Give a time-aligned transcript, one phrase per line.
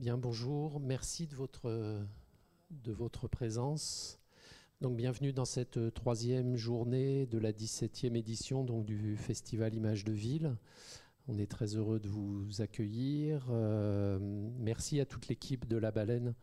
[0.00, 0.80] Bien, bonjour.
[0.80, 1.68] Merci de votre,
[2.70, 4.18] de votre présence.
[4.80, 10.12] Donc, bienvenue dans cette troisième journée de la 17e édition donc, du Festival Images de
[10.12, 10.56] Ville.
[11.28, 13.46] On est très heureux de vous accueillir.
[13.50, 14.18] Euh,
[14.58, 16.34] merci à toute l'équipe de La Baleine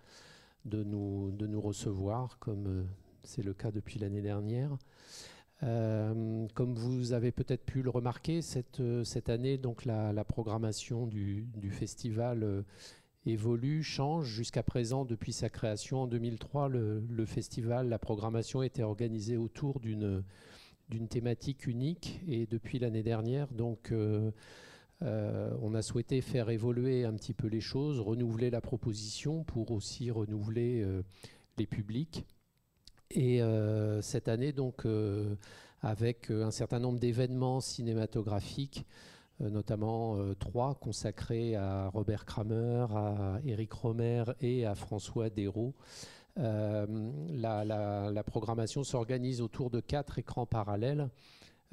[0.65, 2.83] de nous, de nous recevoir, comme euh,
[3.23, 4.77] c'est le cas depuis l'année dernière.
[5.63, 11.47] Euh, comme vous avez peut-être pu le remarquer, cette, cette année, donc la, programmation du,
[11.71, 12.63] festival
[13.27, 14.27] évolue, change.
[14.27, 20.23] Jusqu'à présent, depuis sa création en 2003, le, festival, la programmation était organisée autour d'une
[21.09, 23.91] thématique unique et depuis l'année dernière, donc
[25.03, 29.71] euh, on a souhaité faire évoluer un petit peu les choses, renouveler la proposition pour
[29.71, 31.03] aussi renouveler euh,
[31.57, 32.25] les publics.
[33.11, 34.85] Et euh, cette année, donc,
[35.81, 38.85] avec un certain nombre d'événements cinématographiques,
[39.39, 45.73] notamment trois consacrés à Robert Kramer, à Eric Romer et à François Dérault.
[46.35, 51.09] la, la, programmation s'organise autour de quatre écrans parallèles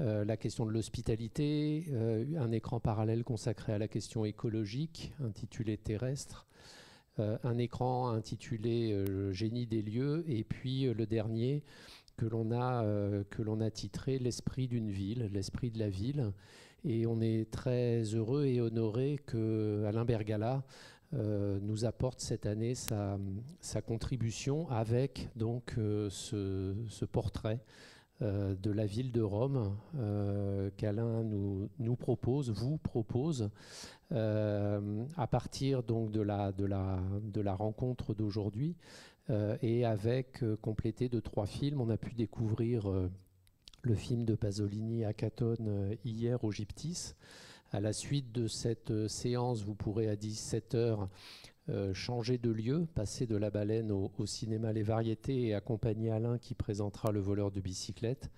[0.00, 5.76] euh, la question de l'hospitalité, euh, un écran parallèle consacré à la question écologique, intitulé
[5.76, 6.48] Terrestre,
[7.20, 11.62] euh, un écran intitulé Génie des lieux, et puis le dernier
[12.16, 12.84] que l'on a,
[13.30, 16.32] que l'on a titré L'esprit d'une ville, l'esprit de la ville.
[16.84, 20.62] Et on est très heureux et honoré que Alain Bergala
[21.12, 23.18] nous apporte cette année sa,
[23.86, 27.60] contribution avec donc ce, ce portrait
[28.22, 33.50] euh, de la ville de Rome euh, qu'Alain nous, propose, vous propose,
[34.12, 38.76] euh, à partir donc de la rencontre d'aujourd'hui
[39.62, 41.80] et avec complété de trois films.
[41.80, 42.92] On a pu découvrir
[43.84, 47.12] le film de Pasolini à Catone hier au Gyptis.
[47.70, 51.06] À la suite de cette séance, vous pourrez à 17h
[51.68, 56.38] euh, changer de lieu, passer de la baleine au, cinéma Les Variétés et accompagner Alain
[56.38, 58.30] qui présentera le voleur de bicyclette.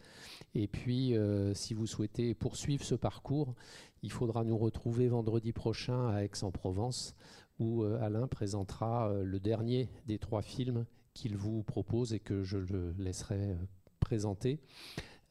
[0.55, 3.55] Et puis, euh, si vous souhaitez poursuivre ce parcours,
[4.03, 7.15] il faudra nous retrouver vendredi prochain à Aix-en-Provence,
[7.61, 12.59] où euh, Alain présentera le dernier des trois films qu'il vous propose et que je
[12.59, 13.57] le laisserai
[14.01, 14.61] présenter.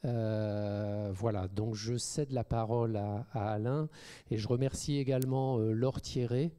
[0.06, 3.90] Voilà, donc je cède la parole à, Alain
[4.32, 6.52] et je remercie également Laure Thierry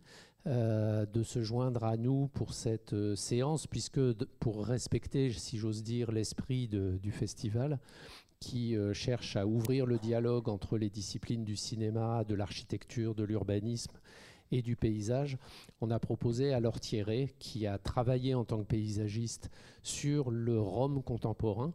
[0.47, 4.01] euh, de se joindre à nous pour cette euh, séance, puisque
[4.39, 7.81] pour respecter, si j'ose dire, l'esprit du festival,
[8.39, 13.25] qui euh, cherche à ouvrir le dialogue entre les disciplines du cinéma, de l'architecture, de
[13.25, 13.99] l'urbanisme
[14.53, 15.39] et du paysage,
[15.81, 19.51] on a proposé à Laure Thierry, qui a travaillé en tant que paysagiste
[19.83, 21.73] sur le Rome contemporain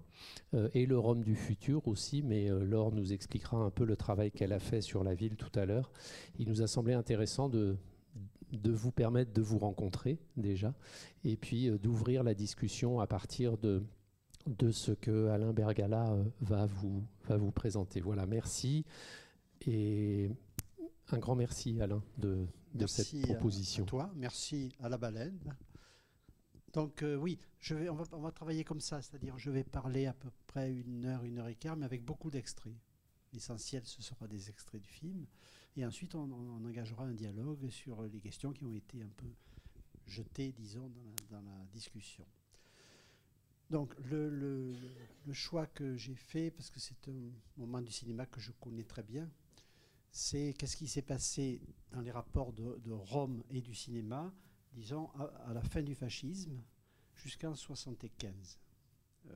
[0.74, 4.54] et le Rome du futur aussi, mais Laure nous expliquera un peu le travail qu'elle
[4.54, 5.92] a fait sur la ville tout à l'heure.
[6.40, 7.78] Il nous a semblé intéressant de,
[8.52, 10.74] de vous permettre de vous rencontrer déjà,
[11.24, 13.84] et puis euh, d'ouvrir la discussion à partir de,
[14.48, 18.02] de ce que Alain Bergala euh, va vous, va vous présenter.
[18.02, 18.86] Voilà, merci.
[19.66, 20.30] Et
[21.12, 23.84] un grand merci, Alain, de, de cette proposition.
[23.84, 25.40] À toi, merci à la baleine.
[26.74, 29.64] Donc euh, oui, je vais, on, va, on va travailler comme ça, c'est-à-dire je vais
[29.64, 32.76] parler à peu près une heure, une heure et quart, mais avec beaucoup d'extraits.
[33.34, 35.26] L'essentiel, ce sera des extraits du film.
[35.78, 36.32] Et ensuite, on,
[36.66, 39.28] engagera un dialogue sur les questions qui ont été un peu
[40.06, 40.92] jetées, disons,
[41.30, 42.26] dans la, discussion.
[43.70, 44.76] Donc, le,
[45.32, 49.04] choix que j'ai fait, parce que c'est un moment du cinéma que je connais très
[49.04, 49.32] bien,
[50.12, 51.62] c'est qu'est-ce qui s'est passé
[51.92, 54.34] dans les rapports de, Rome et du cinéma,
[54.74, 55.10] disons,
[55.46, 56.62] à, la fin du fascisme
[57.16, 58.60] jusqu'en 75.
[59.28, 59.32] Euh,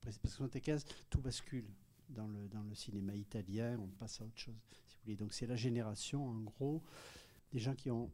[0.00, 1.68] parce que 75, tout bascule
[2.08, 4.54] dans le, cinéma italien, on passe à autre chose,
[4.86, 5.16] si vous voulez.
[5.16, 6.82] Donc c'est la génération, en gros,
[7.52, 8.10] des gens qui ont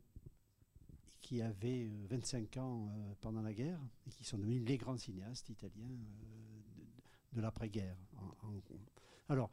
[1.24, 4.98] qui avaient 25 euh, ans euh, pendant la guerre et qui sont devenus les grands
[4.98, 7.96] cinéastes italiens euh, de, l'après-guerre.
[9.30, 9.50] Alors,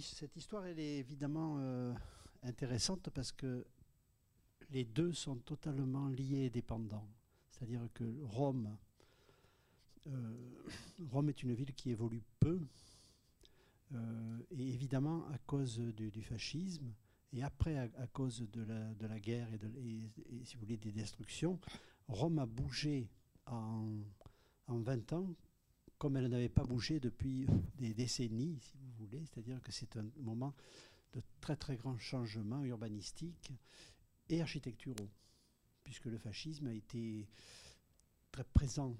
[0.00, 1.58] cette histoire, elle est évidemment
[2.42, 3.66] intéressante parce que
[4.70, 7.06] les deux sont totalement liés et dépendants.
[7.50, 8.76] C'est-à-dire que Rome,
[11.10, 12.60] Rome est une ville qui évolue peu,
[13.94, 16.92] euh, et évidemment, à cause du, fascisme,
[17.32, 19.70] et après, à, cause de la, de la, guerre et, de,
[20.44, 21.58] si vous voulez, des destructions,
[22.08, 23.08] Rome a bougé
[23.46, 23.88] en,
[24.66, 25.34] en 20 ans
[26.02, 27.46] comme elle n'avait pas bougé depuis
[27.76, 29.24] des décennies, si vous voulez.
[29.24, 30.52] C'est-à-dire que c'est un moment
[31.12, 33.52] de très très grands changements urbanistiques
[34.28, 35.08] et architecturaux,
[35.84, 37.28] puisque le fascisme a été
[38.32, 38.96] très présent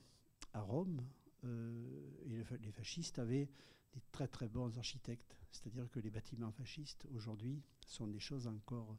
[0.52, 1.04] à Rome,
[1.43, 3.50] euh, et les fascistes avaient
[3.93, 5.37] des très très bons architectes.
[5.50, 8.96] C'est-à-dire que les bâtiments fascistes aujourd'hui sont des choses encore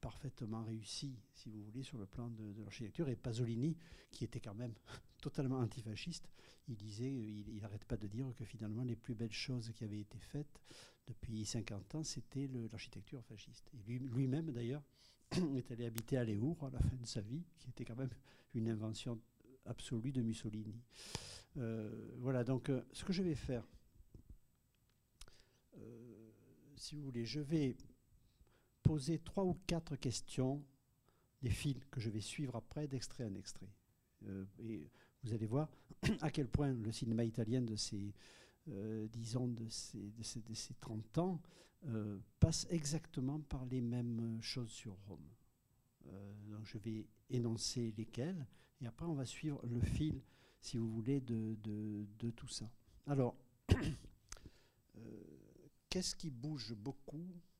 [0.00, 3.08] parfaitement réussi, si vous voulez, sur le plan de, l'architecture.
[3.08, 3.76] Et Pasolini,
[4.10, 4.74] qui était quand même
[5.22, 6.28] totalement antifasciste,
[6.68, 10.00] il disait, il n'arrête pas de dire que finalement les plus belles choses qui avaient
[10.00, 10.60] été faites
[11.06, 13.70] depuis 50 ans, c'était l'architecture fasciste.
[13.74, 14.82] Et lui-même, d'ailleurs,
[15.56, 18.12] est allé habiter à Léour à la fin de sa vie, qui était quand même
[18.54, 19.20] une invention
[19.64, 20.80] absolue de Mussolini.
[21.56, 23.64] Euh, voilà, donc euh, ce que je vais faire,
[25.76, 26.30] euh,
[26.76, 27.76] si vous voulez, je vais
[28.82, 30.64] poser trois ou quatre questions,
[31.42, 33.70] des fils que je vais suivre après d'extrait en extrait.
[34.58, 34.88] et
[35.24, 35.68] vous allez voir
[36.20, 38.14] à quel point le cinéma italien de ces,
[38.66, 41.42] disons, de ces, de, ces, 30 ans
[42.38, 45.28] passe exactement par les mêmes choses sur Rome.
[46.48, 48.46] donc je vais énoncer lesquelles,
[48.80, 50.22] et après on va suivre le fil
[50.62, 52.70] si vous voulez, de, de, tout ça.
[53.06, 53.36] Alors,
[54.96, 55.00] euh,
[55.90, 57.51] qu'est-ce qui bouge beaucoup euh,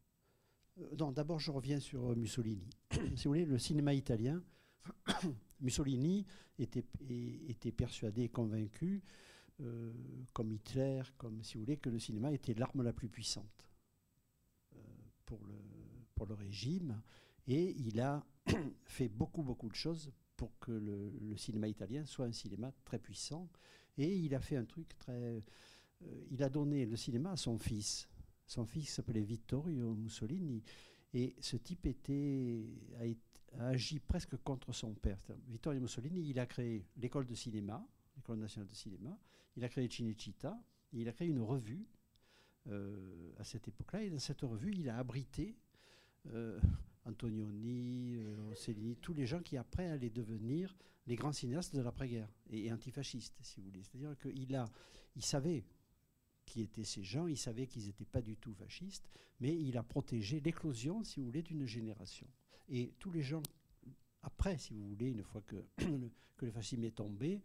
[0.76, 2.68] D'abord, je reviens sur Mussolini.
[3.16, 4.42] si vous voulez, le cinéma italien,
[5.60, 6.24] Mussolini
[6.58, 6.82] était,
[7.72, 9.02] persuadé et convaincu,
[9.60, 9.92] euh,
[10.32, 13.68] comme Hitler, comme si vous voulez, que le cinéma était l'arme la plus puissante
[15.26, 17.02] pour, le, régime.
[17.46, 18.24] Et il a
[18.84, 23.50] fait beaucoup, beaucoup de choses pour que le, cinéma italien soit un cinéma très puissant.
[23.98, 25.42] Et il a fait un truc très...
[26.02, 28.08] Euh, il a donné le cinéma à son fils.
[28.52, 30.62] Son fils s'appelait Vittorio Mussolini.
[31.14, 32.66] Et ce type était,
[33.58, 35.18] a, agi presque contre son père.
[35.48, 37.82] Vittorio Mussolini, il a créé l'école de cinéma,
[38.14, 39.18] l'école nationale de cinéma.
[39.56, 40.62] Il a créé Cinecittà.
[40.92, 41.86] il a créé une revue
[42.66, 44.02] euh, à cette époque-là.
[44.02, 45.56] Et dans cette revue, il a abrité...
[46.26, 46.60] Euh,
[47.04, 50.72] Antonioni, euh, tous les gens qui après allaient devenir
[51.08, 53.82] les grands cinéastes de l'après-guerre et, antifascistes, si vous voulez.
[53.82, 54.46] C'est-à-dire qu'il
[55.16, 55.64] il savait
[56.52, 59.08] qui étaient ces gens, il savait qu'ils n'étaient pas du tout fascistes,
[59.40, 62.26] mais il a protégé l'éclosion, si vous voulez, d'une génération.
[62.68, 63.42] Et tous les gens,
[64.22, 65.64] après, si vous voulez, une fois que,
[66.42, 67.40] le fascisme est tombé,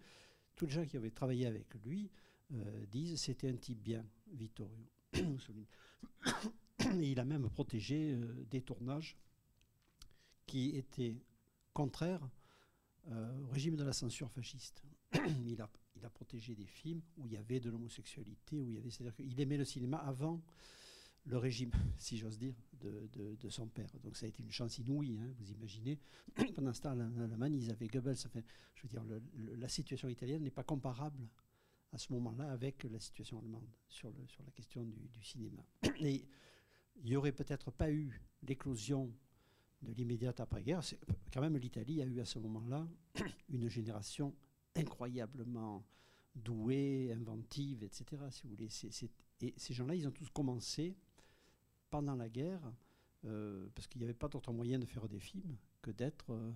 [0.57, 2.12] tous les gens qui avaient travaillé avec lui
[2.51, 4.89] euh, disent c'était un type bien, Vittorio
[7.01, 9.15] il a même protégé euh, des tournages
[10.45, 11.15] qui était
[11.71, 12.27] contraire
[13.10, 14.83] euh, au régime de la censure fasciste.
[15.45, 18.75] il, a, il a protégé des films où il y avait de l'homosexualité, où il
[18.75, 20.41] y avait, c'est-à-dire qu'il aimait le cinéma avant
[21.25, 23.89] le régime, si j'ose dire, de, son père.
[24.03, 25.99] Donc ça a été une chance inouïe, hein, vous imaginez.
[26.55, 28.15] Pendant ce temps, en Allemagne, ils avaient Goebbels.
[28.75, 29.21] Je veux
[29.57, 31.27] la situation italienne n'est pas comparable
[31.91, 34.11] à ce moment-là avec la situation allemande sur,
[34.45, 35.63] la question du, cinéma.
[36.00, 36.25] Il
[37.03, 39.13] n'y aurait peut-être pas eu l'éclosion
[39.81, 40.81] de l'immédiate après-guerre,
[41.31, 42.88] quand même l'Italie a eu à ce moment-là
[43.50, 44.35] une génération
[44.77, 45.85] incroyablement
[46.35, 48.24] douée, inventive, etc.
[49.41, 50.95] Et ces gens-là, ils ont tous commencé
[51.89, 52.62] pendant la guerre,
[53.25, 56.51] euh, parce qu'il n'y avait pas d'autre moyen de faire des films que d'être euh,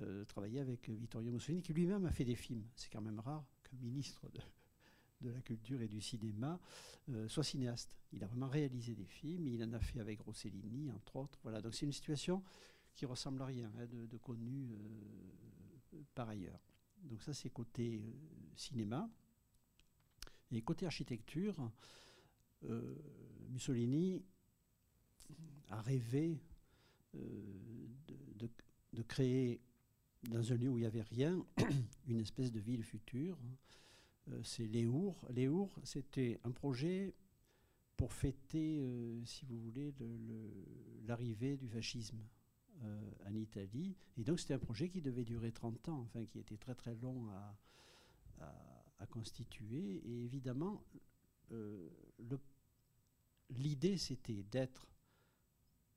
[0.00, 2.64] euh, travailler avec Vittorio Mussolini, qui lui-même a fait des films.
[2.74, 4.40] C'est quand même rare qu'un ministre de,
[5.20, 6.58] de la culture et du cinéma,
[7.10, 7.90] euh, soit cinéaste.
[8.12, 11.38] Il a vraiment réalisé des films, il en a fait avec Rossellini, entre autres.
[11.42, 12.42] Voilà, donc c'est une situation
[12.94, 16.60] qui ressemble à rien hein, de, connu euh, par ailleurs.
[17.04, 18.12] Donc ça, c'est côté euh,
[18.56, 19.08] cinéma.
[20.52, 21.70] Et côté architecture,
[23.50, 24.20] Mussolini
[25.68, 26.40] a rêvé
[27.14, 28.50] de,
[28.92, 29.60] de, créer,
[30.28, 31.46] dans un lieu où il n'y avait rien,
[32.08, 33.38] une espèce de ville future
[34.28, 35.26] euh, c'est Léour.
[35.30, 37.14] Léour, c'était un projet
[37.96, 39.92] pour fêter, euh, si vous voulez,
[41.06, 42.18] l'arrivée du fascisme
[42.82, 43.96] euh, en Italie.
[44.16, 46.94] Et donc c'était un projet qui devait durer 30 ans, enfin qui était très très
[46.94, 47.56] long à,
[49.08, 50.02] constituer.
[50.04, 50.84] Et évidemment,
[53.50, 54.86] l'idée c'était d'être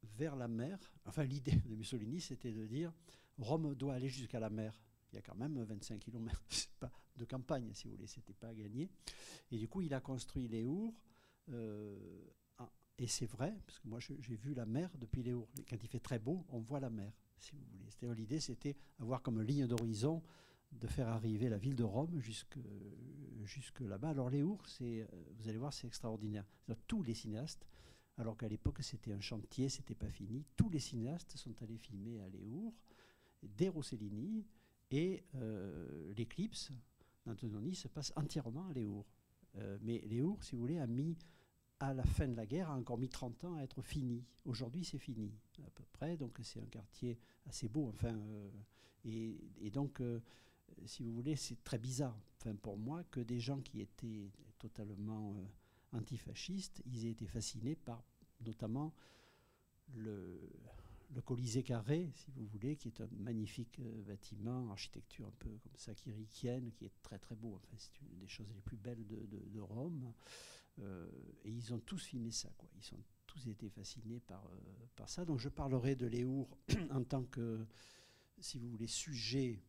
[0.03, 0.79] vers la mer.
[1.05, 2.91] Enfin l'idée de Mussolini c'était de dire
[3.37, 4.81] Rome doit aller jusqu'à la mer
[5.13, 6.41] il y a quand même 25 km
[7.17, 8.89] de campagne, si vous voulez, c'était pas à gagner.
[9.51, 10.91] Et du coup, il a construit les Our.
[11.49, 12.25] Euh,
[12.97, 15.33] et c'est vrai, parce que moi j'ai vu la mer depuis les.
[15.33, 18.15] Quand il fait très beau, on voit la mer, si vous voulez.
[18.15, 20.21] l'idée, c'était avoir comme ligne d'horizon
[20.71, 22.57] de faire arriver la ville de Rome jusque,
[23.43, 24.09] jusque là-bas.
[24.09, 25.07] Alors les c'est,
[25.37, 26.45] vous allez voir, c'est extraordinaire.
[26.87, 27.65] Tous les cinéastes,
[28.17, 32.19] alors qu'à l'époque c'était un chantier, c'était pas fini, tous les cinéastes sont allés filmer
[32.21, 32.73] à Léour,
[33.41, 34.45] des Rossellini,
[34.91, 36.71] et euh, l'éclipse
[37.25, 39.05] d'Antononi se passe entièrement à Léour.
[39.55, 41.17] Euh, mais Léour, si vous voulez, a mis,
[41.79, 44.23] à la fin de la guerre, a encore mis 30 ans à être fini.
[44.45, 45.31] Aujourd'hui, c'est fini,
[45.65, 46.17] à peu près.
[46.17, 47.89] Donc, c'est un quartier assez beau.
[47.89, 48.49] Enfin, euh,
[49.05, 50.01] et, donc,
[50.85, 55.35] si vous voulez, c'est très bizarre, enfin, pour moi, que des gens qui étaient totalement
[55.91, 58.03] antifascistes, ils aient été fascinés par,
[58.45, 58.93] notamment,
[59.95, 60.39] le,
[61.25, 65.93] Colisée carré, si vous voulez, qui est un magnifique bâtiment, architecture un peu comme ça,
[65.93, 67.53] chiriquienne, qui est très très beau.
[67.55, 70.11] Enfin, c'est une des choses les plus belles de, Rome.
[70.79, 72.49] Et ils ont tous filmé ça.
[72.75, 74.49] Ils sont tous été fascinés par,
[74.95, 75.25] par ça.
[75.25, 76.57] Donc je parlerai de Léour
[76.91, 77.65] en tant que,
[78.39, 79.63] si vous voulez, sujet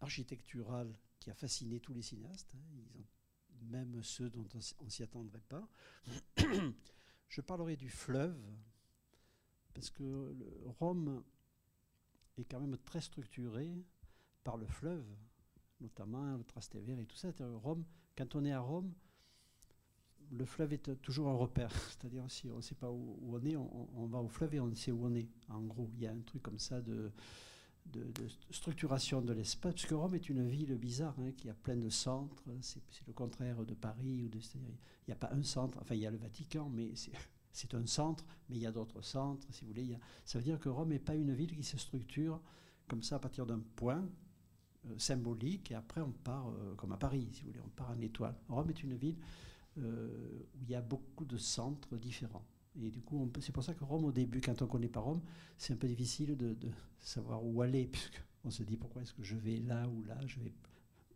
[0.00, 2.52] architectural qui a fasciné tous les cinéastes.
[2.54, 2.98] Hein.
[2.98, 3.04] Ont,
[3.62, 4.46] même ceux dont
[4.78, 5.68] on ne s'y attendrait pas.
[7.28, 8.40] je parlerai du fleuve,
[9.74, 10.34] parce que
[10.78, 11.22] Rome
[12.36, 13.84] est quand même très structuré
[14.44, 15.06] par le fleuve,
[15.80, 17.32] notamment le Trastevere et tout ça.
[17.38, 17.84] Rome,
[18.16, 18.92] quand on est à Rome,
[20.30, 21.72] le fleuve est toujours un repère.
[21.88, 24.74] C'est-à-dire si on ne sait pas où, on est, on, va au fleuve et on
[24.74, 25.28] sait où on est.
[25.48, 27.10] En gros, il y a un truc comme ça de,
[28.50, 32.44] structuration de l'espace, puisque Rome est une ville bizarre, hein, qui a plein de centres.
[32.60, 34.22] C'est le contraire de Paris.
[34.22, 35.78] Ou de, il n'y a pas un centre.
[35.80, 36.92] Enfin, il y a le Vatican, mais
[37.52, 39.96] c'est un centre, mais il y a d'autres centres, si vous voulez.
[40.24, 42.40] ça veut dire que Rome n'est pas une ville qui se structure
[42.88, 44.04] comme ça à partir d'un point
[44.86, 47.90] euh, symbolique, et après on part, euh, comme à Paris, si vous voulez, on part
[47.90, 48.34] en étoile.
[48.48, 49.16] Rome est une ville
[49.78, 50.08] euh,
[50.54, 52.44] où il y a beaucoup de centres différents.
[52.80, 55.00] Et du coup, c'est pour ça que Rome, au début, quand on ne connaît pas
[55.00, 55.22] Rome,
[55.58, 56.56] c'est un peu difficile de,
[57.00, 60.40] savoir où aller, puisqu'on se dit pourquoi est-ce que je vais là ou là, je
[60.40, 60.52] vais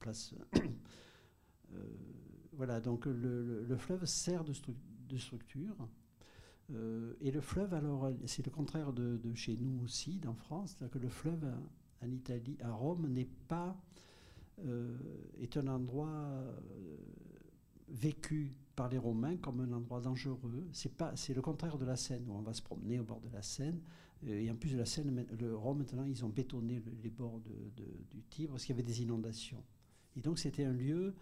[0.00, 0.34] place.
[1.74, 1.78] Euh,
[2.52, 4.52] voilà, donc le, fleuve sert de,
[5.16, 5.88] structure.
[6.72, 10.92] Euh, et le fleuve, alors, c'est le contraire de, chez nous aussi, en France, c'est-à-dire
[10.92, 11.44] que le fleuve
[12.02, 13.76] en Italie, à Rome, n'est pas.
[15.40, 16.44] est un endroit
[17.94, 20.68] vécu par les Romains comme un endroit dangereux.
[20.72, 23.20] C'est pas, c'est le contraire de la Seine où on va se promener au bord
[23.20, 23.80] de la Seine.
[24.26, 27.40] Euh, et en plus de la Seine, le Rome maintenant ils ont bétonné les bords
[27.40, 29.62] du Tibre parce qu'il y avait des inondations.
[30.16, 31.14] Et donc c'était un lieu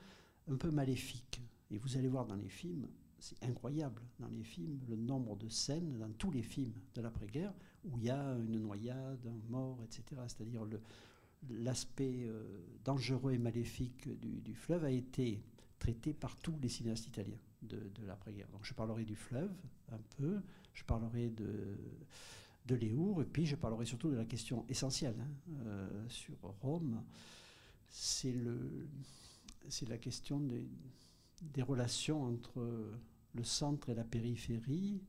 [0.49, 1.43] un peu maléfique.
[1.71, 2.89] Et vous allez voir dans les films,
[3.19, 7.55] c'est incroyable dans les films le nombre de scènes dans tous les films de l'après-guerre
[7.85, 10.23] où il y a une noyade, un mort, etc.
[10.27, 10.81] C'est-à-dire le,
[11.51, 12.45] l'aspect euh,
[12.85, 15.43] dangereux et maléfique du, du fleuve a été
[15.83, 18.47] traité par tous les cinéastes italiens de, l'après-guerre.
[18.53, 19.51] Donc je parlerai du fleuve
[19.91, 20.41] un peu,
[20.75, 21.77] je parlerai de,
[22.67, 27.03] de Léour, et puis je parlerai surtout de la question essentielle hein, euh, sur Rome.
[27.89, 28.33] C'est
[29.89, 30.69] la question des,
[31.43, 32.93] des relations entre
[33.35, 35.03] le centre et la périphérie,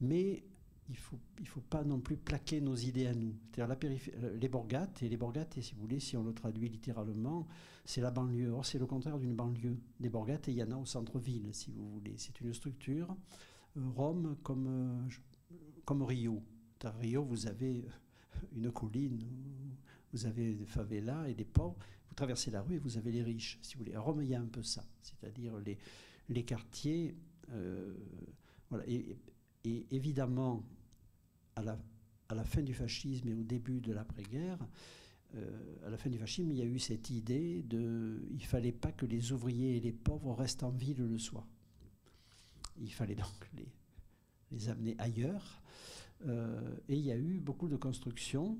[0.00, 0.42] mais
[0.88, 3.34] il ne faut, il faut pas non plus plaquer nos idées à nous.
[3.52, 3.90] C'est-à-dire la
[4.24, 7.46] euh, les Borgates, et les Borgates, si vous voulez, si on le traduit littéralement,
[7.84, 8.50] c'est la banlieue.
[8.50, 9.78] Or, c'est le contraire d'une banlieue.
[10.00, 12.14] Des Borgates, il y en a au centre-ville, si vous voulez.
[12.16, 13.14] C'est une structure,
[13.76, 15.54] euh, Rome comme, euh,
[15.84, 16.42] comme Rio.
[16.82, 17.84] À Rio, vous avez
[18.52, 19.20] une colline,
[20.12, 21.76] vous avez des favelas et des pauvres.
[22.08, 23.94] Vous traversez la rue et vous avez les riches, si vous voulez.
[23.94, 24.84] À Rome, il y a un peu ça.
[25.02, 25.76] C'est-à-dire les,
[26.30, 27.14] les quartiers...
[28.70, 28.84] voilà.
[28.86, 29.16] et
[29.90, 30.62] évidemment,
[31.58, 34.58] à la, fin du fascisme et au début de l'après-guerre,
[35.34, 38.72] euh, à la fin du fascisme, il y a eu cette idée de, il fallait
[38.72, 41.46] pas que les ouvriers et les pauvres restent en ville le soir.
[42.80, 43.50] Il fallait donc
[44.50, 45.62] les, amener ailleurs.
[46.26, 48.58] Euh, et il y a eu beaucoup de constructions.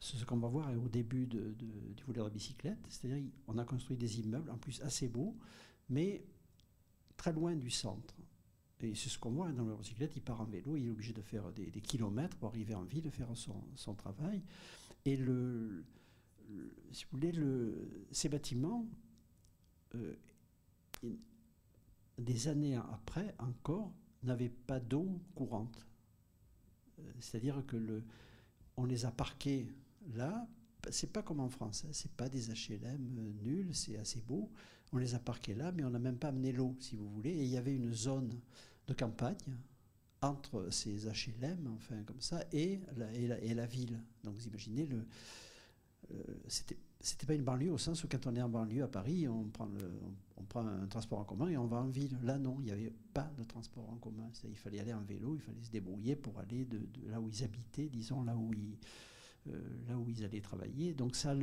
[0.00, 2.78] C'est ce qu'on va voir au début du volet de bicyclette.
[2.88, 5.36] C'est-à-dire qu'on a construit des immeubles, en plus assez beaux,
[5.88, 6.24] mais
[7.16, 8.14] très loin du centre.
[8.80, 10.90] Et c'est ce qu'on voit hein, dans le bicyclette, il part en vélo, il est
[10.90, 14.42] obligé de faire des, kilomètres pour arriver en ville, faire son, travail.
[15.04, 15.84] Et le,
[16.92, 18.86] si vous voulez, le, ces bâtiments,
[19.94, 20.14] euh,
[22.18, 23.92] des années après encore,
[24.22, 25.86] n'avaient pas d'eau courante.
[26.98, 28.04] Euh, c'est-à-dire que le,
[28.76, 29.68] on les a parqués
[30.14, 30.46] là.
[30.90, 34.50] C'est pas comme en France, hein, c'est pas des HLM nuls, c'est assez beau.
[34.92, 37.30] On les a parqués là, mais on n'a même pas amené l'eau, si vous voulez.
[37.30, 38.32] Et il y avait une zone
[38.86, 39.36] de campagne
[40.22, 44.00] entre ces HLM, enfin comme ça, et la, ville.
[44.24, 45.06] Donc vous imaginez, le,
[46.12, 46.76] euh, c'était,
[47.26, 49.68] pas une banlieue au sens où quand on est en banlieue à Paris, on prend,
[50.54, 52.16] un transport en commun et on va en ville.
[52.22, 54.30] Là non, il n'y avait pas de transport en commun.
[54.44, 57.44] Il fallait aller en vélo, il fallait se débrouiller pour aller de, là où ils
[57.44, 58.78] habitaient, disons là où ils,
[59.88, 60.94] là où ils allaient travailler.
[60.94, 61.34] Donc ça,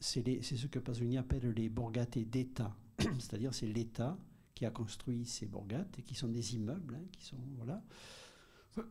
[0.00, 4.18] c'est, ce que Pasolini appelle les borgate d'État, c'est-à-dire c'est l'État
[4.54, 7.82] qui a construit ces bourgades et qui sont des immeubles, hein, qui sont voilà,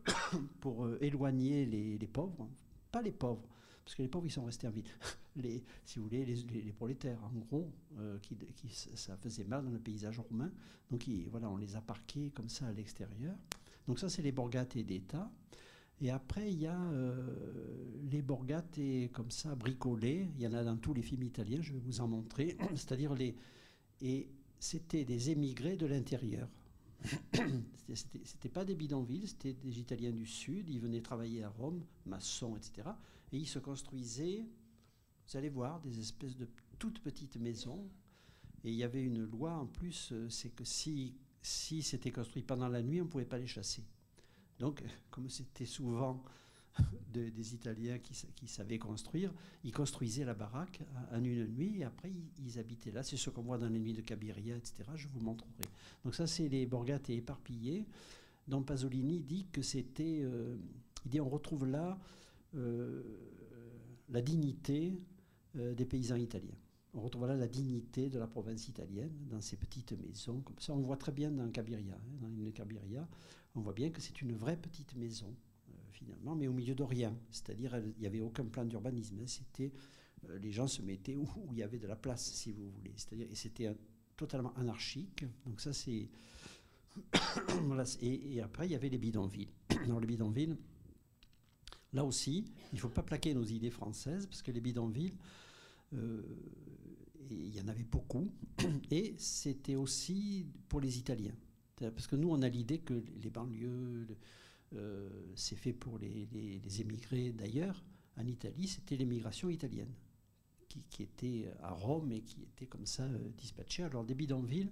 [0.59, 2.49] pour euh, éloigner les, pauvres,
[2.91, 3.47] pas les pauvres,
[3.83, 4.85] parce que les pauvres ils sont restés en ville,
[5.37, 8.37] les, si vous voulez, les, prolétaires en gros, euh, qui,
[8.95, 10.51] ça faisait mal dans le paysage romain,
[10.91, 13.35] donc voilà, on les a parqués comme ça à l'extérieur.
[13.87, 15.31] Donc ça c'est les borgates d'État.
[16.01, 17.15] Et après, il y a euh,
[18.11, 18.79] les borgates
[19.13, 20.27] comme ça bricolées.
[20.35, 22.57] Il y en a dans tous les films italiens, je vais vous en montrer.
[22.75, 23.35] C'est-à-dire les.
[24.01, 26.49] Et c'était des émigrés de l'intérieur.
[27.93, 30.69] C'était pas des bidonvilles, c'était des Italiens du Sud.
[30.69, 32.89] Ils venaient travailler à Rome, maçons, etc.
[33.33, 34.45] Et ils se construisaient,
[35.27, 36.47] vous allez voir, des espèces de
[36.79, 37.89] toutes petites maisons.
[38.63, 42.43] Et il y avait une loi en plus, euh, c'est que si, si c'était construit
[42.43, 43.83] pendant la nuit, on ne pouvait pas les chasser.
[44.59, 46.23] Donc, comme c'était souvent
[47.13, 49.31] des Italiens qui, savaient construire,
[49.63, 50.81] ils construisaient la baraque
[51.11, 53.03] en une nuit et après ils, habitaient là.
[53.03, 54.83] C'est ce qu'on voit dans les nuits de Cabiria, etc.
[54.95, 55.51] Je vous montrerai.
[56.03, 57.85] Donc ça, c'est les borgate éparpillées,
[58.47, 60.21] dont Pasolini dit que c'était...
[60.23, 60.57] Euh,
[61.05, 61.99] il dit on retrouve là
[62.55, 63.03] euh,
[64.09, 64.99] la dignité
[65.57, 66.55] euh, des paysans italiens.
[66.93, 70.41] On retrouve là la dignité de la province italienne dans ces petites maisons.
[70.41, 73.07] Comme ça, on voit très bien dans Cabiria, hein, dans une Cabiria,
[73.55, 75.35] on voit bien que c'est une vraie petite maison
[75.93, 77.15] finalement, mais au milieu de rien.
[77.31, 79.19] C'est-à-dire, il n'y avait aucun plan d'urbanisme.
[79.19, 79.27] Hein.
[79.27, 79.71] C'était,
[80.29, 82.93] euh, les gens se mettaient où, il y avait de la place, si vous voulez.
[82.95, 83.73] C'est-à-dire, et c'était
[84.17, 85.25] totalement anarchique.
[85.45, 86.09] Donc ça, c'est...
[88.01, 89.49] et, après, il y avait les bidonvilles.
[89.87, 90.55] Dans les bidonvilles,
[91.93, 95.13] là aussi, il ne faut pas plaquer nos idées françaises, parce que les bidonvilles,
[95.93, 96.21] euh,
[97.29, 98.29] il y en avait beaucoup,
[98.91, 101.35] et c'était aussi pour les Italiens.
[101.75, 104.07] Parce que nous, on a l'idée que les banlieues,
[104.75, 106.27] euh, c'est fait pour les,
[106.79, 107.83] émigrés d'ailleurs.
[108.17, 109.93] En Italie, c'était l'émigration italienne
[110.89, 113.83] qui, était à Rome et qui était comme ça euh, dispatchée.
[113.83, 114.71] Alors des bidonvilles,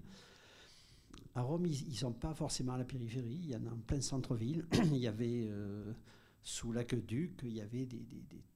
[1.36, 3.78] à Rome, ils ne sont pas forcément à la périphérie, il y en a en
[3.78, 4.66] plein centre-ville.
[4.86, 5.94] il y avait euh,
[6.42, 8.04] sous l'aqueduc, il y avait des,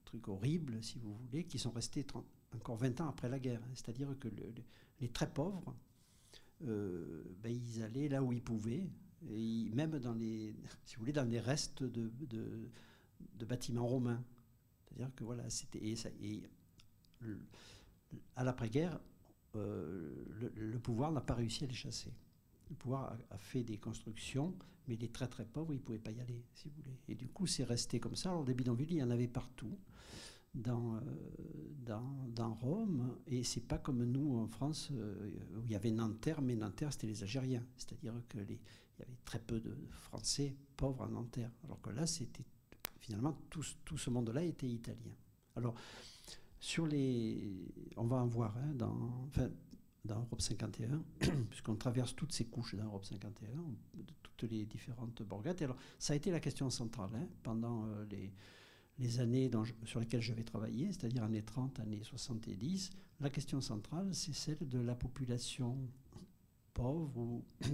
[0.04, 2.06] trucs horribles, si vous voulez, qui sont restés
[2.54, 3.60] encore 20 ans après la guerre.
[3.74, 4.28] C'est-à-dire que
[5.00, 5.74] les très pauvres,
[6.60, 8.88] ben, ils allaient là où ils pouvaient,
[9.22, 12.10] même dans les, si vous voulez, dans les restes de,
[13.44, 14.22] bâtiments romains.
[14.88, 15.94] C'est-à-dire que voilà, c'était et
[18.34, 19.00] à l'après-guerre,
[19.56, 22.12] euh, le, pouvoir n'a pas réussi à les chasser.
[22.68, 24.54] Le pouvoir a, fait des constructions,
[24.88, 26.96] mais les très très pauvres, ils ne pouvaient pas y aller, si vous voulez.
[27.08, 28.30] Et du coup, c'est resté comme ça.
[28.30, 29.78] Alors des bidonvilles, il y en avait partout.
[30.56, 31.00] Dans, euh,
[31.84, 35.90] dans, dans, Rome, et c'est pas comme nous en France euh, où il y avait
[35.90, 38.58] Nanterre, mais Nanterre c'était les Algériens, c'est-à-dire que les,
[38.98, 41.50] il y avait très peu de Français pauvres en Nanterre.
[41.64, 42.44] Alors que là, c'était
[43.00, 45.12] finalement tout, tout ce monde-là était italien.
[45.56, 45.74] Alors,
[46.58, 47.72] sur les.
[47.96, 49.48] On va en voir hein, dans, enfin,
[50.04, 51.02] dans Europe 51,
[51.50, 53.48] puisqu'on traverse toutes ces couches dans Europe 51,
[53.94, 55.62] de toutes les différentes borgades.
[55.62, 58.32] Alors, ça a été la question centrale hein, pendant euh, les,
[58.98, 59.50] les années
[59.84, 62.90] sur lesquelles je vais travailler, c'est-à-dire années 30, années 70.
[63.20, 65.76] La question centrale, c'est celle de la population
[66.72, 67.44] pauvre ou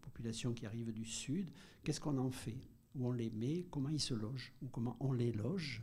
[0.00, 1.50] population qui arrive du sud,
[1.82, 2.58] qu'est-ce qu'on en fait?
[2.94, 3.66] Où on les met?
[3.70, 4.52] Comment ils se logent?
[4.62, 5.82] Ou comment on les loge?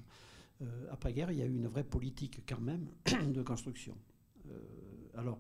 [0.62, 2.88] Euh, Après-guerre, il y a eu une vraie politique quand même
[3.34, 3.98] de construction.
[4.50, 4.60] Euh,
[5.16, 5.40] alors,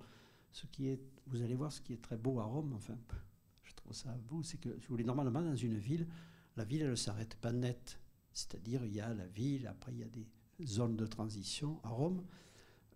[0.52, 2.98] ce qui est, vous allez voir ce qui est très beau à Rome, enfin,
[3.64, 6.08] je trouve ça beau, c'est que, si vous voulez, normalement, dans une ville,
[6.56, 8.00] la ville, elle ne s'arrête pas net.
[8.38, 10.28] C'est-à-dire, il y a la ville, après, il y a des
[10.64, 11.80] zones de transition.
[11.84, 12.24] À Rome,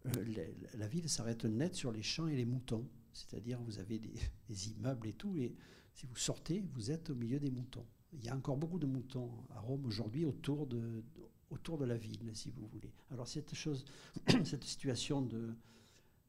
[0.06, 2.88] euh, la, ville s'arrête net sur les champs et les moutons.
[3.12, 3.98] C'est-à-dire, vous avez
[4.50, 5.56] des, immeubles et tout, et
[5.96, 7.88] si vous sortez, vous êtes au milieu des moutons.
[8.14, 11.04] Il y a encore beaucoup de moutons à Rome aujourd'hui autour de,
[11.50, 12.94] autour de la ville, si vous voulez.
[13.10, 13.84] Alors cette chose,
[14.44, 15.56] cette situation de,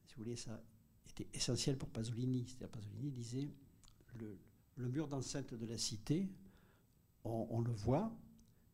[0.07, 0.59] si vous voulez, ça
[1.11, 2.47] était essentiel pour Pasolini.
[2.47, 3.51] C'est-à-dire Pasolini disait
[4.77, 6.31] le mur d'enceinte de la cité,
[7.25, 8.13] on, le voit,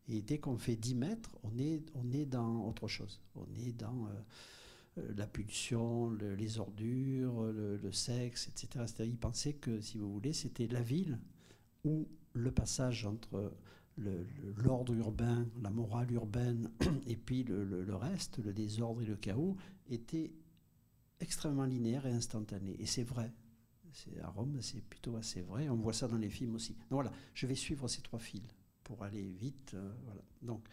[0.09, 3.21] et dès qu'on fait 10 mètres, on est, dans autre chose.
[3.35, 4.09] On est dans euh,
[4.97, 8.85] euh, la pulsion, les ordures, le, sexe, etc.
[9.01, 11.19] Il pensait que, si vous voulez, c'était la ville
[11.83, 13.53] où le passage entre
[14.57, 16.71] l'ordre urbain, la morale urbaine,
[17.05, 19.57] et puis le, reste, le désordre et le chaos,
[19.89, 20.31] était
[21.19, 22.75] extrêmement linéaire et instantané.
[22.79, 23.31] Et c'est vrai.
[24.21, 25.67] À Rome, c'est plutôt assez vrai.
[25.67, 26.73] On voit ça dans les films aussi.
[26.73, 28.43] Donc voilà, je vais suivre ces trois fils
[28.89, 29.75] pour aller vite.
[29.75, 30.21] Euh, voilà.
[30.41, 30.67] Donc,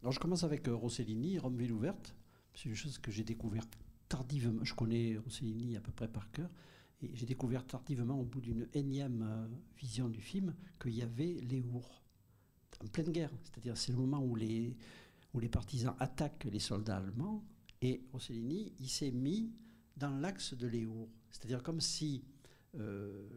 [0.00, 2.14] Alors je commence avec euh, Rossellini, Rome Ville ouverte.
[2.54, 3.64] C'est une chose que j'ai découvert
[4.08, 4.64] tardivement.
[4.64, 6.48] Je connais Rossellini à peu près par cœur.
[7.02, 11.34] Et j'ai découvert tardivement, au bout d'une énième euh, vision du film, qu'il y avait
[11.42, 12.02] les Our
[12.82, 13.30] en pleine guerre.
[13.44, 14.78] C'est-à-dire c'est le moment où les,
[15.34, 17.44] où les partisans attaquent les soldats allemands.
[17.82, 19.52] Et Rossellini, il s'est mis
[19.96, 21.08] dans l'axe de l'Eur.
[21.30, 22.24] C'est-à-dire comme si
[22.76, 23.28] euh,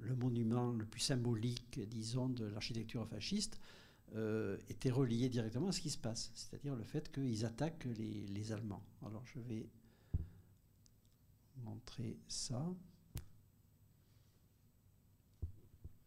[0.00, 3.60] le monument le plus symbolique, disons, de l'architecture fasciste
[4.14, 8.52] euh, était relié directement à ce qui se passe, c'est-à-dire le fait qu'ils attaquent les,
[8.52, 8.82] Allemands.
[9.04, 9.68] Alors je vais
[11.58, 12.74] montrer ça.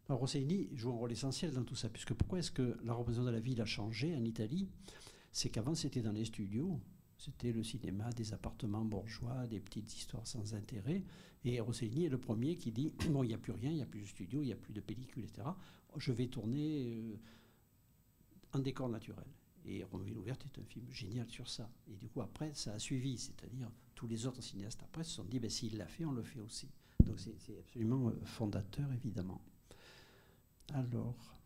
[0.07, 3.31] Alors Rossellini joue un rôle essentiel dans tout ça, puisque pourquoi est-ce que la représentation
[3.31, 4.67] de la ville a changé en Italie?
[5.31, 6.81] C'est qu'avant c'était dans les studios,
[7.21, 11.03] c'était le cinéma des appartements bourgeois, des petites histoires sans intérêt.
[11.45, 13.83] Et Rossellini est le premier qui dit bon, il n'y a plus rien, il n'y
[13.83, 15.47] a plus de studio, il n'y a plus de pellicule, etc.
[15.97, 17.15] Je vais tourner euh,
[18.53, 19.27] en décor naturel.
[19.65, 21.69] Et Romainville ouverte est un film génial sur ça.
[21.87, 23.19] Et du coup, après, ça a suivi.
[23.19, 26.23] C'est-à-dire, tous les autres cinéastes après se sont dit ben, s'il l'a fait, on le
[26.23, 26.69] fait aussi.
[27.05, 29.43] Donc, c'est absolument euh, fondateur, évidemment.
[30.73, 31.37] Alors.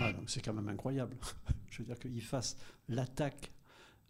[0.00, 1.16] Ah, c'est quand même incroyable.
[1.70, 2.56] Je veux dire qu'il fasse
[2.88, 3.52] l'attaque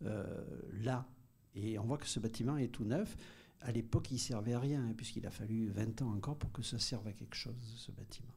[0.05, 0.45] euh,
[0.83, 1.07] là,
[1.55, 3.17] et on voit que ce bâtiment est tout neuf.
[3.61, 6.63] À l'époque, il servait à rien, hein, puisqu'il a fallu 20 ans encore pour que
[6.63, 8.33] ça serve à quelque chose, ce bâtiment.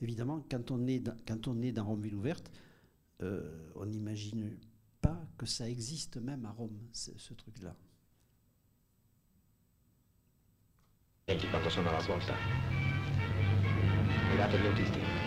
[0.00, 2.50] évidemment, quand on est dans, quand on est dans Rome-Ville ouverte,
[3.22, 4.58] euh, on n'imagine
[5.00, 7.76] pas que ça existe même à Rome, ce truc-là.
[11.24, 12.34] Senti quando sono alla svolta.
[14.28, 15.21] Guidate gli autisti.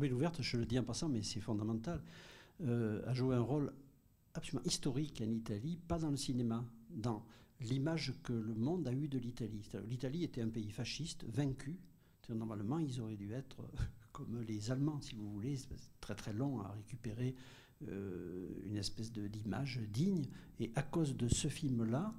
[0.00, 2.02] Je le dis en passant, mais c'est fondamental,
[2.62, 3.72] euh, a joué un rôle
[4.34, 7.24] absolument historique en Italie, pas dans le cinéma, dans
[7.60, 9.68] l'image que le monde a eue de l'Italie.
[9.88, 11.78] L'Italie était un pays fasciste, vaincu.
[12.28, 13.62] Normalement, ils auraient dû être
[14.12, 15.58] comme les Allemands, si vous voulez,
[16.00, 17.34] très très long à récupérer
[17.88, 20.24] euh, une espèce d'image digne.
[20.60, 22.14] Et à cause de ce film-là,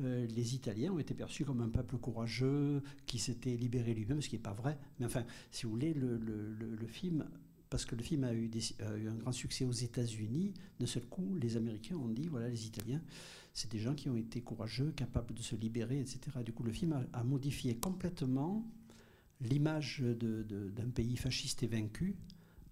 [0.00, 4.28] euh, les Italiens ont été perçus comme un peuple courageux qui s'était libéré lui-même, ce
[4.28, 4.78] qui n'est pas vrai.
[4.98, 7.26] Mais enfin, si vous voulez, le, film
[7.70, 11.56] parce que le film a eu, un grand succès aux États-Unis, d'un seul coup, les
[11.56, 13.02] Américains ont dit voilà, les Italiens,
[13.52, 16.20] c'est des gens qui ont été courageux, capables de se libérer, etc.
[16.44, 18.66] Du coup, le film a, modifié complètement
[19.40, 22.16] l'image d'un pays fasciste et vaincu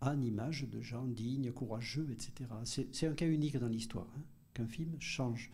[0.01, 2.51] en image de gens dignes, courageux, etc.
[2.65, 4.23] C'est un cas unique dans l'histoire, hein,
[4.55, 5.51] qu'un film change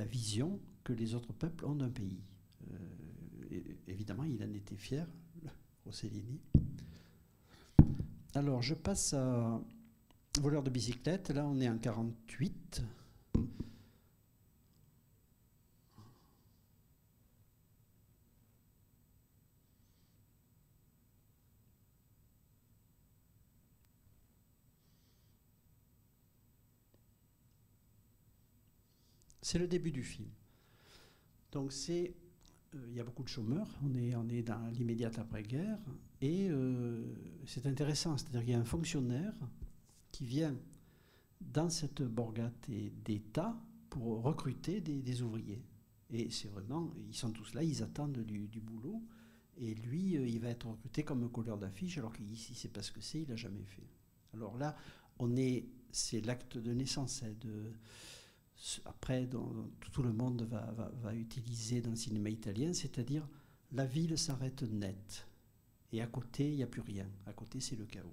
[0.00, 2.22] la vision que les autres peuples ont d'un pays.
[2.72, 5.06] Euh, évidemment, il en était fier,
[5.84, 6.40] Rossellini.
[8.34, 9.60] Alors, je passe à
[10.40, 11.28] voleur de bicyclette.
[11.28, 12.82] Là, on est en 48.
[29.42, 30.28] C'est le début du film.
[31.52, 32.14] Donc c'est
[32.74, 35.78] euh, il y a beaucoup de chômeurs, on est, on est dans l'immédiate après-guerre,
[36.20, 37.04] et euh,
[37.46, 39.34] c'est intéressant, c'est-à-dire qu'il y a un fonctionnaire
[40.12, 40.56] qui vient
[41.40, 42.68] dans cette borgate
[43.04, 43.56] d'État
[43.88, 45.64] pour recruter des, ouvriers.
[46.10, 49.02] Et c'est vraiment, ils sont tous là, ils attendent du, boulot,
[49.56, 52.92] et lui, euh, il va être recruté comme colleur d'affiche, alors qu'ici, c'est pas ce
[52.92, 53.88] que c'est, il n'a jamais fait.
[54.32, 54.76] Alors là,
[55.18, 57.72] on est, c'est l'acte de naissance de
[58.84, 59.28] après,
[59.92, 63.26] tout le monde va, utiliser dans le cinéma italien, c'est-à-dire
[63.72, 65.26] la ville s'arrête net.
[65.92, 67.06] Et à côté, il n'y a plus rien.
[67.26, 68.06] À côté, c'est le chaos.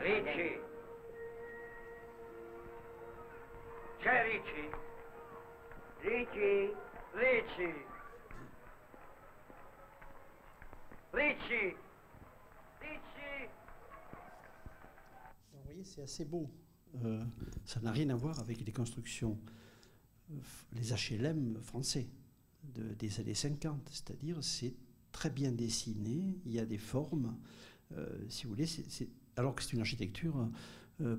[0.00, 0.60] Ricci!
[4.04, 4.70] Ricci?
[6.02, 6.70] Ricci!
[7.14, 7.93] Ricci!
[11.14, 11.76] Richie
[15.52, 16.50] Vous voyez, c'est assez beau.
[17.04, 17.24] Euh,
[17.64, 19.38] ça n'a rien à voir avec les constructions,
[20.32, 20.34] euh,
[20.72, 22.08] les HLM français
[22.64, 23.88] des années 50.
[23.92, 24.74] C'est-à-dire, c'est
[25.12, 27.36] très bien dessiné, il y a des formes.
[27.92, 28.66] Euh, si vous voulez,
[29.36, 30.48] alors que c'est une architecture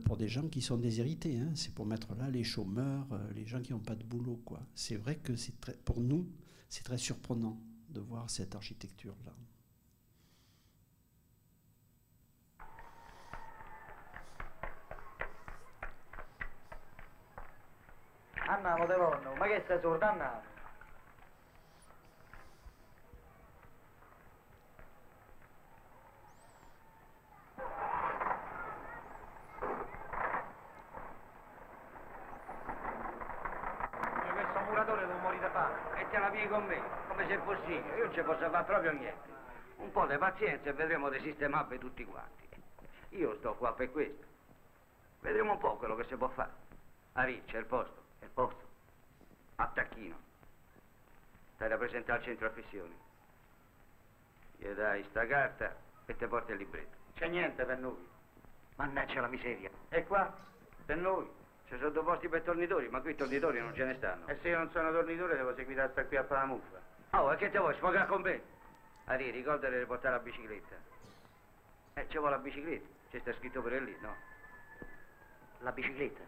[0.04, 1.38] pour des gens qui sont déshérités.
[1.38, 1.52] Hein.
[1.56, 4.42] C'est pour mettre là les chômeurs, les gens qui n'ont pas de boulot.
[4.74, 5.56] C'est vrai que c'est
[5.86, 6.28] pour nous,
[6.68, 9.36] c'est très surprenant de voir cette architecture-là.
[18.48, 20.54] Andiamo de nonno, ma che stai sordo, andiamo.
[34.36, 36.82] questo muratore non muori da fame, mettila via con me.
[37.08, 39.34] come se fossi io, io non ci posso fare proprio niente.
[39.78, 42.48] Un po' di pazienza e vedremo di sistemarvi tutti quanti.
[43.10, 44.26] Io sto qua per questo.
[45.22, 46.52] Vedremo un po' quello che si può fare.
[47.14, 48.05] A Riccia, il posto.
[48.26, 48.68] Il posto.
[49.58, 50.18] A Tacchino.
[51.54, 52.98] Stai da presentare al centro affissioni.
[54.58, 55.76] Gli dai sta carta
[56.08, 56.98] e ti porti il libretto.
[57.14, 58.10] C'è niente per noi.
[58.78, 59.70] Mannaggia la miseria.
[59.90, 60.36] E qua?
[60.86, 61.30] Per noi.
[61.68, 64.28] Ci sono due posti per tornitori, ma qui tornitori non ce ne stanno.
[64.28, 66.82] E se io non sono tornitore devo seguire a sta qui a fare la muffa.
[67.12, 67.76] Oh, e che te vuoi?
[67.76, 68.42] Sfogare con me?
[69.06, 70.76] Ari, ricordati di portare la bicicletta.
[71.94, 72.88] Eh, ci vuole la bicicletta.
[73.12, 74.16] Ci sta scritto pure lì, no?
[75.60, 76.24] La bicicletta.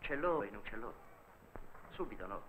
[0.00, 1.08] Ce l'ho e non ce l'ho.
[2.00, 2.40] Subito no.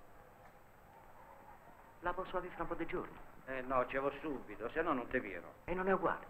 [2.03, 3.17] La posso avere fra un po' di giorni.
[3.47, 5.55] Eh no, ci vuoi subito, se no non te pieno.
[5.65, 6.25] E non è uguale.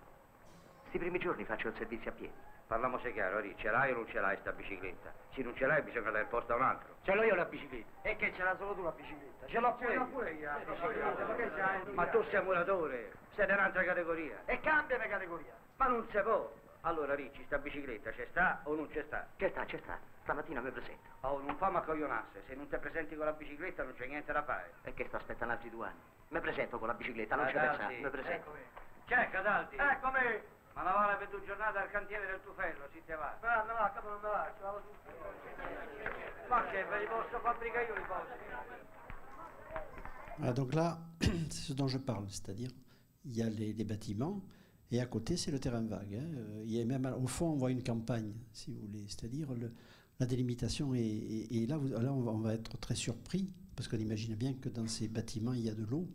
[0.88, 2.34] Sti primi giorni faccio il servizio a piedi.
[2.66, 5.14] Parliamoci chiaro, Ari, ce l'hai o non ce l'hai sta bicicletta?
[5.36, 6.96] Se non ce l'hai bisogna dare il posto a un altro.
[7.04, 8.10] Ce l'ho io la bicicletta.
[8.10, 9.46] E che ce l'ha solo tu la bicicletta?
[9.46, 10.10] Ce l'ho pure, Ce l'ho io.
[10.10, 10.50] pure io.
[10.58, 11.94] Eh, la ma che c'hai?
[11.94, 14.42] Ma tu sei muratore, sei di un'altra categoria.
[14.46, 15.54] E cambiami categoria.
[15.76, 16.52] Ma non si può.
[16.82, 19.28] Allora, Ricci, sta bicicletta c'è sta o non c'è sta?
[19.38, 20.00] C'è sta, c'è sta.
[20.24, 21.10] Stamattina mi presento.
[21.22, 22.44] Oh, non fammi accoglionasse.
[22.48, 24.74] Se non ti presenti con la bicicletta non c'è niente da fare.
[24.84, 26.00] E che sta aspettando altri due anni?
[26.30, 28.04] Mi presento con la bicicletta, non ci Cadaldi, pensa.
[28.04, 28.50] Mi presento.
[28.50, 28.64] Eccomi.
[29.06, 29.76] C'è, Cadaldi?
[29.76, 30.42] Eccomi.
[30.74, 33.38] Ma la vale per due giornate al cantiere del tufello, si te va.
[33.42, 36.48] Ma me va, capo non me va, ce l'avevo tutto.
[36.48, 38.40] Ma che, ve li posso fabbricare io i posti?
[40.38, 42.72] Voilà, donc là, c'est ce dont je parle, c'est-à-dire,
[43.26, 44.42] il y a les, les bâtiments,
[44.92, 46.16] et à côté, c'est le terrain vague.
[46.16, 46.24] hein.
[46.36, 49.50] Euh, Il y a même, au fond, on voit une campagne, si vous voulez, c'est-à-dire
[50.20, 50.94] la délimitation.
[50.94, 55.08] Et là, là on, va, être très surpris, parce qu'on imagine bien que dans ces
[55.08, 56.08] bâtiments, il y a de l'eau.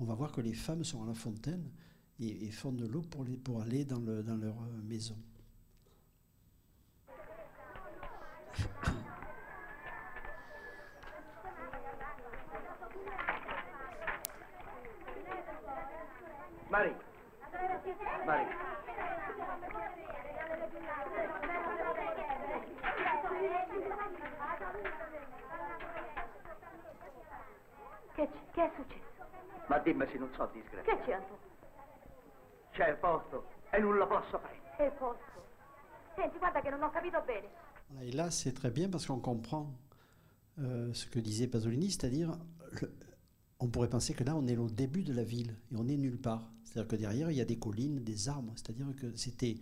[0.00, 1.70] On va voir que les femmes sont à la fontaine
[2.20, 5.16] et, et font de l'eau pour, les- pour aller dans, le- dans leur euh, maison.
[16.70, 16.94] Maria.
[18.24, 18.56] Maria.
[28.14, 29.02] Che, che è successo?
[29.66, 30.82] Ma dimmi se non so disgrazia.
[30.96, 31.52] Che c'è Antonio?
[32.72, 34.76] C'è il posto e non lo posso prendere.
[34.76, 35.22] È il posto.
[36.14, 37.48] Senti, guarda che non ho capito bene.
[37.88, 39.72] Voilà, Et là, c'est très bien parce qu'on comprend
[40.58, 42.38] euh, ce que disait Pasolini, c'est-à-dire,
[43.58, 45.96] on pourrait penser que là, on est au début de la ville et on est
[45.96, 46.50] nulle part.
[46.74, 49.54] C'est-à-dire que derrière, il y a des collines, des arbres, c'est-à-dire que c'était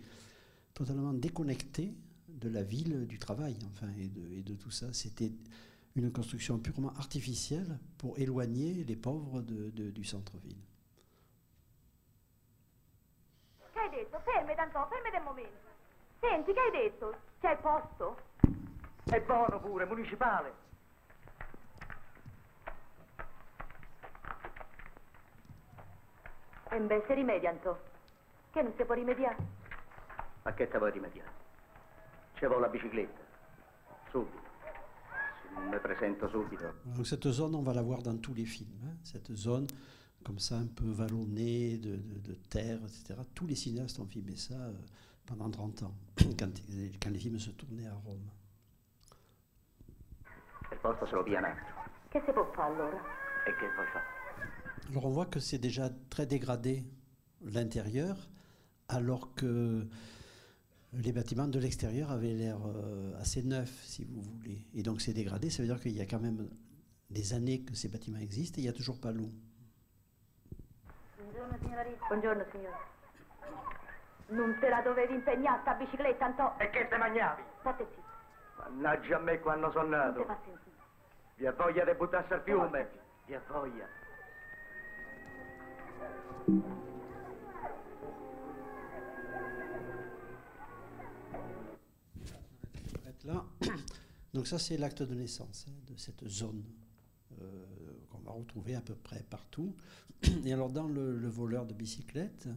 [0.73, 1.93] totalement déconnecté
[2.27, 4.91] de la ville, du travail, enfin, et de, et de tout ça.
[4.93, 5.31] C'était
[5.95, 10.57] une construction purement artificielle pour éloigner les pauvres de- de- du centre-ville.
[13.73, 14.19] Che hai detto?
[14.25, 15.67] Fermi, Antonio, fermi un momento.
[16.19, 17.15] Senti, che hai detto?
[17.41, 18.17] C'è il posto?
[19.03, 20.51] È buono pure, municipale.
[26.73, 27.79] E beh, se rimedia, Antonio.
[28.51, 29.37] Che non si può rimediare?
[30.43, 31.29] Ma che te vuoi rimediare?
[32.35, 33.21] C'è la bicicletta.
[34.09, 34.41] Subito.
[35.69, 36.73] Mi presento subito.
[36.83, 38.81] Donc cette zone, on va la voir dans tous les films.
[38.83, 38.97] hein.
[39.03, 39.67] Cette zone,
[40.23, 43.19] comme ça, un peu vallonnée, de, de- de terre, etc.
[43.35, 44.73] Tous les cinéastes ont filmé ça euh,
[45.25, 45.93] pendant 30 ans,
[46.39, 46.51] quand,
[47.01, 48.29] quand les films se tournaient à Rome.
[50.71, 51.53] Il posto se lo altro.
[52.09, 52.97] Che si può fare allora?
[53.45, 54.22] E che vuoi fare?
[54.89, 56.83] Alors on voit que c'est déjà très dégradé
[57.41, 58.15] l'intérieur,
[58.89, 59.87] alors que
[60.93, 64.63] les bâtiments de l'extérieur avaient l'air euh, assez neufs, si vous voulez.
[64.75, 66.47] Et donc c'est dégradé, ça veut dire qu'il y a quand même
[67.09, 69.31] des années que ces bâtiments existent et il n'y a toujours pas l'eau.
[72.09, 72.77] Buongiorno, signore.
[74.29, 76.57] Non te la dovevi impegnare sta bicicletta, Antonio?
[76.59, 77.41] E che te mangiavi?
[77.59, 78.01] State zitto,
[78.57, 80.21] Mannaggia a me quando sono non nato.
[80.21, 80.75] ti fa sentire.
[81.35, 82.89] Vi ha voglia di buttarsi al fiume?
[83.25, 83.87] Vi ha voglia.
[94.33, 96.63] Donc ça, c'est l'acte de naissance hein, de cette zone
[97.41, 97.65] euh,
[98.09, 99.75] qu'on va retrouver à peu près partout.
[100.45, 102.47] Et alors, dans le, le voleur de bicyclette,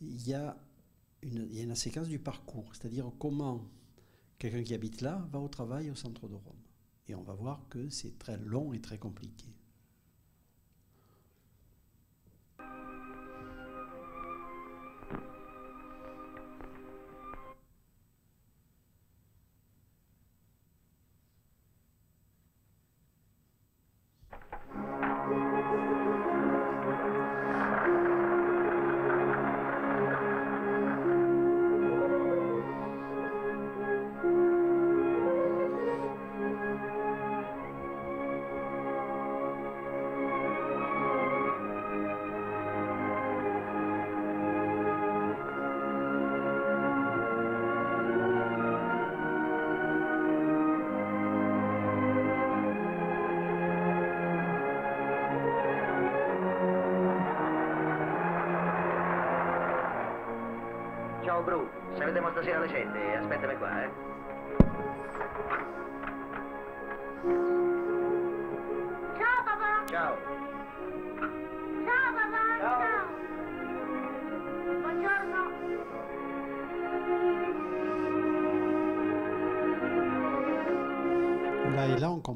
[0.00, 0.56] il y, a
[1.22, 3.66] une, il y a une séquence du parcours, c'est-à-dire comment
[4.38, 6.56] quelqu'un qui habite là va au travail au centre de Rome.
[7.08, 9.46] Et on va voir que c'est très long et très compliqué.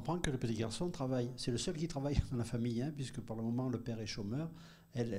[0.05, 1.31] Comprend que le petit garçon travaille.
[1.39, 3.99] C'est le seul qui travaille dans la famille, hein, puisque pour le moment, le père
[4.01, 4.51] est chômeur,
[4.93, 5.15] elle,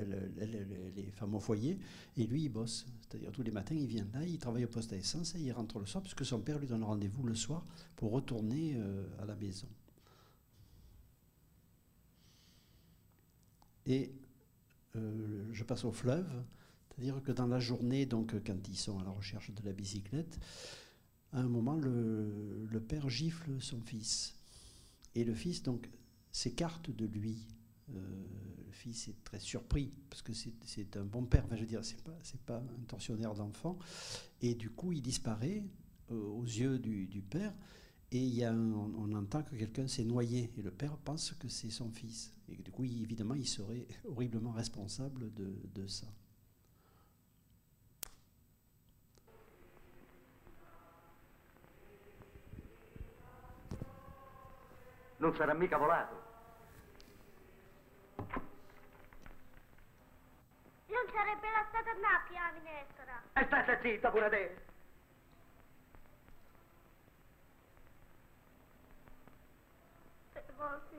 [0.95, 1.80] est femme au foyer,
[2.15, 2.86] et lui, il bosse.
[3.02, 5.52] C'est-à-dire, tous les matins, il vient là, il travaille au poste à essence, et il
[5.52, 9.26] rentre le soir, puisque son père lui donne rendez-vous le soir pour retourner euh, à
[9.26, 9.67] la maison.
[13.88, 14.13] Et
[14.95, 16.30] euh, je passe au fleuve,
[16.89, 20.39] c'est-à-dire que dans la journée, donc quand ils sont à la recherche de la bicyclette,
[21.34, 24.36] à un moment, le père gifle son fils.
[25.15, 25.89] Et le fils, donc,
[26.32, 27.47] s'écarte de lui.
[27.89, 28.25] Euh,
[28.65, 31.45] le fils est très surpris, parce que c'est- un bon père.
[31.51, 33.80] Je veux dire, c'est pas, pas un tortionnaire d'enfant.
[34.41, 35.63] Et du coup, il disparaît
[36.12, 37.54] euh, aux yeux du, père.
[38.12, 40.51] Et il y a on, entend que quelqu'un s'est noyé.
[40.58, 42.34] Et le père pense que c'est son fils.
[42.49, 46.08] Et du coup, évidemment, il serait horriblement responsable de ça.
[55.17, 56.23] Non sarà mica volato.
[60.88, 63.21] Non sarebbe la stata nappia la minestra!
[63.34, 64.63] E state zitta pure te.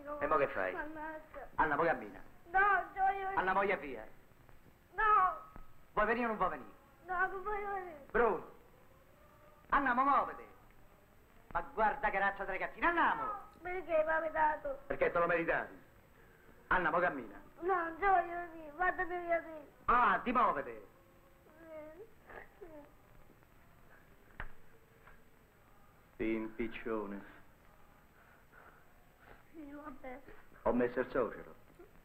[0.07, 0.20] No.
[0.20, 0.72] E mo che fai?
[0.72, 1.48] Mannaggia!
[1.57, 2.20] Anna, poi cammina.
[2.50, 3.29] No, gioio!
[3.35, 4.07] Anna, moglie via.
[4.92, 5.40] No!
[5.94, 6.70] Vuoi venire o non vuoi venire?
[7.07, 8.07] No, non voglio venire!
[8.12, 8.46] Bruno.
[9.70, 10.46] Andiamo, muovete.
[11.52, 13.24] Ma guarda che razza di ragazzina, andiamo.
[13.66, 14.79] Perché mi avete dato?
[14.87, 15.76] Perché te lo meritavi.
[16.68, 17.40] Anna, poi cammina.
[17.62, 18.72] No, non voglio venire!
[18.76, 19.66] Fatemi via te!
[19.87, 20.87] Ah, ti muovete.
[26.18, 27.20] Impiccione.
[29.52, 30.20] Sì, vabbè.
[30.62, 31.55] Ho messo il suocero.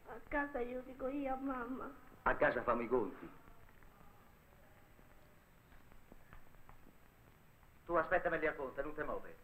[0.08, 1.91] A casa io dico io a mamma.
[2.24, 3.30] A casa fammi i conti.
[7.86, 9.36] Tu aspettami lì a conta, non ti muove.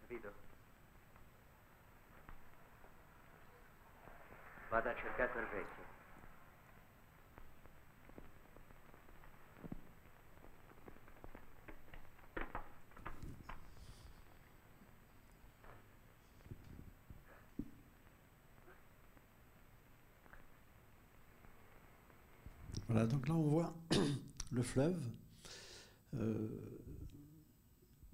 [0.00, 0.43] Capito?
[22.88, 23.74] Voilà, donc là on voit
[24.52, 25.02] le fleuve
[26.14, 26.48] euh,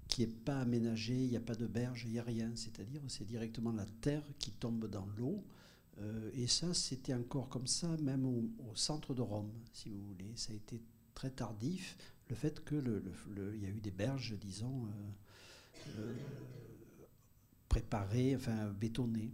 [0.07, 2.99] qui n'est pas aménagé, il n'y a pas de berge, il n'y a rien, c'est-à-dire
[3.07, 5.43] c'est directement la terre qui tombe dans l'eau.
[6.01, 10.31] Euh, et ça, c'était encore comme ça, même au, centre de Rome, si vous voulez.
[10.35, 10.81] Ça a été
[11.13, 11.97] très tardif,
[12.29, 16.13] le fait que le, y a eu des berges, disons, euh, euh,
[17.67, 19.31] préparées, enfin bétonnées.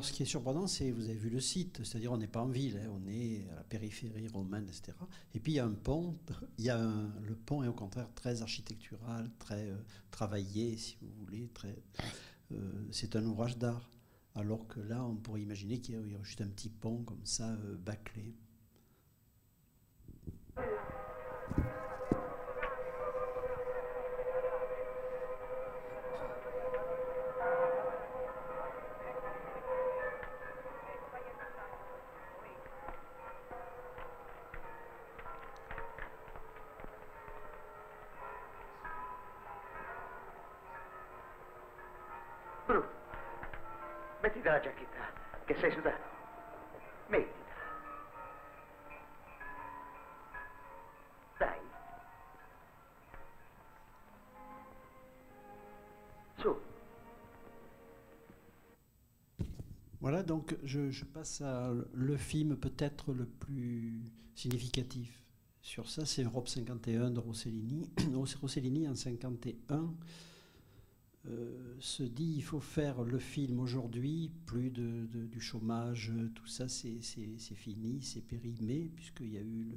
[0.00, 2.40] Alors, ce qui est surprenant, c'est, vous avez vu le site, c'est-à-dire on n'est pas
[2.40, 4.96] en ville, hein, on est à la périphérie romaine, etc.
[5.34, 6.16] Et puis il y a un pont,
[6.58, 6.78] il y a
[7.20, 9.76] le pont est au contraire très architectural, très euh,
[10.10, 11.50] travaillé, si vous voulez,
[12.52, 12.56] euh,
[12.90, 13.90] c'est un ouvrage d'art.
[14.34, 16.70] Alors que là, on pourrait imaginer qu'il y a il y a juste un petit
[16.70, 18.34] pont comme ça, euh, bâclé.
[60.70, 64.02] Je, passe à le film peut-être le plus
[64.34, 65.20] significatif
[65.62, 67.90] sur ça, c'est Europe 51 de Rossellini.
[68.40, 69.94] Rossellini, en 51,
[71.26, 77.00] euh, se dit il faut faire le film aujourd'hui, plus du chômage, tout ça c'est
[77.54, 79.74] fini, c'est périmé, puisqu'il y a eu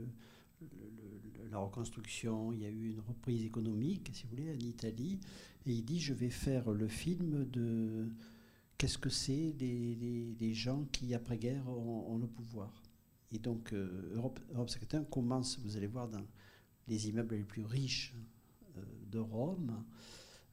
[1.51, 5.19] la reconstruction, il y a eu une reprise économique, si vous voulez, en Italie.
[5.65, 8.07] Et il dit je vais faire le film de
[8.83, 12.83] qu'est-ce que c'est les, les- les gens qui, après-guerre, ont, ont le pouvoir.
[13.31, 16.25] Et donc, euh, Europe, Europe 51 commence, vous allez voir, dans
[16.89, 18.13] les immeubles les plus riches
[18.77, 19.85] euh, de Rome.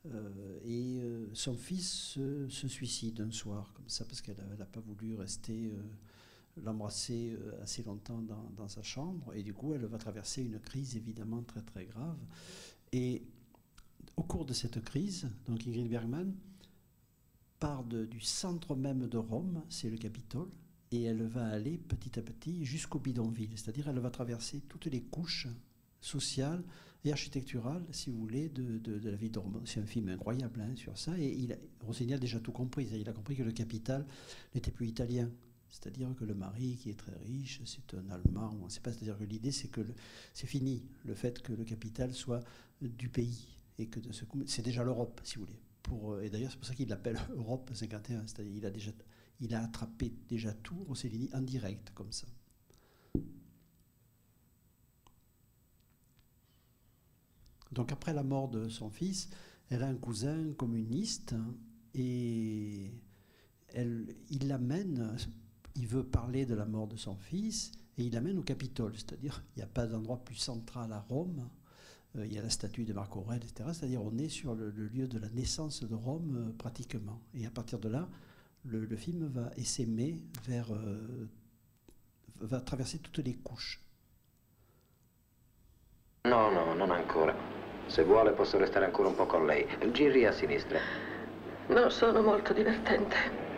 [0.07, 1.01] Euh, et
[1.35, 5.73] son fils se, suicide un soir, comme ça, parce qu'elle n'a pas voulu rester
[6.57, 9.35] l'embrasser assez longtemps dans, dans sa chambre.
[9.35, 12.19] Et du coup, elle va traverser une crise évidemment très très grave.
[12.93, 13.25] Et
[14.17, 16.33] au cours de cette crise, donc Ingrid Bergman
[17.61, 20.49] part du centre même de Rome, c'est le Capitole,
[20.91, 25.03] et elle va aller petit à petit jusqu'au bidonville, c'est-à-dire elle va traverser toutes les
[25.03, 25.47] couches
[26.01, 26.65] sociales
[27.05, 29.61] et architecturales, si vous voulez, de, la vie de Rome.
[29.65, 31.57] C'est un film incroyable hein, sur ça, et il a,
[31.87, 34.07] Rossini a déjà tout compris, il a compris que le capital
[34.55, 35.31] n'était plus italien.
[35.71, 38.93] C'est-à-dire que le mari, qui est très riche, c'est un Allemand, on ne sait pas.
[38.93, 39.83] C'est-à-dire que l'idée, c'est que
[40.35, 42.43] c'est fini, le fait que le capital soit
[42.81, 43.47] du pays.
[43.79, 44.01] Et que
[44.47, 45.61] c'est déjà l'Europe, si vous voulez.
[45.93, 48.27] Euh, et d'ailleurs, c'est pour ça qu'il l'appelle Europe 51.
[48.27, 48.93] C'est-à-dire qu'il a déjà
[49.41, 52.27] il a attrapé déjà tout, Rossellini, en direct, comme ça.
[57.73, 59.31] Donc après la mort de son fils,
[59.71, 61.35] elle a un cousin communiste
[61.95, 62.93] et
[63.69, 65.17] elle, il l'amène,
[65.77, 69.45] il veut parler de la mort de son fils et il l'amène au Capitole, c'est-à-dire
[69.55, 71.49] il n'y a pas d'endroit plus central à Rome.
[72.17, 73.71] Euh, il y a la statue de Marc Aurèle, etc.
[73.73, 77.21] C'est-à-dire on est sur le, le lieu de la naissance de Rome euh, pratiquement.
[77.35, 78.09] Et à partir de là,
[78.65, 81.29] le, le film va essaimer vers, euh,
[82.41, 83.81] va traverser toutes les couches.
[86.25, 87.35] No, no, non ancora.
[87.87, 89.67] Se vuole posso restare ancora un po' con lei.
[89.93, 90.79] Giri a sinistra.
[91.69, 93.50] No, sono molto divertente.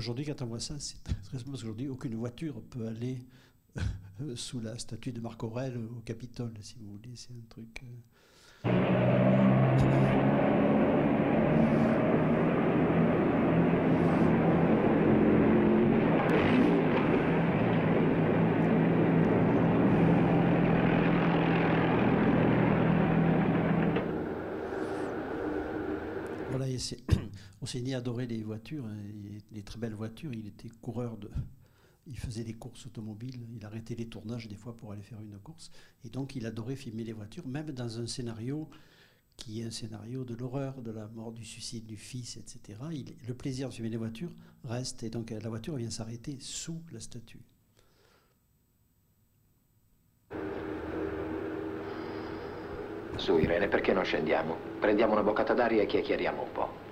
[0.00, 3.18] Donc aujourd'hui, quand on voit ça, c'est très, parce qu'aujourd'hui, aucune voiture peut aller
[3.76, 7.10] euh, sous la statue de Marc Aurèle au Capitole, si vous voulez.
[7.16, 7.82] C'est un truc.
[7.84, 8.70] euh,
[26.50, 26.98] Voilà, et c'est-
[27.60, 28.96] Rossini adorait les voitures, hein,
[29.52, 30.32] les très belles voitures.
[30.32, 31.30] Il était coureur de.
[32.06, 33.46] Il faisait des courses automobiles.
[33.54, 35.70] Il arrêtait les tournages des fois pour aller faire une course.
[36.04, 38.68] Et donc, il adorait filmer les voitures, même dans un scénario
[39.36, 42.78] qui est un scénario de l'horreur, de la mort, du suicide du fils, etc.
[43.26, 44.32] Le plaisir de filmer les voitures
[44.64, 45.02] reste.
[45.02, 47.40] Et donc, la voiture vient s'arrêter sous la statue.
[53.16, 54.56] Su, Irene, perché non scendiamo?
[54.80, 56.89] Prendiamo una boccata d'aria e chiacchieriamo un po'.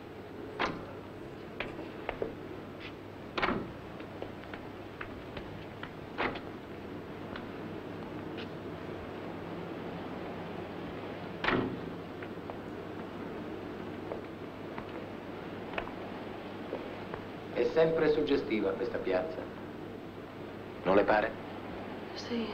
[17.88, 19.38] Sempre suggestiva questa piazza.
[20.82, 21.30] Non le pare?
[22.14, 22.46] Sì.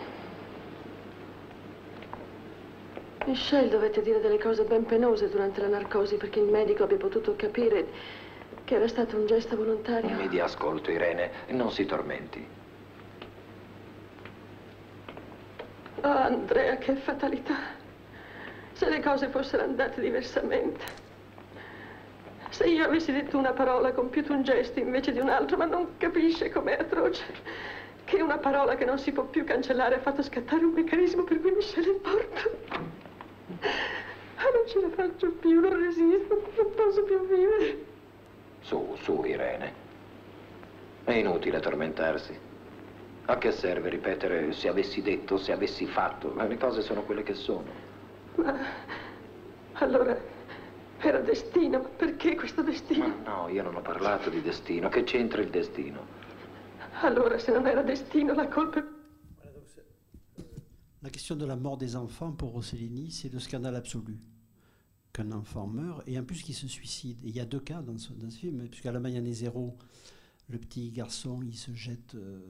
[3.26, 7.34] Michelle dovette dire delle cose ben penose durante la narcosi perché il medico abbia potuto
[7.36, 7.86] capire
[8.64, 10.14] che era stato un gesto volontario.
[10.14, 12.46] Mi dia ascolto, Irene, non si tormenti.
[16.02, 17.82] Oh, Andrea, che fatalità.
[18.72, 21.03] Se le cose fossero andate diversamente.
[22.54, 25.96] Se io avessi detto una parola, compiuto un gesto invece di un altro, ma non
[25.96, 27.24] capisce com'è atroce.
[28.04, 31.40] Che una parola che non si può più cancellare ha fatto scattare un meccanismo per
[31.40, 32.56] cui Michelle è morto.
[34.36, 37.84] Ah, non ce la faccio più, non resisto, non posso più vivere.
[38.60, 39.72] Su, su, Irene.
[41.02, 42.38] È inutile tormentarsi.
[43.24, 46.30] A che serve ripetere se avessi detto, se avessi fatto?
[46.32, 47.64] Ma le cose sono quelle che sono.
[48.36, 48.56] Ma
[49.72, 50.16] allora
[50.98, 53.14] era destino, ma perché questo Ma destino?
[53.24, 54.88] no, io non ho parlato di destino.
[54.88, 56.06] Che c'entra il destino?
[57.02, 58.84] Allora se non era destino la colpa è...
[61.00, 64.16] La question de la mort des enfants pour Rossellini, c'est le scandale absolu.
[65.12, 67.20] qu'un enfant meurt, et en plus qu'il se suicide.
[67.24, 69.76] Et il y a deux cas dans ce, dans ce film, puisqu'à la Mayenne zéro,
[70.48, 72.40] le petit garçon, il se jette euh,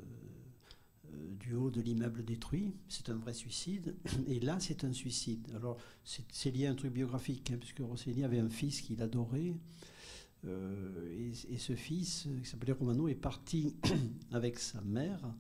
[1.41, 2.73] du haut de l'immeuble détruit.
[2.89, 3.95] C'est un vrai suicide.
[4.29, 5.47] Et là, c'est un suicide.
[5.55, 9.55] Alors, c'est lié à un truc biographique, hein, puisque Rossellini avait un fils qu'il adorait.
[10.47, 13.77] Euh, et, ce fils, euh, qui s'appelait Romano, est parti
[14.33, 15.35] avec sa mère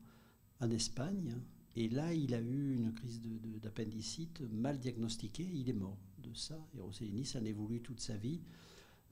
[0.60, 1.36] en Espagne.
[1.76, 3.20] Et là, il a eu une crise
[3.62, 5.48] d'appendicite mal diagnostiquée.
[5.52, 6.58] Il est mort de ça.
[6.76, 8.40] Et Rossellini s'en est voulu toute sa vie.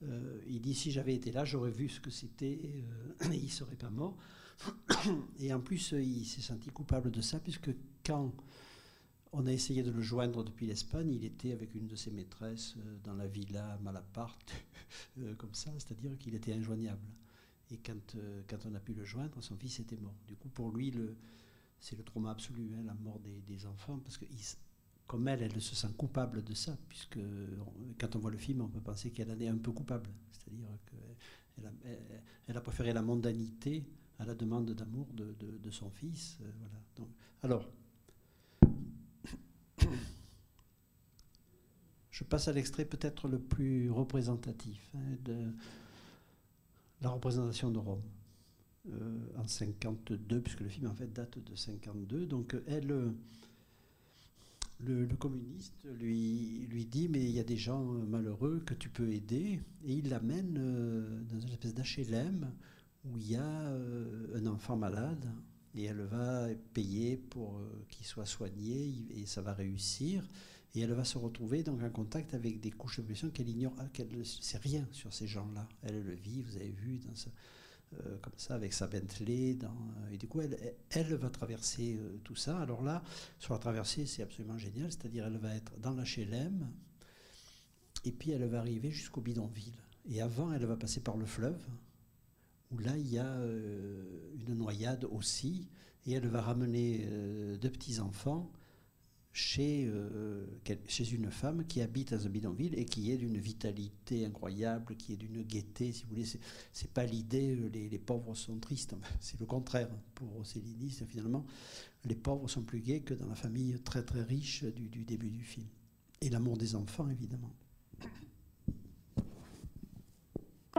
[0.04, 2.60] Euh, il dit si j'avais été là, j'aurais vu ce que c'était.
[2.64, 4.16] euh, et il serait pas mort.
[5.38, 7.70] Et en plus, euh, il s'est senti coupable de ça, puisque
[8.04, 8.32] quand
[9.32, 12.74] on a essayé de le joindre depuis l'Espagne, il était avec une de ses maîtresses
[12.78, 14.52] euh, dans la villa Malaparte,
[15.18, 17.06] euh, comme ça, c'est-à-dire qu'il était injoignable.
[17.70, 18.16] Et quand,
[18.48, 20.14] quand on a pu le joindre, son fils était mort.
[20.28, 20.92] Du coup, pour lui,
[21.80, 24.26] c'est le trauma absolu, hein, la mort des, enfants, parce que
[25.06, 27.18] comme elle, elle se sent coupable de ça, puisque
[27.98, 30.10] quand on voit le film, on peut penser qu'elle en est un peu coupable.
[30.32, 30.66] C'est-à-dire
[32.44, 33.86] qu'elle a, a préféré la mondanité
[34.22, 36.38] à la demande d'amour de, son fils.
[36.40, 36.76] euh, voilà.
[36.96, 37.08] Donc,
[37.42, 37.68] alors,
[42.10, 45.52] je passe à l'extrait peut-être le plus représentatif hein, de
[47.00, 48.02] la représentation de Rome.
[48.92, 52.26] euh, en 52, puisque le film en fait date de 52.
[52.26, 53.10] Donc elle, euh,
[54.78, 59.12] le, communiste lui, lui dit mais il y a des gens malheureux que tu peux
[59.12, 60.54] aider et il l'amène
[61.28, 62.52] dans une espèce d'HLM
[63.04, 65.26] où il y a euh, un enfant malade
[65.74, 70.24] et elle va payer pour euh, qu'il soit soigné et ça va réussir
[70.74, 73.74] et elle va se retrouver donc en contact avec des couches de population qu'elle ignore,
[73.78, 75.68] ah, qu'elle ne sait rien sur ces gens-là.
[75.82, 77.00] Elle le vit, vous avez vu
[78.00, 79.58] euh, comme ça avec sa Bentley.
[79.62, 82.58] Euh, et du coup, elle, va traverser euh, tout ça.
[82.58, 83.02] Alors là,
[83.38, 84.90] sur la traversée, c'est absolument génial.
[84.90, 86.66] C'est-à-dire, elle va être dans l'HLM
[88.04, 89.76] et puis elle va arriver jusqu'au bidonville.
[90.06, 91.62] Et avant, elle va passer par le fleuve
[92.72, 94.02] où là, il y a euh,
[94.46, 95.68] une noyade aussi.
[96.06, 98.50] Et elle va ramener euh, deux petits-enfants
[99.32, 100.44] chez, euh,
[100.88, 105.12] chez une femme qui habite dans un bidonville et qui est d'une vitalité incroyable, qui
[105.12, 106.26] est d'une gaieté, si vous voulez.
[106.72, 108.94] C'est, pas l'idée, les, pauvres sont tristes.
[109.20, 110.60] C'est le contraire pour c'est
[111.06, 111.46] Finalement,
[112.04, 115.44] les pauvres sont plus gais que dans la famille très très riche du début du
[115.44, 115.66] film.
[116.20, 117.52] Et l'amour des enfants, évidemment.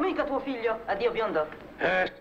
[0.01, 1.47] Mica tuo figlio, addio biondo.
[1.77, 2.11] Eh,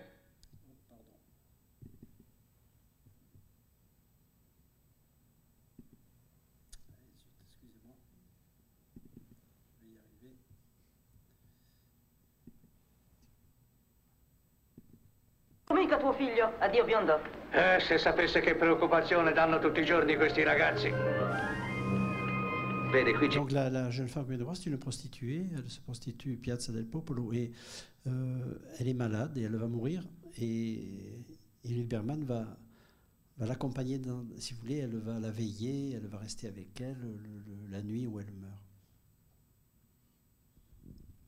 [15.71, 17.19] Mica tuo figlio, addio biondo.
[17.51, 20.93] eh, se sapesse che preoccupazione danno tutti i giorni questi ragazzi.
[23.39, 25.45] Donc la, la jeune femme que de voir, c'est une prostituée.
[25.55, 27.51] Elle se prostitue Piazza del Popolo et
[28.07, 30.03] euh, elle est malade et elle va mourir.
[30.37, 31.15] Et
[31.65, 32.45] Ingrid Bergman va,
[33.37, 33.99] va l'accompagner,
[34.37, 37.81] si vous voulez, elle va la veiller, elle va rester avec elle le- le- la
[37.81, 38.61] nuit où elle meurt.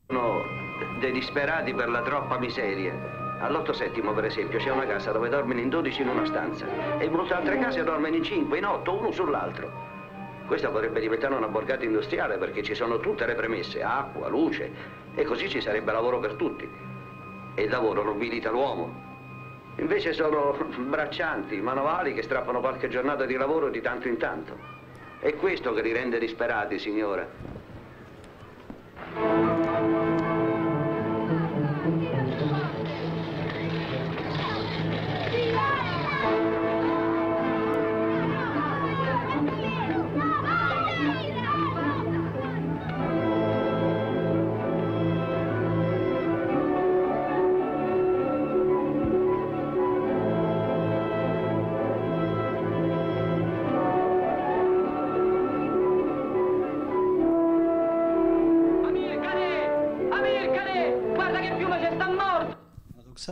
[0.07, 0.41] Sono
[1.13, 2.93] disperati per la troppa miseria.
[3.41, 7.09] All'otto settimo, per esempio, c'è una casa dove dormono in 12 in una stanza e
[7.09, 9.93] molte altre case dormono in 5, in 8, uno sull'altro.
[10.45, 14.71] Questa potrebbe diventare una borgata industriale perché ci sono tutte le premesse, acqua, luce,
[15.15, 16.69] e così ci sarebbe lavoro per tutti.
[17.55, 19.03] E il lavoro nobilita l'uomo.
[19.77, 24.57] Invece sono braccianti, manovali che strappano qualche giornata di lavoro di tanto in tanto.
[25.19, 27.27] È questo che li rende disperati, signora.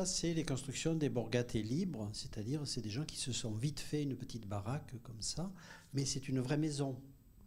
[0.06, 4.04] C'est les constructions des borgates libres, c'est-à-dire c'est des gens qui se sont vite fait
[4.04, 5.52] une petite baraque comme ça,
[5.94, 7.00] mais c'est une vraie maison.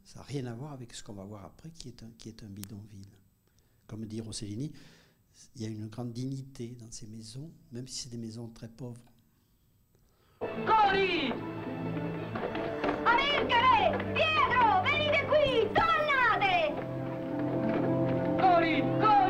[0.04, 2.28] Ça n'a rien à voir avec ce qu'on va voir après, qui est un, qui
[2.28, 3.08] est un bidonville.
[3.86, 4.72] Comme dit Rossellini,
[5.56, 8.68] il y a une grande dignité dans ces maisons, même si c'est des maisons très
[8.68, 9.02] pauvres.
[10.40, 11.32] Cori!
[13.06, 13.98] Amilcare!
[14.14, 14.82] Pietro!
[14.84, 15.66] Venite qui!
[15.74, 16.72] Tornate!
[18.40, 18.82] Cori!
[19.00, 19.25] Cori!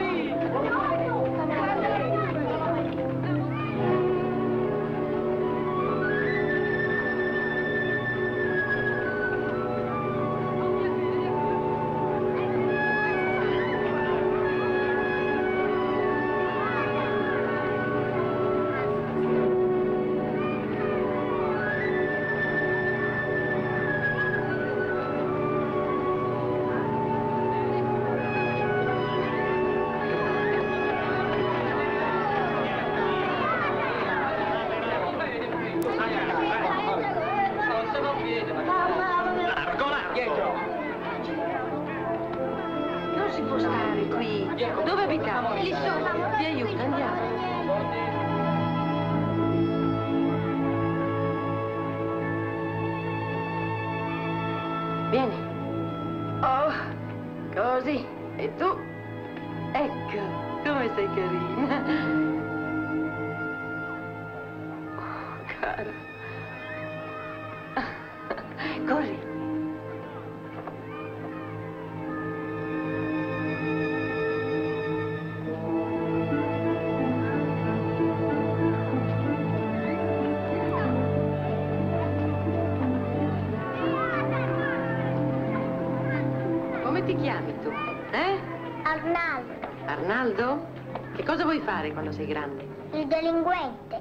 [92.17, 92.63] Sei grande?
[92.95, 93.95] il delinquente.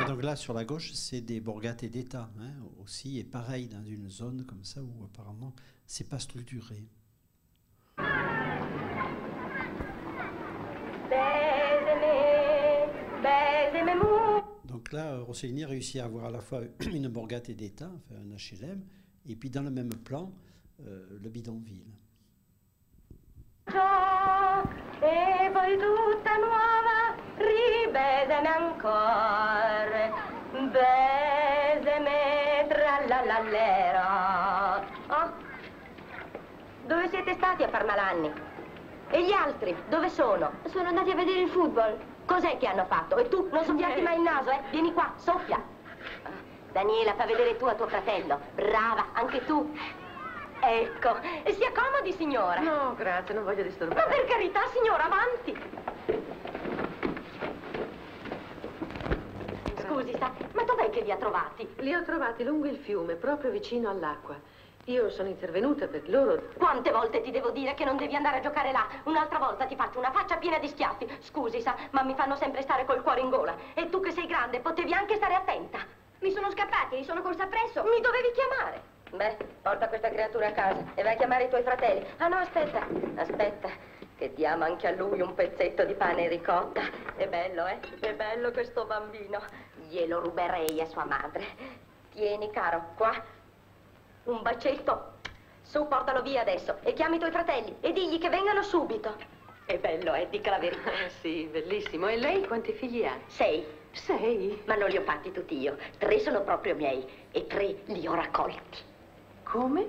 [0.00, 2.50] Et donc là, sur la gauche, c'est des borgate d'État hein,
[2.82, 5.54] aussi, et pareil dans une zone comme ça où apparemment
[5.86, 6.84] c'est pas structuré.
[14.64, 16.62] Donc là, Rossellini a réussi à avoir à la fois
[16.92, 18.82] une borgate d'État, enfin un HLM,
[19.26, 20.32] et puis dans le même plan,
[20.80, 21.92] euh, le bidonville.
[25.00, 30.12] E poi tutta nuova, ribeseme ancora,
[30.70, 34.02] beseme trallalallero.
[35.08, 35.32] Oh,
[36.86, 38.32] dove siete stati a far malanni?
[39.08, 40.52] E gli altri, dove sono?
[40.66, 41.96] Sono andati a vedere il football.
[42.24, 43.16] Cos'è che hanno fatto?
[43.16, 44.60] E tu, non soffiarti mai il naso, eh?
[44.70, 45.62] Vieni qua, soffia.
[46.72, 48.40] Daniela, fa vedere tu a tuo fratello.
[48.54, 49.76] Brava, anche tu.
[50.66, 51.18] Ecco,
[51.52, 52.60] si accomodi, signora.
[52.60, 54.08] No, grazie, non voglio Ma disturbare.
[54.08, 55.54] per carità, signora, avanti.
[59.76, 61.68] Scusi, sa, ma dov'è che li ha trovati?
[61.80, 64.36] Li ho trovati lungo il fiume, proprio vicino all'acqua.
[64.86, 66.48] Io sono intervenuta per loro.
[66.56, 68.86] Quante volte ti devo dire che non devi andare a giocare là?
[69.04, 71.06] Un'altra volta ti faccio una faccia piena di schiaffi.
[71.20, 73.54] Scusi, sa, ma mi fanno sempre stare col cuore in gola.
[73.74, 75.78] E tu che sei grande, potevi anche stare attenta.
[76.20, 77.82] Mi sono scappati, sono corsa appresso.
[77.84, 78.93] Mi dovevi chiamare.
[79.14, 82.04] Beh, porta questa creatura a casa e vai a chiamare i tuoi fratelli.
[82.16, 82.84] Ah no, aspetta,
[83.14, 83.68] aspetta,
[84.16, 86.82] che diamo anche a lui un pezzetto di pane e ricotta.
[87.14, 87.78] È bello, eh?
[88.00, 89.40] È bello questo bambino.
[89.88, 91.44] Glielo ruberei a sua madre.
[92.10, 93.12] Tieni, caro, qua.
[94.24, 95.12] Un bacetto.
[95.62, 99.14] Su, portalo via adesso e chiami i tuoi fratelli e digli che vengano subito.
[99.64, 100.28] È bello, eh?
[100.28, 100.90] Dica la verità.
[100.90, 102.08] Ah, sì, bellissimo.
[102.08, 103.16] E lei quanti figli ha?
[103.26, 103.64] Sei.
[103.92, 104.60] Sei.
[104.66, 105.76] Ma non li ho fatti tutti io.
[105.98, 108.92] Tre sono proprio miei e tre li ho raccolti.
[109.54, 109.86] Come?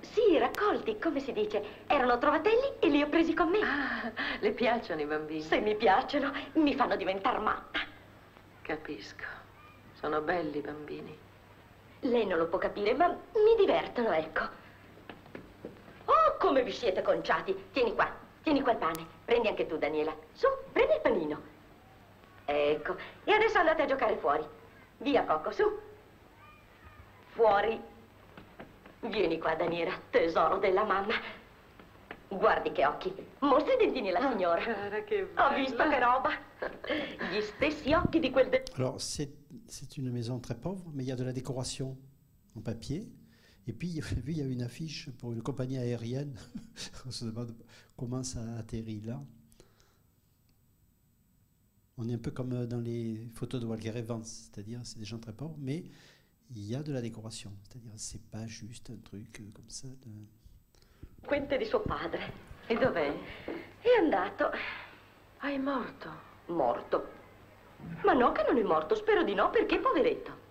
[0.00, 1.82] Sì, raccolti, come si dice.
[1.86, 3.58] Erano trovatelli e li ho presi con me.
[3.60, 5.42] Ah, le piacciono i bambini?
[5.42, 7.80] Se mi piacciono, mi fanno diventare matta.
[8.62, 9.24] Capisco.
[9.92, 11.18] Sono belli i bambini.
[12.00, 14.42] Lei non lo può capire, ma mi divertono, ecco.
[16.06, 17.66] Oh, come vi siete conciati.
[17.72, 18.10] Tieni qua,
[18.42, 19.06] tieni qua il pane.
[19.26, 20.16] Prendi anche tu, Daniela.
[20.32, 21.42] Su, prendi il panino.
[22.46, 24.46] Ecco, e adesso andate a giocare fuori.
[24.96, 25.78] Via, Cocco, su.
[27.32, 27.92] Fuori.
[29.10, 31.14] Vieni qua, Daniela, tesoro della mamma.
[32.28, 33.12] Guardi che occhi.
[33.40, 34.62] Mostri i dentini alla signora.
[34.62, 36.30] cara, che Ho visto che roba.
[37.30, 38.48] Gli stessi occhi di quel...
[38.48, 41.96] de- Alors, c'est une maison très pauvre, mais il y a de la décoration
[42.56, 43.12] en papier.
[43.66, 46.34] Et puis, il y a- vu, il y a une affiche pour une compagnie aérienne.
[47.06, 47.54] On se demande
[47.96, 49.20] comment ça a atterri là.
[51.96, 55.18] On est un peu comme dans les photos de Walker Evans, c'est-à-dire c'est des gens
[55.20, 55.84] très pauvres, mais
[56.54, 57.52] il y a de la décoration.
[57.62, 59.88] C'est-à-dire c'est pas juste un truc euh, comme ça.
[59.88, 62.32] de- Quente di suo padre.
[62.66, 63.12] E dov'è?
[63.80, 64.50] È andato.
[65.38, 66.10] Ah, è morto.
[66.46, 67.08] Morto.
[68.02, 70.42] Ma no che non è morto, spero di no, perché poveretto.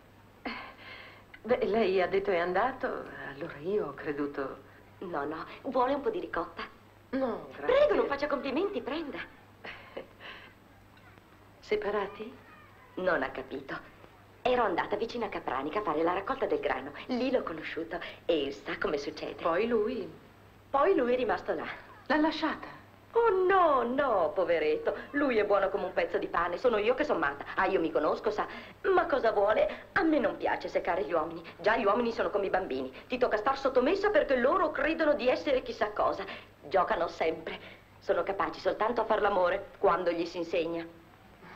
[1.43, 4.71] Beh, lei ha detto è andato, allora io ho creduto...
[4.99, 6.63] No, no, vuole un po' di ricotta?
[7.11, 7.65] No, grazie.
[7.75, 9.19] Prego, non faccia complimenti, prenda.
[11.59, 12.33] Separati?
[12.95, 13.77] Non ha capito.
[14.45, 16.91] Ero andata vicino a Capranica a fare la raccolta del grano.
[17.07, 19.41] Lì l'ho conosciuto e sa come succede.
[19.41, 20.05] Poi lui
[20.69, 21.65] Poi lui è rimasto là.
[22.07, 22.67] l'ha lasciata.
[23.13, 24.93] Oh no, no, poveretto.
[25.11, 26.57] Lui è buono come un pezzo di pane.
[26.57, 27.45] Sono io che sono matta.
[27.55, 28.45] Ah, io mi conosco, sa.
[28.93, 29.85] Ma cosa vuole?
[29.93, 31.41] A me non piace seccare gli uomini.
[31.61, 32.91] Già gli uomini sono come i bambini.
[33.07, 36.25] Ti tocca star sottomessa perché loro credono di essere chissà cosa.
[36.67, 37.59] Giocano sempre.
[37.99, 40.85] Sono capaci soltanto a far l'amore quando gli si insegna.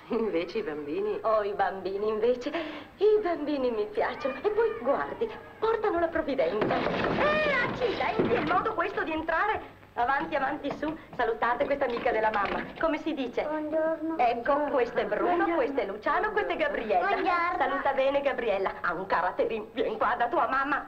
[0.10, 1.20] Invece i bambini...
[1.24, 2.49] Oh, i bambini invece,
[2.97, 4.36] i bambini mi piacciono.
[4.41, 5.30] E poi, guardi,
[5.60, 6.76] portano la provvidenza.
[6.76, 10.95] Eh, accidenti, è il modo questo di entrare Avanti, avanti, su.
[11.16, 12.64] Salutate questa amica della mamma.
[12.80, 13.41] Come si dice?
[13.41, 14.18] Buongiorno.
[14.20, 17.08] Ecco, questo è Bruno, questo è Luciano, questo è Gabriella.
[17.08, 17.58] Buongiorno.
[17.58, 18.74] Saluta bene Gabriella.
[18.82, 19.70] Ha un caratterino.
[19.74, 20.84] Vieni qua da tua mamma.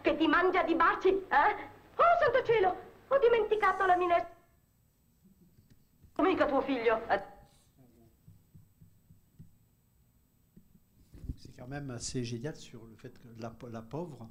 [0.00, 1.54] Che ti mangia di baci, eh?
[1.96, 2.76] Oh, santo cielo!
[3.08, 4.30] Ho dimenticato la minestra.
[6.18, 7.02] Mica tuo figlio.
[11.68, 14.28] Même assez génial sur le fait que la, pauvre,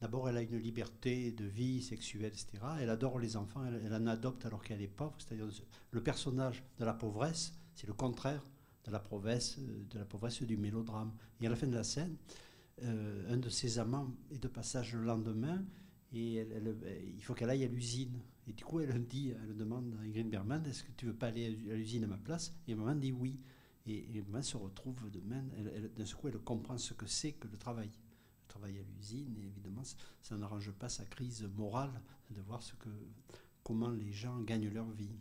[0.00, 2.48] d'abord, elle a une liberté de vie sexuelle, etc.
[2.80, 5.14] Elle adore les enfants, elle, en adopte alors qu'elle est pauvre.
[5.18, 5.48] C'est-à-dire
[5.90, 8.44] le personnage de la pauvresse, c'est le contraire
[8.84, 11.12] de la pauvresse, euh, de la pauvresse du mélodrame.
[11.40, 12.16] Et à la fin de la scène,
[12.82, 15.62] euh, un de ses amants est de passage le lendemain
[16.12, 16.76] et elle-
[17.14, 18.20] il faut qu'elle aille à l'usine.
[18.46, 21.26] Et du coup, elle dit, elle demande à Ingrid Bergman, est-ce que tu veux pas
[21.28, 22.52] aller à l'usine à ma place?
[22.66, 23.38] Et maman dit oui.
[23.86, 25.42] Et, et maman se retrouve demain,
[25.96, 27.88] d'un coup, elle comprend ce que c'est que le travail.
[27.88, 29.82] Le travail à l'usine, et évidemment,
[30.22, 32.00] ça, n'arrange pas sa crise morale
[32.30, 32.88] de voir ce que,
[33.62, 35.16] comment les gens gagnent leur vie.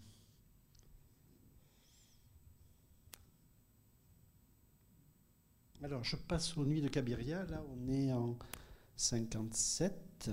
[5.82, 7.46] Alors, je passe aux nuits de Cabiria.
[7.46, 8.38] Là, on est en
[8.98, 10.30] 57.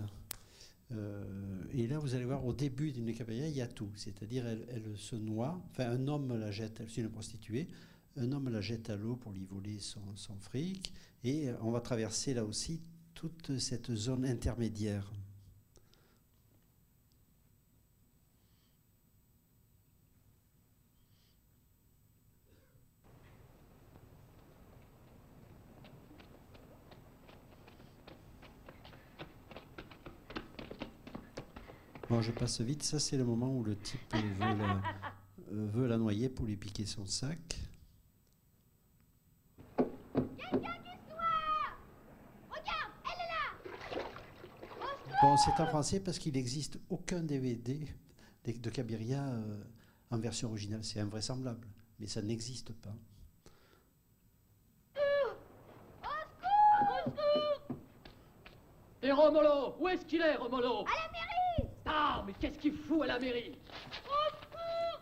[0.92, 3.90] Euh, et là, vous allez voir, au début d'une Cabiria, il y a tout.
[3.94, 5.62] C'est-à-dire, elle, se noie.
[5.70, 7.68] Enfin, un homme la jette, elle est une prostituée.
[8.18, 10.92] Un homme la jette à l'eau pour lui voler son, son fric.
[11.24, 12.80] Et on va traverser là aussi
[13.14, 15.12] toute cette zone intermédiaire.
[32.08, 32.84] Bon, je passe vite.
[32.84, 34.80] Ça, c'est le moment où le type veut la,
[35.50, 37.58] veut la noyer pour lui piquer son sac.
[42.48, 43.50] Regarde, elle est là
[45.22, 47.88] Bon, c'est en français parce qu'il n'existe aucun DVD
[48.44, 49.64] de, Cabiria euh,
[50.10, 50.84] en version originale.
[50.84, 51.66] C'est invraisemblable,
[51.98, 52.94] mais ça n'existe pas.
[59.02, 60.80] Et Romolo Où est-ce qu'il est, Romolo?
[60.80, 63.58] À la mairie Ah, mais qu'est-ce qu'il fout à la mairie?
[64.04, 65.00] Au secours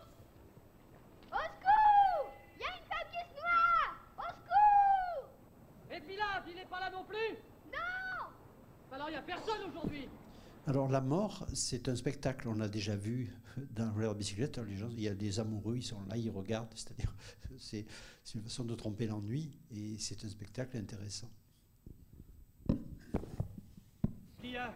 [1.31, 3.83] Au secours Il y a une femme qui se noie
[4.17, 5.29] Au secours
[5.91, 7.37] Et Pilaf, il n'est pas là non plus
[7.73, 8.29] Non
[9.05, 10.09] Alors il n'y a personne aujourd'hui
[10.65, 12.47] Alors, la mort, c'est un spectacle.
[12.47, 13.31] On l'a déjà vu
[13.69, 14.57] dans la bicyclette.
[14.57, 16.73] Les gens, il y a des amoureux, ils sont là, ils regardent.
[16.73, 17.13] C'est-à-dire,
[17.59, 17.85] c'est
[18.33, 21.29] une façon de tromper l'ennui et c'est un spectacle intéressant.
[24.41, 24.73] Qui y a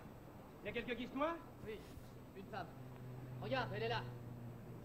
[0.62, 1.36] Il y a quelqu'un qui se noie?
[1.66, 1.80] Oui,
[2.38, 2.68] une femme.
[3.42, 4.04] Regarde, elle est là.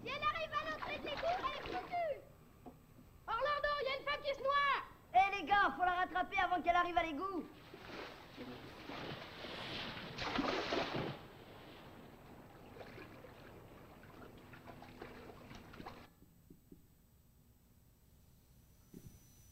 [0.03, 2.19] Si elle arrive à l'entrée de l'égout, elle est foutue
[3.27, 4.73] Orlando, il y a une femme qui se noie
[5.13, 7.45] Eh les gars, faut la rattraper avant qu'elle arrive à l'égout.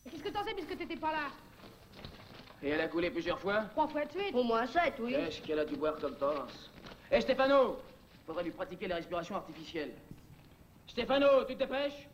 [0.09, 1.27] Qu'est-ce que t'en sais puisque t'étais pas là
[2.61, 4.33] Et elle a coulé plusieurs fois Trois fois de suite.
[4.33, 5.11] Au moins sept, oui.
[5.13, 6.69] Qu'est-ce qu'elle a dû boire comme torse
[7.11, 7.77] Hé Stéphano
[8.25, 9.91] Faudrait lui pratiquer la respiration artificielle.
[10.87, 12.07] Stéphano, tu te dépêches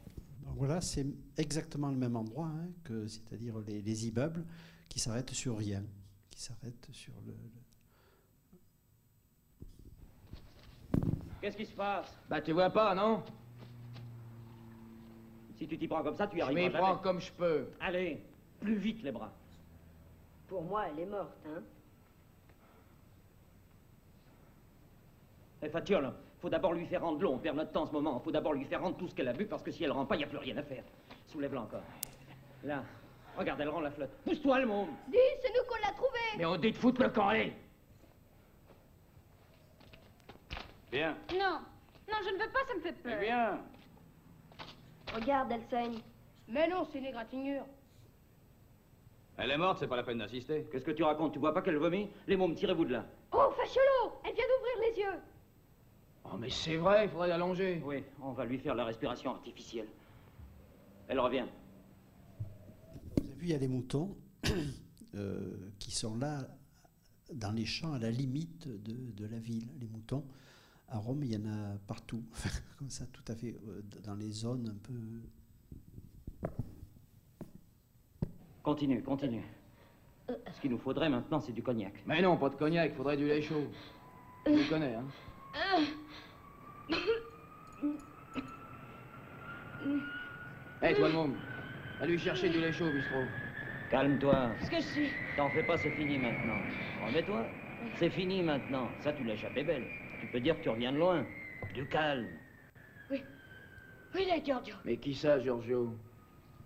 [0.43, 1.05] Donc voilà, c'est
[1.37, 4.45] exactement le même endroit, hein, que c'est-à-dire les, les immeubles
[4.87, 5.83] qui s'arrêtent sur rien,
[6.29, 7.58] qui s'arrêtent sur le- le,
[11.41, 12.17] Qu'est-ce qui se passe?
[12.29, 13.23] Bah, tu vois pas, non?
[15.57, 17.67] Si tu t'y prends comme ça, tu y Je arriveras m'y prends comme je peux.
[17.79, 18.21] Allez,
[18.59, 19.31] plus vite les bras.
[20.47, 21.61] Pour moi, elle est morte, hein.
[25.61, 27.33] Eh, Fatiolle, faut d'abord lui faire rendre l'eau.
[27.33, 28.19] On perd notre temps en ce moment.
[28.21, 30.05] Faut d'abord lui faire rendre tout ce qu'elle a bu parce que si elle rend
[30.05, 30.83] pas, il n'y a plus rien à faire.
[31.27, 31.83] Soulève-la encore.
[32.63, 32.83] Là,
[33.37, 34.11] regarde, elle rend la flotte.
[34.23, 34.87] Pousse-toi, le monde.
[35.09, 37.53] Dis, c'est nous qu'on l'a trouvé Mais on dit de foutre le camp, allez
[40.91, 41.15] Bien.
[41.33, 41.59] Non.
[42.09, 43.17] Non, je ne veux pas, ça me fait peur.
[43.17, 43.59] Eh bien.
[45.13, 45.99] Regarde, elle saigne.
[46.47, 47.63] Mais non, c'est une égratignure.
[49.37, 50.67] Elle est morte, c'est pas la peine d'insister.
[50.71, 51.33] Qu'est-ce que tu racontes?
[51.33, 52.09] Tu vois pas qu'elle vomit?
[52.27, 53.05] Les mômes, tirez-vous de là.
[53.31, 55.21] Oh, Facholo Elle vient d'ouvrir les yeux.
[56.25, 57.81] Oh, mais c'est vrai, il faudrait l'allonger.
[57.85, 59.87] Oui, on va lui faire la respiration artificielle.
[61.07, 61.45] Elle revient.
[63.15, 64.17] Vous avez vu, il y a les moutons
[65.15, 66.39] euh, qui sont là
[67.33, 69.69] dans les champs à la limite de, de la ville.
[69.79, 70.25] Les moutons,
[70.91, 72.23] à Rome, il y en a partout,
[72.77, 74.93] comme ça, tout à fait, euh, dans les zones un peu.
[78.63, 79.43] Continue, continue.
[80.27, 81.93] Ce qu'il nous faudrait maintenant, c'est du cognac.
[82.05, 83.67] Mais non, pas de cognac, faudrait du lait chaud.
[84.45, 85.05] Tu le connais, hein
[90.81, 91.35] Hé, toi, le môme,
[91.99, 93.23] va lui chercher du lait chaud au bistrot.
[93.89, 94.51] Calme-toi.
[94.59, 96.59] Qu'est-ce que je suis T'en fais pas, c'est fini maintenant.
[97.05, 97.45] Remets-toi.
[97.95, 98.87] C'est fini maintenant.
[98.99, 99.87] Ça, tu l'as échappé belle.
[100.19, 101.25] Tu peux dire que tu reviens de loin.
[101.73, 102.27] Du calme.
[103.09, 103.23] Oui.
[104.15, 104.75] Oui, là, Giorgio.
[104.85, 105.95] Mais qui ça, Giorgio?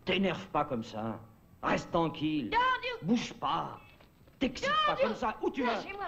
[0.05, 1.19] T'énerve pas comme ça.
[1.61, 2.49] Reste tranquille.
[2.51, 3.79] Giorgio Bouge pas.
[4.39, 5.37] T'excites pas comme ça.
[5.41, 5.75] Où tu vas?
[5.75, 6.07] Lâchez-moi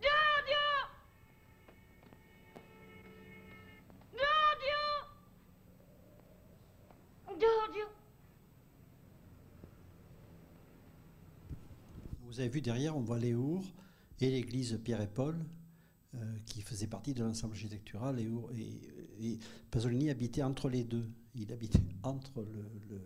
[0.00, 0.56] Giorgio
[4.12, 4.80] Giorgio
[7.38, 7.86] Giorgio
[12.22, 13.60] Vous avez vu derrière, on voit les Our
[14.20, 15.36] et l'église Pierre et Paul,
[16.14, 18.18] euh, qui faisait partie de l'ensemble architectural.
[18.20, 18.80] Et, Our- et-
[19.32, 19.38] et
[19.70, 21.08] Pasolini habitait entre les deux.
[21.34, 23.00] Il habitait entre le, le,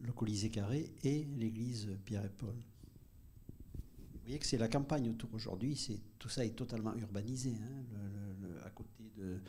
[0.00, 2.54] le Colisée carré et l'église Pierre et Paul.
[2.54, 5.74] Vous voyez que c'est la campagne autour aujourd'hui.
[5.76, 7.50] C'est tout ça est totalement urbanisé.
[7.60, 9.40] hein, le- le- le- à côté de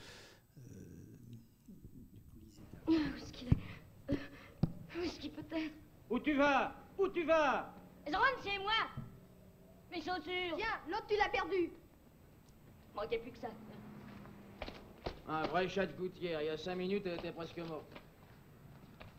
[2.87, 3.51] Où est-ce qu'il est?
[4.09, 5.73] Où est-ce qu'il peut être?
[6.09, 6.75] Où tu vas?
[6.97, 7.73] Où tu vas?
[8.07, 8.73] Je rentre chez moi
[9.91, 11.69] Mes chaussures Tiens, l'autre, tu l'as perdu.
[12.95, 13.47] Manquait plus que ça.
[15.27, 16.41] Un vrai chat de gouttière.
[16.41, 17.85] Il y a cinq minutes, elle était presque morte.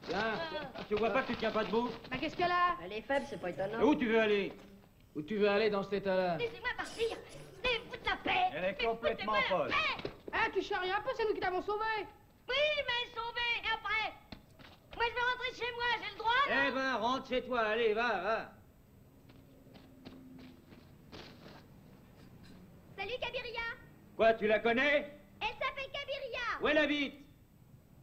[0.08, 0.34] Tiens,
[0.88, 1.88] Tu vois pas que tu tiens pas debout?
[2.10, 2.76] Bah, qu'est-ce qu'elle a?
[2.82, 3.80] Elle est faible, c'est pas étonnant.
[3.80, 4.52] Et Où tu veux aller?
[5.14, 6.36] Où tu veux aller dans cet état-là?
[6.38, 7.06] Laissez-moi partir
[7.62, 9.68] Laissez foutre la paix Elle est Mais complètement folle.
[9.68, 11.84] paix Hein, tu charries un peu, c'est nous qui t'avons sauvé.
[12.48, 12.54] Oui,
[12.86, 14.14] mais sauvé Et après?
[14.96, 17.60] Moi, je veux rentrer chez moi, j'ai le droit, Eh non ben, rentre chez toi.
[17.60, 18.52] Allez, va, va.
[22.96, 23.60] Salut, Kabiria.
[24.16, 25.10] Quoi, tu la connais?
[25.40, 26.60] Elle s'appelle Kabiria.
[26.62, 27.14] Où elle habite?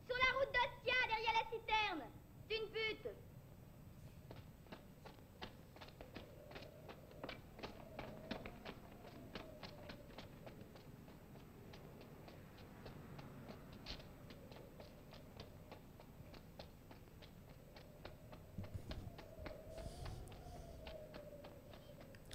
[0.07, 2.03] Sur la route d'Ostia, derrière la citerne.
[2.47, 3.07] C'est une pute.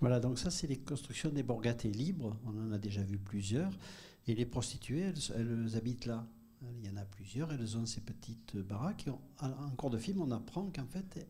[0.04, 2.36] Voilà, donc ça, c'est les constructions des borgate libres.
[2.44, 3.72] On en a déjà vu plusieurs.
[4.26, 6.28] Et les prostituées, elles, habitent là.
[6.60, 7.50] Il y en a plusieurs.
[7.50, 9.06] Elles ont ces petites baraques.
[9.06, 11.26] Et en cours de film, on apprend qu'en fait,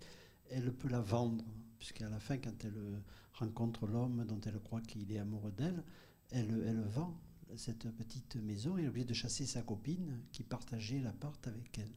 [0.51, 1.45] elle peut la vendre.
[1.79, 3.01] Puisqu'à la fin, quand elle
[3.35, 5.85] rencontre l'homme dont elle croit qu'il est amoureux d'elle,
[6.33, 7.17] elle, elle vend
[7.55, 11.93] cette petite maison et est obligée de chasser sa copine qui partageait l'appart avec elle.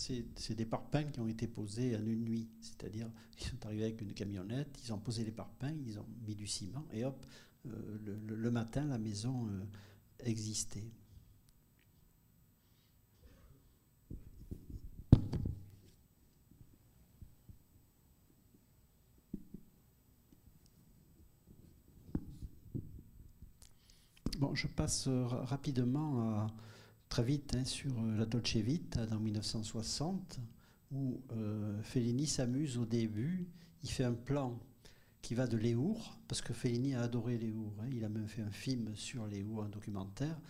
[0.00, 2.48] C'est des parpaings qui ont été posés en une nuit.
[2.62, 6.34] C'est-à-dire, ils sont arrivés avec une camionnette, ils ont posé les parpaings, ils ont mis
[6.34, 7.26] du ciment, et hop,
[7.66, 9.60] euh, le, matin, la maison euh,
[10.20, 10.90] existait.
[24.38, 26.46] Bon, je passe euh, ra- rapidement à-
[27.10, 30.38] très vite hein, sur euh, la Dolce Vita dans 1960,
[30.92, 33.46] où euh, Fellini s'amuse au début.
[33.82, 34.58] Il fait un plan
[35.20, 37.74] qui va de Léour, parce que Fellini a adoré Léour.
[37.80, 37.88] hein.
[37.92, 40.40] Il a même fait un film sur Léour, un documentaire.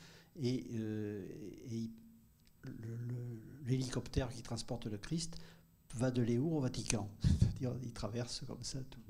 [0.40, 1.26] Et, euh,
[3.64, 5.36] l'hélicoptère qui transporte le Christ
[5.94, 7.10] va de Léour au Vatican.
[7.82, 9.00] Il traverse comme ça tout.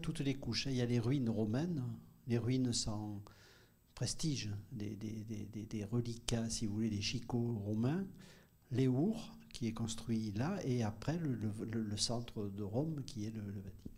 [0.00, 0.66] Toutes les couches.
[0.66, 1.82] Il y a les ruines romaines,
[2.26, 3.22] les ruines sans
[3.94, 8.06] prestige, des, reliquats, si vous voulez, des chicots romains,
[8.70, 8.88] les
[9.52, 13.89] qui est construit là, et après le centre de Rome, qui est le, le Vatican.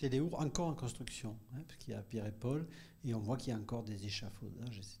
[0.00, 2.66] C'est les Our encore en construction, hein, parce qu'il y a Pierre et Paul,
[3.04, 4.98] et on voit qu'il y a encore des échafaudages, etc.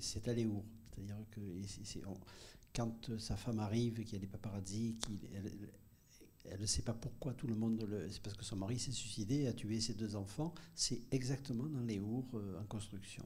[0.00, 0.64] c'est Aléour.
[0.94, 1.40] C'est-à-dire que
[2.74, 4.96] quand sa femme arrive, qu'il y a des paparazzi,
[6.44, 8.08] elle, ne sait pas pourquoi tout le monde le.
[8.10, 10.54] C'est parce que son mari s'est suicidé et a tué ses deux enfants.
[10.74, 13.24] C'est exactement dans Léour euh, en construction.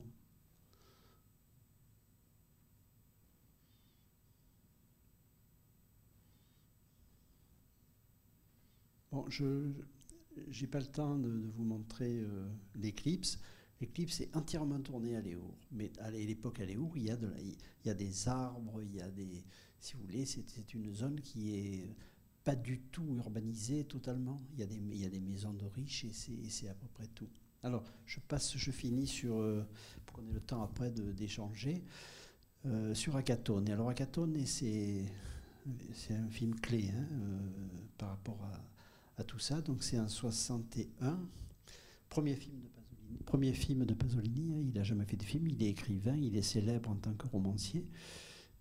[9.11, 9.72] Bon, je
[10.61, 13.39] n'ai pas le temps de, vous montrer euh, l'éclipse.
[13.80, 15.55] L'éclipse est entièrement tournée à Léour.
[15.72, 17.57] Mais à l'époque à Léour, il y, a il
[17.87, 19.45] y a des arbres, il y a des.
[19.78, 21.95] Si vous voulez, c'est une zone qui est
[22.43, 24.41] pas du tout urbanisée totalement.
[24.55, 27.28] Il y a des, maisons de riches et c'est à peu près tout.
[27.62, 29.37] Alors, je passe, je finis sur.
[29.37, 29.66] euh,
[30.07, 31.82] pour qu'on ait le temps après d'échanger.
[32.64, 33.68] euh, sur Akatone.
[33.70, 35.05] Alors, Akatone, c'est
[35.93, 37.39] c'est un film clé hein, euh,
[37.99, 38.62] par rapport à,
[39.16, 39.60] à tout ça.
[39.60, 41.20] Donc c'est en 61,
[42.08, 43.22] premier film de Pasolini.
[43.24, 46.36] Premier film de Pasolini, hein, il n'a jamais fait de film, il est écrivain, il
[46.36, 47.86] est célèbre en tant que romancier.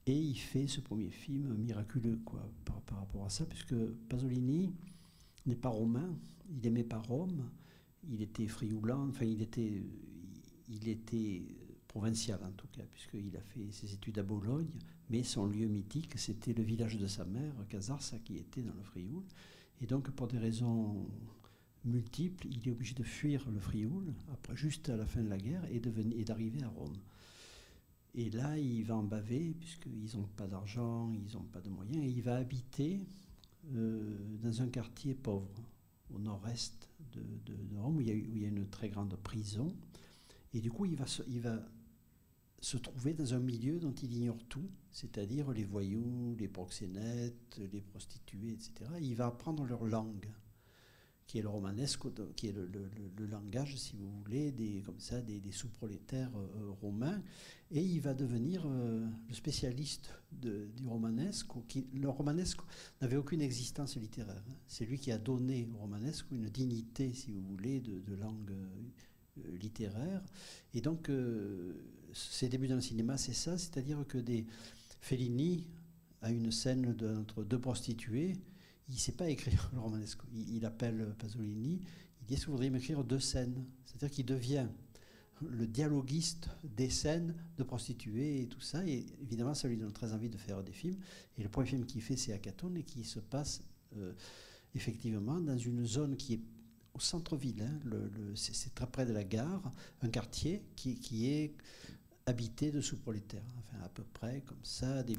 [0.08, 3.76] Et il fait ce premier film miraculeux quoi, par, rapport à ça, puisque
[4.08, 4.72] Pasolini
[5.48, 6.16] n'est pas romain,
[6.50, 7.50] il aimait pas Rome,
[8.08, 9.82] il était frioulant, enfin il était,
[10.70, 11.42] il était
[11.88, 14.70] provincial en tout cas, puisqu'il a fait ses études à Bologne,
[15.10, 18.84] mais son lieu mythique, c'était le village de sa mère, Casarsa, qui était dans le
[18.84, 19.24] Frioul.
[19.82, 21.08] Et donc, pour des raisons
[21.84, 25.38] multiples, il est obligé de fuir le Frioul, après, juste à la fin de la
[25.38, 26.98] guerre, et, d'arriver à Rome.
[28.16, 32.04] Et là, il va en baver, puisqu'ils n'ont pas d'argent, ils n'ont pas de moyens,
[32.04, 33.06] et il va habiter
[33.74, 35.62] euh, dans un quartier pauvre,
[36.14, 38.08] au nord-est de, Rome, où il,
[38.40, 39.76] y a, une très grande prison.
[40.54, 41.60] Et du coup, il va, il va
[42.62, 47.82] se trouver dans un milieu dont il ignore tout, c'est-à-dire les voyous, les proxénètes, les
[47.82, 48.72] prostituées, etc.
[49.02, 50.30] Il va apprendre leur langue,
[51.28, 52.04] qui est le romanesque,
[52.36, 57.22] qui est le, langage, si vous voulez, des, comme ça, des, sous-prolétaires euh, romains,
[57.72, 61.48] et il va devenir euh, le spécialiste du romanesque.
[61.94, 62.62] Le romanesque
[63.02, 64.44] n'avait aucune existence littéraire.
[64.50, 64.56] hein.
[64.68, 69.58] C'est lui qui a donné au romanesque une dignité, si vous voulez, de, langue euh,
[69.58, 70.22] littéraire.
[70.74, 71.74] Et donc, euh,
[72.16, 74.46] ses débuts dans le cinéma, c'est ça, c'est-à-dire que des
[75.02, 75.68] Fellini
[76.22, 78.34] a une scène entre deux prostituées.
[78.88, 80.20] Il ne sait pas écrire le romanesque.
[80.34, 81.82] Il, appelle Pasolini.
[82.22, 83.66] Il dit Est-ce que vous voudriez m'écrire deux scènes?
[83.86, 84.68] C'est-à-dire qu'il devient
[85.42, 88.86] le dialoguiste des scènes de prostituées et tout ça.
[88.88, 90.98] Et évidemment, ça lui donne très envie de faire des films.
[91.38, 93.62] Et le premier film qu'il fait, c'est Akatone, et qui se passe
[93.98, 94.14] euh,
[94.74, 96.42] effectivement dans une zone qui est
[96.94, 97.62] au centre-ville.
[97.62, 97.80] hein.
[98.36, 101.54] C'est très près de la gare, un quartier qui est
[102.26, 105.18] habité de sous-prolétaires, enfin à peu près comme ça, des,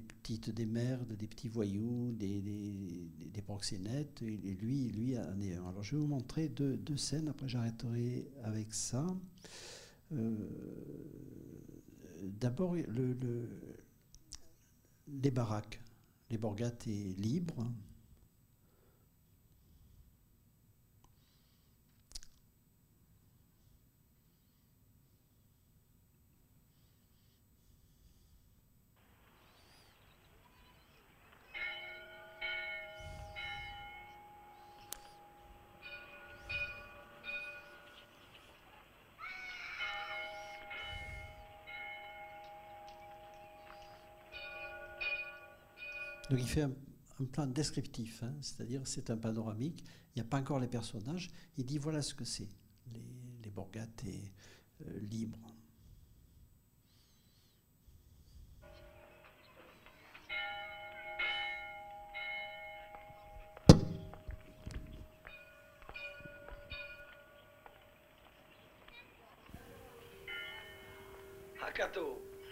[0.00, 5.16] petites des merdes, des petits voyous, des, proxénètes, et, lui, lui.
[5.16, 9.06] Alors je vais vous montrer deux, deux scènes, après j'arrêterai avec ça.
[10.12, 10.34] Euh,
[12.22, 13.48] D'abord, le, le,
[15.22, 15.80] les baraques.
[16.30, 17.66] Les borgates est libre.
[46.30, 46.72] Donc il fait un,
[47.32, 51.28] plan descriptif, hein, c'est-à-dire c'est un panoramique, il n'y a pas encore les personnages,
[51.58, 52.48] il dit voilà ce que c'est,
[52.94, 53.02] les,
[53.42, 54.32] les borgates et,
[54.86, 55.38] euh, libres.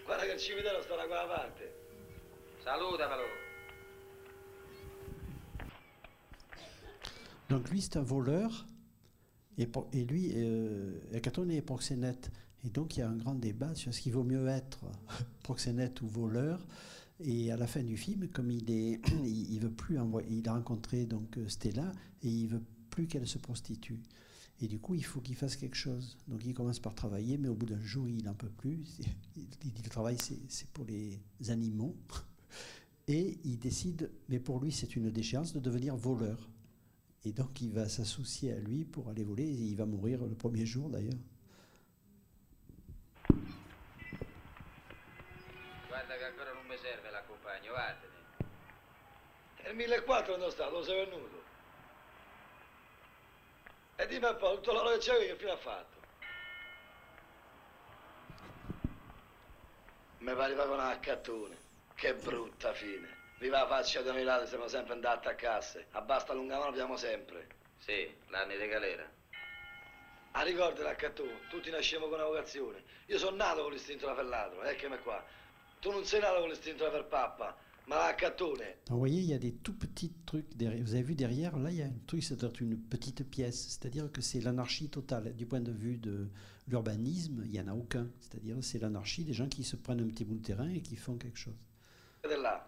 [0.05, 1.79] Guarda che il cimitero sta da quella parte.
[7.59, 8.69] Donc lui, c'est un voleur,
[9.57, 12.31] et, lui, euh, est proxénète.
[12.63, 14.79] Et donc il y a un grand débat sur ce qu'il vaut mieux être,
[15.43, 16.65] proxénète ou voleur.
[17.19, 19.01] Et à la fin du film, comme il est,
[19.59, 19.97] veut plus
[20.29, 21.91] il a rencontré donc euh, Stella
[22.23, 23.99] et il veut plus qu'elle se prostitue.
[24.61, 26.17] Et du coup, il faut qu'il fasse quelque chose.
[26.29, 28.85] Donc il commence par travailler, mais au bout d'un jour, il n'en peut plus.
[29.35, 30.15] Il dit le travail,
[30.47, 31.93] c'est pour les animaux.
[33.09, 36.49] Et il décide, mais pour lui, c'est une déchéance de devenir voleur.
[37.25, 39.43] Et donc il va s'associer à lui pour aller voler.
[39.43, 41.19] Et il va mourir le premier jour d'ailleurs.
[45.87, 48.13] Guarda che ancora non mi serve l'accompagno, vattene.
[49.67, 50.69] Il 1004 dove sta?
[50.69, 51.43] Dove sei venuto?
[53.97, 55.97] E dimmi un po', tutto l'oro che c'avevi che fine ha fatto?
[60.19, 61.57] Mi pareva con una accattone.
[61.95, 63.18] Che brutta fine.
[63.39, 65.87] Viva la faccia noi ladri, siamo sempre andati a casse.
[65.91, 67.47] A basta lungamano abbiamo sempre.
[67.77, 69.09] Sì, l'anni di galera.
[70.31, 71.47] Ah, ricordi l'accattone?
[71.49, 72.83] Tutti nasciamo con una vocazione.
[73.07, 75.25] Io sono nato con l'istinto da fellatro, eccomi qua.
[75.79, 76.91] Tu non sei nato con l'istinto da
[77.89, 78.77] ma l'accattone.
[78.85, 80.55] Donc, vous voyez, il y a des tout petits trucs.
[80.55, 80.83] Derrière.
[80.83, 83.67] Vous avez vu derrière, là, il y a un truc, être une petite pièce.
[83.69, 85.35] C'est-à-dire que c'est l'anarchie totale.
[85.35, 86.29] Du point de vue de
[86.67, 88.07] l'urbanisme, il n'y en a aucun.
[88.19, 90.97] C'est-à-dire c'est l'anarchie des gens qui se prennent un petit bout de terrain et qui
[90.97, 91.57] font quelque chose.
[92.23, 92.63] Là.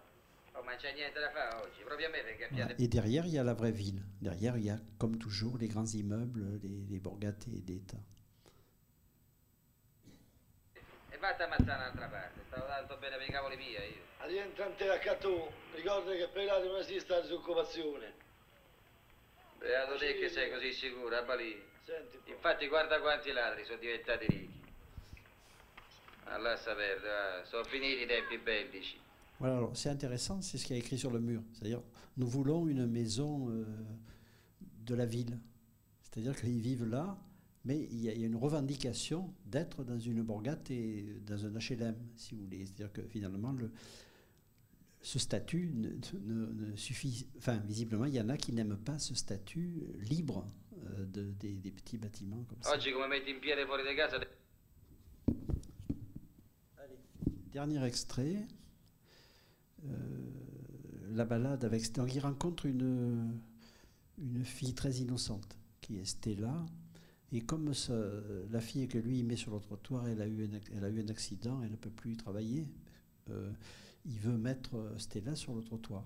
[0.72, 2.73] Ma c'è niente da fare oggi, proprio a me perché Voilà.
[2.77, 4.02] Et derrière, il y a la vraie ville.
[4.22, 7.99] Derrière, il y a, comme toujours, les grands immeubles, les, les borgate d'État.
[11.10, 14.02] E vatti a ammazzare un'altra parte, stavo tanto bene per i cavoli miei io.
[14.19, 18.14] A rientrante l'accattone, ricordi che per i ladri non esiste la disoccupazione.
[19.57, 21.61] Beato te che sei così sicuro, a Balì.
[21.84, 22.31] Senti un po'.
[22.31, 24.64] Infatti guarda quanti ladri sono diventati ricchi.
[26.38, 29.01] Lascia perdere, va, sono finiti i tempi bellici.
[29.41, 31.41] Voilà, alors c'est intéressant, c'est ce qu'il y a écrit sur le mur.
[31.53, 31.81] C'est-à-dire,
[32.18, 33.65] nous voulons une maison euh,
[34.85, 35.39] de la ville.
[36.03, 37.18] C'est-à-dire qu'ils vivent là,
[37.65, 41.43] mais il y, a, il y a une revendication d'être dans une borgate et dans
[41.45, 42.65] un HLM, si vous voulez.
[42.65, 43.72] C'est-à-dire que finalement, le,
[45.01, 45.89] ce statut ne,
[46.19, 47.26] ne- ne suffit.
[47.38, 50.45] Enfin, visiblement, il y en a qui n'aiment pas ce statut libre
[50.84, 52.76] euh, de- des, des petits bâtiments comme ça.
[52.76, 53.13] Oggi come
[61.11, 61.91] la balade avec.
[61.93, 63.39] Donc, il rencontre une,
[64.17, 66.65] une fille très innocente qui est Stella.
[67.33, 67.71] Et comme
[68.49, 70.89] la fille que lui il met sur le trottoir, elle a eu un, elle a
[70.89, 72.67] eu un accident, elle ne peut plus travailler.
[73.29, 73.51] euh,
[74.05, 76.03] il veut mettre euh, Stella sur le trottoir,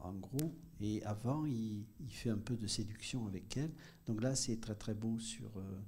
[0.00, 0.54] en gros.
[0.80, 3.72] Et avant, il, il fait un peu de séduction avec elle.
[4.06, 5.80] Donc là, c'est très très beau sur euh,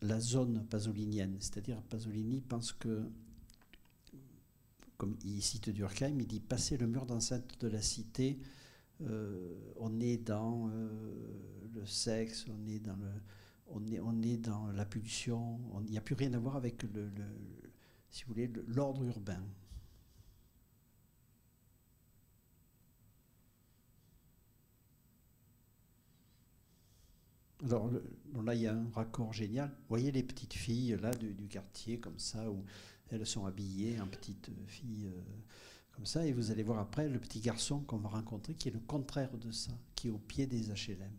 [0.00, 1.36] la zone pasolinienne.
[1.40, 3.02] C'est-à-dire, Pasolini pense que
[4.98, 8.38] comme il cite Durkheim, il dit passer le mur d'enceinte de la cité,
[9.02, 10.90] euh, on est dans euh,
[11.74, 13.08] le sexe, on est dans le,
[13.68, 14.22] on on
[14.72, 16.84] la pulsion, on- il n'y a plus rien à voir avec
[18.68, 19.42] l'ordre urbain.
[27.64, 27.90] Alors
[28.42, 29.68] là, il y a un raccord génial.
[29.68, 32.64] Vous voyez les petites filles là du, du quartier comme ça où
[33.10, 35.20] elles sont habillées en petites filles euh,
[35.92, 36.26] comme ça.
[36.26, 39.36] Et vous allez voir après le petit garçon qu'on va rencontrer qui est le contraire
[39.36, 41.16] de ça, qui est au pied des HLM.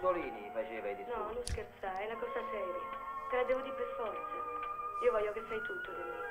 [0.00, 0.50] Mussolini.
[1.08, 2.78] No, non è cosa seria.
[3.30, 4.47] Te la devo dire per.
[5.00, 6.26] Io voglio che sai tutto di me.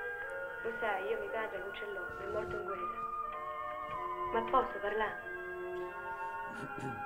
[0.64, 3.06] Lo sai, io mio padre non ce l'ho, è morto in guerra.
[4.34, 5.22] Ma posso parlare?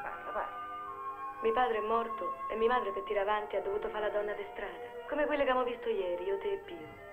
[0.02, 0.60] Parla, parla.
[1.42, 4.34] Mio padre è morto e mia madre per tirare avanti ha dovuto fare la donna
[4.34, 4.90] di strada.
[5.08, 7.10] Come quelle che abbiamo visto ieri, io, te e Pio.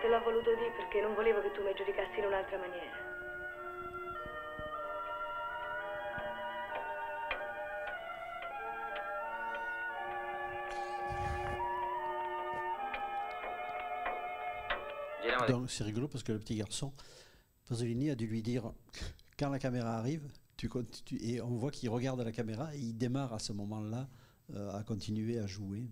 [0.00, 3.07] Te l'ho voluto dire perché non volevo che tu mi giudicassi in un'altra maniera.
[15.48, 16.92] Donc c'est rigolo parce que le petit garçon,
[17.68, 18.72] Pasolini a dû lui dire
[19.38, 22.98] quand la caméra arrive, tu, continues, et on voit qu'il regarde la caméra et il
[22.98, 24.08] démarre à ce moment-là
[24.54, 25.88] euh, à continuer à jouer.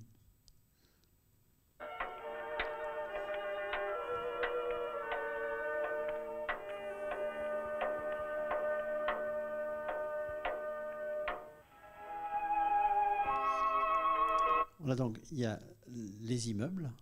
[14.81, 16.93] Voilà donc il y a les immeubles.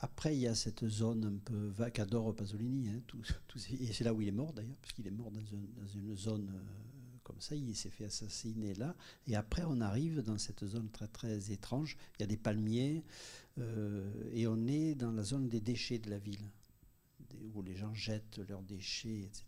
[0.00, 3.00] Après, il y a cette zone un peu vague qu'adore Pasolini, hein,
[3.80, 5.86] et c'est là où il est mort d'ailleurs, parce qu'il est mort dans, un, dans
[5.86, 8.96] une zone euh, comme ça, il s'est fait assassiner là.
[9.26, 11.96] Et après, on arrive dans cette zone très très étrange.
[12.18, 13.04] Il y a des palmiers,
[13.58, 16.50] euh, et on est dans la zone des déchets de la ville,
[17.54, 19.44] où les gens jettent leurs déchets, etc.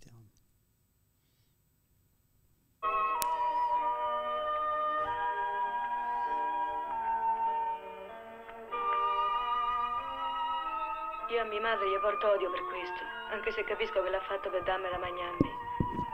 [11.52, 14.96] mia madre gli porto odio per questo, anche se capisco che l'ha fatto per darmela
[14.96, 15.52] mangiarmi.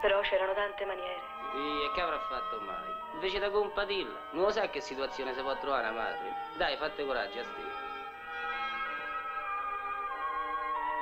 [0.01, 1.23] Però c'erano tante maniere.
[1.53, 2.93] Sì, e che avrà fatto mai?
[3.13, 6.35] Invece da compatirla, non lo sa che situazione si può trovare una madre?
[6.57, 7.63] Dai, fate coraggio a ste.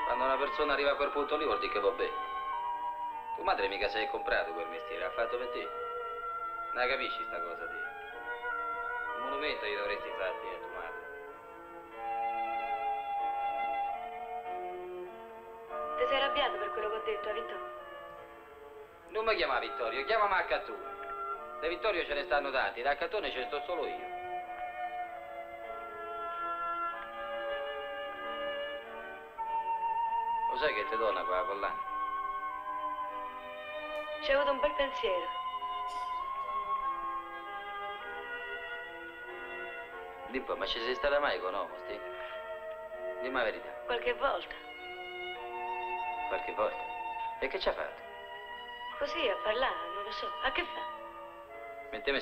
[0.05, 2.35] Quando una persona arriva a quel punto lì vuol dire che va bene.
[3.37, 5.69] Tua madre mica è comprato quel mestiere, l'ha fatto per te.
[6.73, 7.77] Non capisci sta cosa te?
[9.17, 10.96] Un monumento gli dovresti te a tua madre.
[16.07, 17.71] Ti sei arrabbiato per quello che ho detto a Vittorio?
[19.09, 21.59] Non mi chiama Vittorio, chiamami a Cattone.
[21.61, 24.07] Da Vittorio ce ne stanno tanti, da Cattone ce ne sto solo io.
[30.53, 31.83] Lo sai che ti dona quella collana?
[34.23, 35.27] Ci ho avuto un bel pensiero.
[40.29, 42.01] Di poi, ma ci sei stata mai con Omo, sti?
[43.23, 44.66] Dimmi la verità, Qualche volta.
[46.29, 46.83] Qualche volta.
[47.41, 48.03] E che ci ha fatto?
[48.99, 50.27] Così, a parlare, non lo so.
[50.43, 50.81] A che fa?
[51.91, 52.21] Mettemi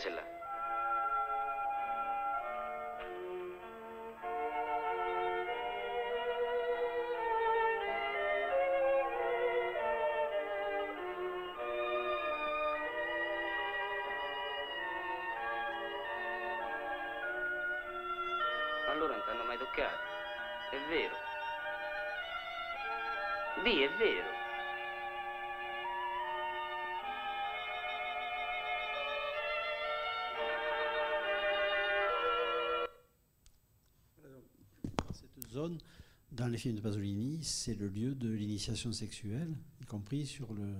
[36.72, 40.74] de Pasolini, c'est le lieu de l'initiation sexuelle, y compris sur le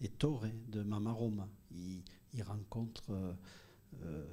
[0.00, 1.48] Ettore de Mama Roma.
[1.70, 2.02] Il,
[2.34, 3.32] il rencontre euh,
[4.04, 4.24] euh,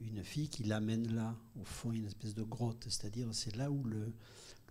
[0.00, 3.84] une fille qui l'amène là, au fond, une espèce de grotte, c'est-à-dire c'est là où
[3.84, 4.12] le,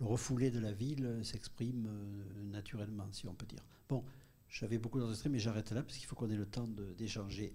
[0.00, 3.64] refoulé de la ville s'exprime euh, naturellement, si on peut dire.
[3.88, 4.04] Bon,
[4.48, 7.52] j'avais beaucoup d'enregistrés, mais j'arrête là parce qu'il faut qu'on ait le temps d'échanger,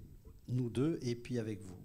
[0.47, 1.77] nous deux, et puis avec vous.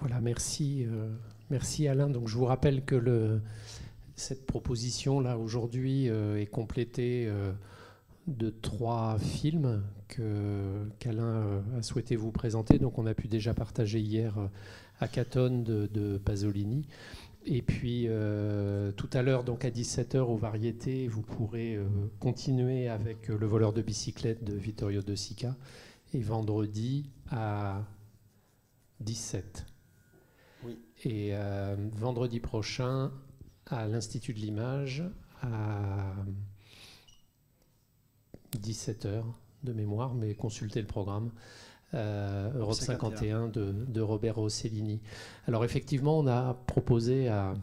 [0.00, 1.08] Voilà, merci, euh,
[1.50, 2.10] merci Alain.
[2.10, 3.40] Donc je vous rappelle que
[4.16, 7.52] cette proposition là aujourd'hui euh, est complétée euh,
[8.26, 12.78] de trois films que qu'Alain a souhaité vous présenter.
[12.78, 14.46] Donc on a pu déjà partager hier euh,
[15.00, 16.88] Hackathon de, Pasolini.
[17.48, 18.08] Et puis
[18.96, 21.78] tout à l'heure, donc à 17h aux variétés, vous pourrez
[22.18, 25.54] continuer avec Le voleur de bicyclette de Vittorio De Sica.
[26.12, 27.84] Et vendredi à
[28.98, 29.75] 17.
[30.66, 30.78] Oui.
[31.04, 33.12] Et euh, vendredi prochain,
[33.66, 35.04] à l'Institut de l'Image,
[35.42, 36.12] à
[38.58, 39.22] 17h
[39.64, 41.30] de mémoire, mais consultez le programme.
[41.94, 45.00] euh, Europe 51 de, de Robert Rossellini.
[45.46, 47.54] Alors effectivement, on a proposé à,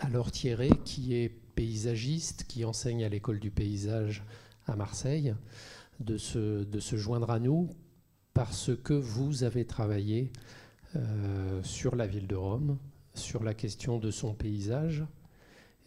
[0.00, 4.22] à Laure Thierry, qui est paysagiste, qui enseigne à l'école du paysage
[4.66, 5.34] à Marseille,
[6.00, 7.70] de se, de se joindre à nous
[8.34, 10.30] parce que vous avez travaillé
[10.96, 12.78] euh, sur la ville de Rome,
[13.14, 15.04] sur la question de son paysage,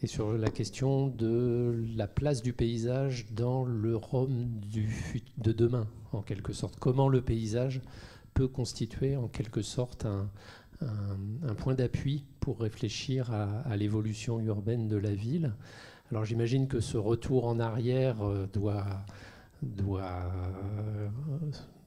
[0.04, 4.50] et sur la question de la place du paysage dans le Rome
[5.38, 6.78] de demain, en quelque sorte.
[6.80, 7.82] Comment le paysage
[8.34, 10.30] peut constituer en quelque sorte un,
[11.58, 15.54] point d'appui pour réfléchir à, l'évolution urbaine de la ville.
[16.10, 18.86] Alors j'imagine que ce retour en arrière euh, doit,
[19.62, 21.10] doit euh,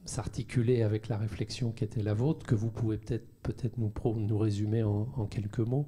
[0.04, 4.38] s'articuler avec la réflexion qui était la vôtre, que vous pouvez peut-être peut, nous, nous
[4.38, 5.86] résumer en quelques mots?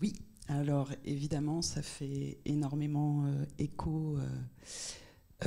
[0.00, 0.12] Oui,
[0.48, 4.28] alors évidemment, ça fait énormément euh, écho euh,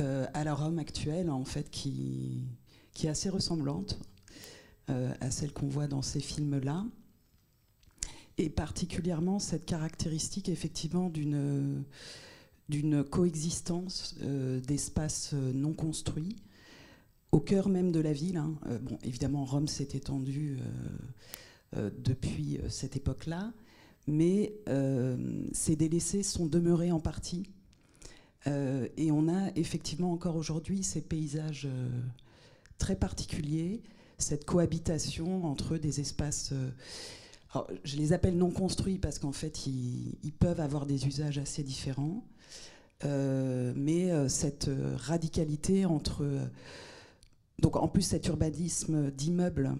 [0.00, 2.44] euh, à la Rome actuelle, en fait, qui,
[2.92, 3.98] qui est assez ressemblante
[5.20, 6.84] à celle qu'on voit dans ces films-là.
[8.38, 11.84] Et particulièrement cette caractéristique, effectivement, d'une
[12.70, 14.16] d'une coexistence
[14.66, 16.36] d'espaces non construits
[17.32, 18.38] au cœur même de la ville.
[18.38, 18.54] Hein.
[18.82, 20.58] bon, évidemment, Rome s'est étendue
[21.74, 23.52] depuis cette époque-là,
[24.06, 27.50] mais euh, ces délaissés sont demeurés en partie.
[28.46, 31.88] Euh, et on a effectivement encore aujourd'hui ces paysages euh,
[32.78, 33.82] très particuliers,
[34.18, 36.52] cette cohabitation entre des espaces.
[37.84, 42.24] je les appelle non construits parce qu'en fait, ils, peuvent avoir des usages assez différents.
[43.04, 46.24] Mais cette radicalité entre.
[47.58, 49.76] donc, en plus, cet urbanisme d'immeubles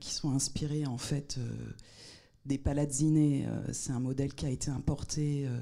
[0.00, 1.38] qui sont inspirés en fait
[2.46, 5.58] des palazzine, euh, c'est un modèle qui a été importé euh,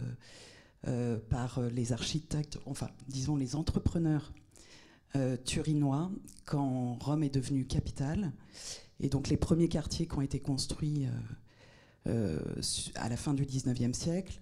[0.87, 4.33] euh, par les architectes, enfin, disons les entrepreneurs
[5.47, 6.13] turinois
[6.45, 8.31] quand Rome est devenue capitale.
[9.01, 11.09] Et donc les premiers quartiers qui ont été construits
[12.05, 14.39] à la fin du 19e siècle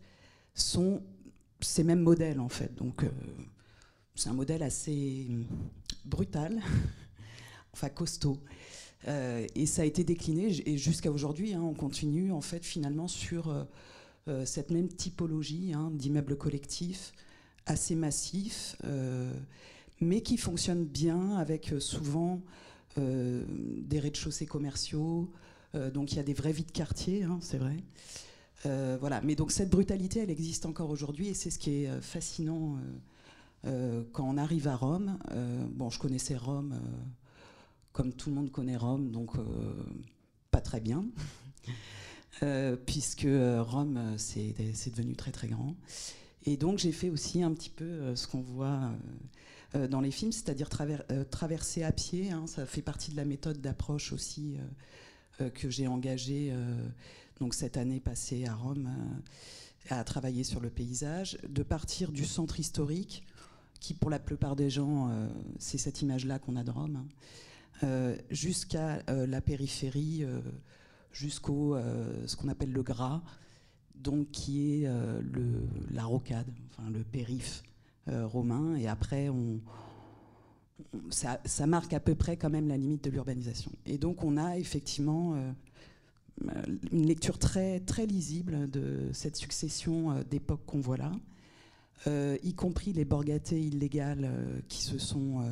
[0.54, 1.02] sont
[1.66, 2.74] ces mêmes modèles en fait.
[2.74, 3.04] Donc
[4.14, 5.28] c'est un modèle assez
[6.04, 6.60] brutal,
[7.72, 8.38] enfin costaud.
[9.08, 13.08] Euh, et ça a été décliné, et jusqu'à aujourd'hui, hein, on continue en fait finalement
[13.08, 13.64] sur euh,
[14.28, 17.12] euh, cette même typologie hein, d'immeubles collectifs
[17.66, 18.76] assez massifs,
[20.00, 22.40] mais qui fonctionnent bien avec souvent
[22.96, 25.32] des rez-de-chaussée commerciaux.
[25.92, 27.74] donc il y a des vraies vies de quartier, hein, c'est vrai.
[29.00, 29.20] Voilà.
[29.22, 32.76] Mais donc cette brutalité, elle existe encore aujourd'hui, et c'est ce qui est fascinant
[33.64, 35.18] quand on arrive à Rome.
[35.74, 36.78] bon, je connaissais Rome
[37.96, 39.42] comme tout le monde connaît Rome, donc euh,
[40.50, 41.06] pas très bien,
[42.42, 44.54] euh, puisque euh, Rome, c'est
[44.90, 45.74] devenu très très grand.
[46.44, 48.92] Et donc j'ai fait aussi un petit peu ce qu'on voit
[49.90, 52.30] dans les films, c'est-à-dire traverser à pied.
[52.30, 54.56] Hein, ça fait partie de la méthode d'approche aussi
[55.54, 56.54] que j'ai engagée
[57.40, 58.90] donc cette année passée à Rome
[59.88, 63.24] à travailler sur le paysage, de partir du centre historique,
[63.80, 65.10] qui pour la plupart des gens,
[65.58, 66.96] c'est cette image-là qu'on a de Rome.
[66.96, 67.06] Hein,
[67.82, 70.40] euh, jusqu'à euh, la périphérie, euh,
[71.12, 71.76] jusqu'au
[72.26, 73.22] ce qu'on appelle le gras,
[73.94, 74.88] donc qui est
[75.22, 77.62] le, la rocade, enfin le périph
[78.06, 78.76] romain.
[78.76, 79.60] Et après, on,
[81.08, 83.72] ça, ça, marque à peu près quand même la limite de l'urbanisation.
[83.86, 85.34] Et donc on a effectivement
[86.92, 91.12] une lecture très, très lisible de cette succession d'époques qu'on voit là,
[92.42, 94.30] y compris les borgatés illégales
[94.68, 95.42] qui se sont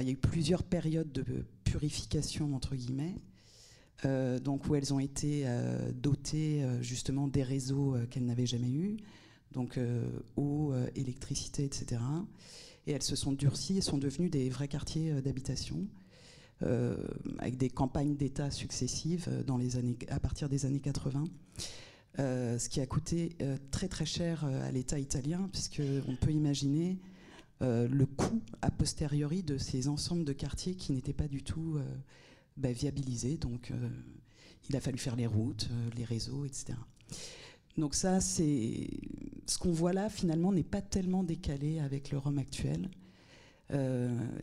[0.00, 1.24] il y a eu plusieurs périodes de
[1.64, 3.14] purification, entre guillemets,
[4.04, 8.70] euh, donc où elles ont été euh, dotées euh, justement des réseaux qu'elles n'avaient jamais
[8.70, 8.96] eus,
[9.52, 9.78] donc
[10.36, 12.00] eau, électricité, etc.
[12.86, 15.86] Et elles se sont durcies et sont devenues des vrais quartiers d'habitation.
[17.38, 21.24] Avec des campagnes d'État successives dans les années, à partir des années 80,
[22.18, 23.36] ce qui a coûté
[23.70, 26.98] très très cher à l'État italien, puisqu'on peut imaginer
[27.62, 31.76] euh, le coût a posteriori de ces ensembles de quartiers qui n'étaient pas du tout
[31.76, 31.84] euh,
[32.56, 33.36] bah, viabilisés.
[33.36, 33.88] Donc euh,
[34.68, 36.74] il a fallu faire les routes, les réseaux, etc.
[37.78, 38.88] Donc ça, c'est
[39.46, 42.90] ce qu'on voit là finalement n'est pas tellement décalé avec le Rome actuel.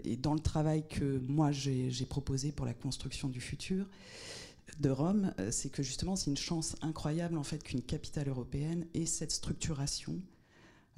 [0.04, 3.86] Et dans le travail que moi j'ai proposé pour la construction du futur
[4.80, 9.06] de Rome, c'est que justement c'est une chance incroyable en fait qu'une capitale européenne ait
[9.06, 10.20] cette structuration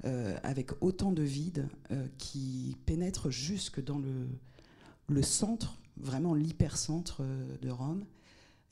[0.04, 7.56] euh, avec autant de vide euh, qui pénètre jusque dans le, centre, vraiment l'hypercentre euh,
[7.58, 8.04] de Rome,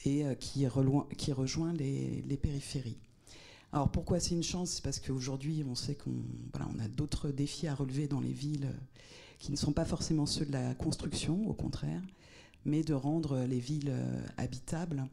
[0.04, 2.98] et qui, rejoint les, périphéries.
[3.70, 4.70] Alors pourquoi c'est une chance?
[4.70, 8.74] C'est parce qu'aujourd'hui, on sait qu'on a d'autres défis à relever dans les villes
[9.40, 12.02] qui ne sont pas forcément ceux de la construction, au contraire,
[12.64, 13.92] mais de rendre les villes
[14.36, 15.08] habitables.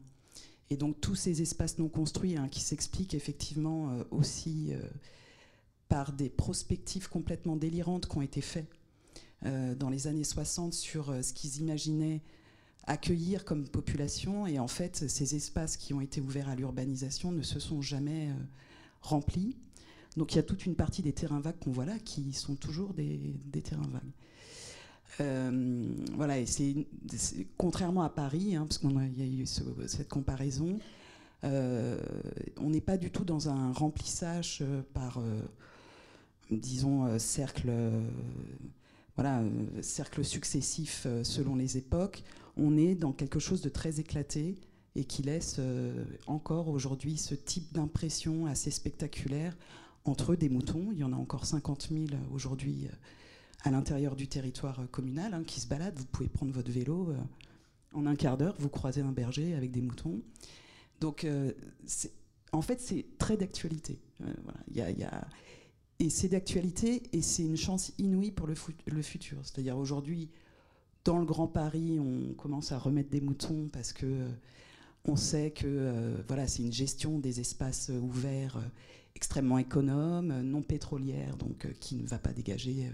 [0.70, 4.72] Et donc tous ces espaces non construits hein, qui s'expliquent effectivement aussi
[5.88, 8.70] par des prospectives complètement délirantes qui ont été faites
[9.46, 12.22] euh, dans les années 60 sur euh, ce qu'ils imaginaient
[12.86, 14.46] accueillir comme population.
[14.46, 18.30] Et en fait, ces espaces qui ont été ouverts à l'urbanisation ne se sont jamais
[19.02, 19.56] remplis.
[20.18, 22.56] Donc il y a toute une partie des terrains vagues qu'on voit là qui sont
[22.56, 24.12] toujours des, terrains vagues.
[25.20, 26.74] Euh, voilà, et c'est
[27.56, 30.80] contrairement à Paris, hein, parce qu'il y a eu cette comparaison,
[31.44, 32.00] euh,
[32.56, 35.22] on n'est pas du tout dans un remplissage euh, par,
[36.50, 37.70] disons, cercle,
[39.14, 39.42] voilà,
[39.82, 42.24] cercle successif selon les époques.
[42.56, 44.56] On est dans quelque chose de très éclaté
[44.96, 45.60] et qui laisse
[46.26, 49.56] encore aujourd'hui ce type d'impression assez spectaculaire
[50.04, 50.88] entre eux des moutons.
[50.92, 52.94] Il y en a encore 50 000 aujourd'hui euh,
[53.64, 55.98] à l'intérieur du territoire euh, communal hein, qui se baladent.
[55.98, 57.10] Vous pouvez prendre votre vélo.
[57.10, 57.16] Euh,
[57.94, 60.20] en un quart d'heure, vous croisez un berger avec des moutons.
[61.00, 61.26] Donc,
[62.52, 63.98] en fait, c'est très d'actualité.
[65.98, 68.52] Et c'est d'actualité et c'est une chance inouïe pour le,
[68.88, 69.38] le futur.
[69.42, 70.28] C'est-à-dire aujourd'hui,
[71.04, 74.28] dans le Grand Paris, on commence à remettre des moutons parce que
[75.06, 78.60] on sait que voilà, c'est une gestion des espaces ouverts
[79.18, 82.92] extrêmement économe, non pétrolière, donc euh, qui ne va pas dégager euh,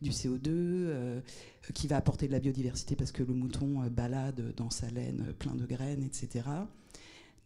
[0.00, 1.20] du CO2, euh,
[1.74, 5.56] qui va apporter de la biodiversité parce que le mouton balade dans sa laine plein
[5.56, 6.44] de graines, etc.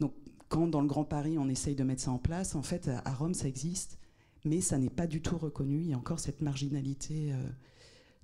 [0.01, 0.13] Donc
[0.51, 3.15] quand dans le Grand Paris on essaye de mettre ça en place, en fait à
[3.15, 3.99] Rome ça existe,
[4.45, 5.81] mais ça n'est pas du tout reconnu.
[5.81, 7.33] Il y a encore cette marginalité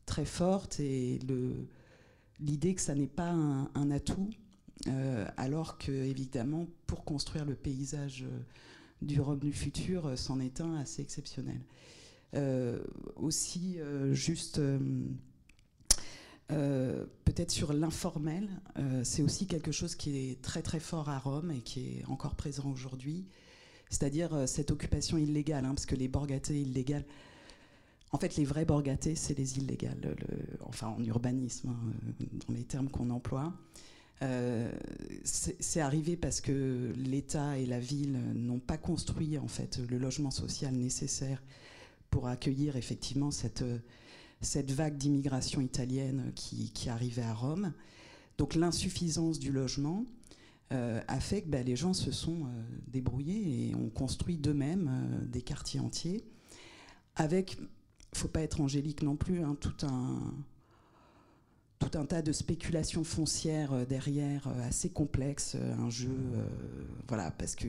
[0.04, 1.20] très forte et
[2.38, 4.28] l'idée que ça n'est pas un, atout,
[5.38, 8.26] alors que évidemment pour construire le paysage
[9.02, 11.60] du Rome du futur euh, c'en est un assez exceptionnel.
[12.34, 12.82] Euh,
[13.16, 14.60] aussi, euh, juste
[16.48, 18.48] peut-être sur l'informel,
[19.02, 22.34] c'est aussi quelque chose qui est très très fort à Rome et qui est encore
[22.34, 23.26] présent aujourd'hui,
[23.90, 27.04] c'est-à-dire cette occupation illégale, hein, parce que les borgatés illégales,
[28.12, 30.16] en fait les vrais borgatés, c'est les illégales,
[30.60, 33.52] enfin en urbanisme, hein, dans les termes qu'on emploie.
[34.22, 34.72] Euh,
[35.24, 40.30] c'est arrivé parce que l'État et la ville n'ont pas construit en fait le logement
[40.30, 41.42] social nécessaire
[42.08, 43.64] pour accueillir effectivement cette,
[44.40, 47.72] cette vague d'immigration italienne qui, arrivait à Rome.
[48.38, 50.04] Donc l'insuffisance du logement
[50.72, 55.26] euh, a fait que bah, les gens se sont euh, débrouillés et ont construit d'eux-mêmes
[55.30, 56.24] des quartiers entiers
[57.16, 57.58] avec,
[58.14, 60.34] faut pas être angélique non plus, hein, tout un
[61.88, 66.10] tout un tas de spéculations foncières euh, derrière, euh, assez complexes, euh, un jeu,
[67.08, 67.66] voilà, parce que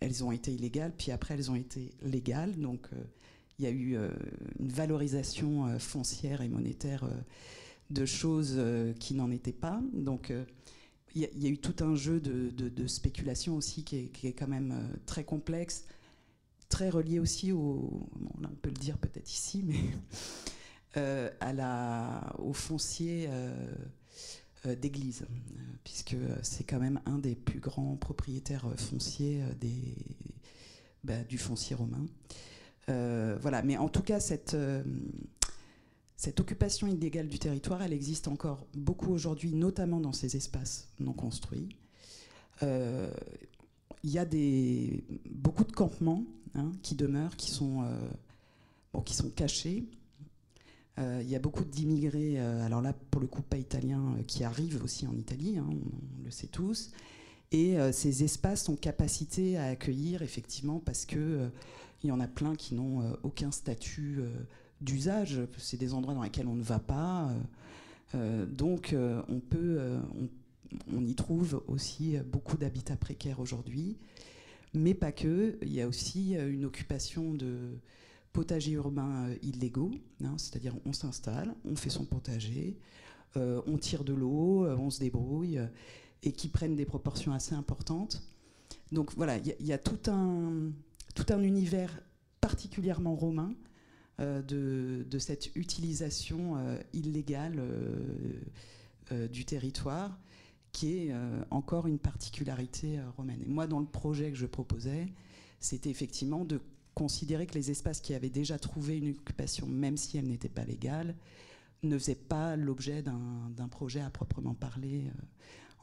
[0.00, 2.88] elles ont été illégales, puis après elles ont été légales, donc
[3.58, 3.96] il y a eu
[4.58, 7.08] une valorisation foncière et monétaire
[7.90, 8.60] de choses
[8.98, 10.32] qui n'en étaient pas, donc
[11.14, 14.48] il y, a eu tout un jeu de, spéculation aussi qui est, qui est, quand
[14.48, 14.74] même
[15.06, 15.86] très complexe,
[16.68, 18.08] très relié aussi au,
[18.42, 19.78] on peut le dire peut-être ici, mais
[20.96, 23.52] euh, à au foncier euh,
[24.64, 25.26] euh, d'église,
[25.82, 29.96] puisque c'est quand même un des plus grands propriétaires fonciers des,
[31.02, 32.06] bah, du foncier romain.
[32.86, 34.56] voilà, mais en tout cas, cette,
[36.38, 41.68] occupation illégale du territoire, elle existe encore beaucoup aujourd'hui, notamment dans ces espaces non construits.
[42.62, 44.26] Il y a
[45.28, 47.84] beaucoup de campements hein, qui demeurent, qui sont,
[49.04, 50.03] qui sont cachés, euh,
[50.98, 54.44] il y a beaucoup d'immigrés, euh, alors là pour le coup pas italiens, euh, qui
[54.44, 56.90] arrivent aussi en Italie, hein, on, le sait tous.
[57.52, 61.48] Et ces espaces ont capacité à accueillir effectivement parce que
[62.02, 64.22] il y en a plein qui n'ont aucun statut
[64.80, 65.40] d'usage.
[65.58, 67.32] C'est des endroits dans lesquels on ne va pas.
[68.12, 68.96] donc
[69.28, 69.78] on peut,
[70.92, 73.98] on, y trouve aussi beaucoup d'habitats précaires aujourd'hui,
[74.72, 75.56] mais pas que.
[75.62, 77.78] Il y a aussi une occupation de
[78.34, 79.92] potagers urbains euh, illégaux,
[80.22, 82.76] hein, c'est-à-dire on s'installe, on fait son potager,
[83.36, 85.58] euh, on tire de l'eau, euh, on se débrouille,
[86.22, 88.22] et qui prennent des proportions assez importantes.
[88.92, 90.70] Donc voilà, il y, a tout un,
[91.14, 91.90] tout un univers
[92.40, 93.54] particulièrement romain
[94.18, 96.56] de, de, cette utilisation
[96.92, 97.60] illégale
[99.32, 100.18] du territoire
[100.72, 101.14] qui est
[101.50, 103.42] encore une particularité romaine.
[103.42, 105.08] Et moi, dans le projet que je proposais,
[105.58, 106.60] c'était effectivement de
[106.94, 110.64] considérer que les espaces qui avaient déjà trouvé une occupation, même si elle n'était pas
[110.64, 111.14] légale,
[111.82, 115.10] ne faisaient pas l'objet d'un projet à proprement parler euh,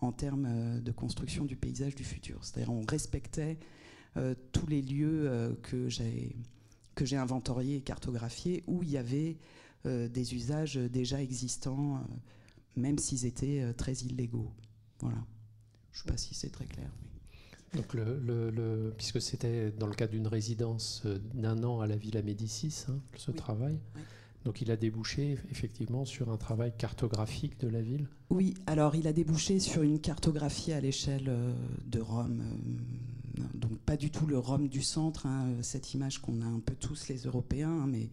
[0.02, 2.44] en termes euh, de construction du paysage du futur.
[2.44, 3.60] C'est-à-dire on respectait
[4.18, 6.36] euh, tous les lieux que j'ai
[6.96, 9.38] que j'ai inventoriés et cartographiés où il y avait
[9.86, 12.04] des usages déjà existants,
[12.76, 14.52] même s'ils étaient très illégaux.
[15.00, 15.26] Voilà.
[15.92, 16.92] Je ne sais pas si c'est très clair.
[17.76, 22.22] Donc le, puisque c'était dans le cadre d'une résidence euh, d'un an à la Villa
[22.22, 23.80] Médicis, hein, ce travail.
[24.44, 29.08] Donc il a débouché effectivement sur un travail cartographique de la ville Oui, alors il
[29.08, 31.54] a débouché sur une cartographie à l'échelle euh,
[31.86, 32.42] de Rome.
[33.40, 36.60] Euh, donc pas du tout le Rome du centre, hein, cette image qu'on a un
[36.60, 38.10] peu tous les Européens, hein, mais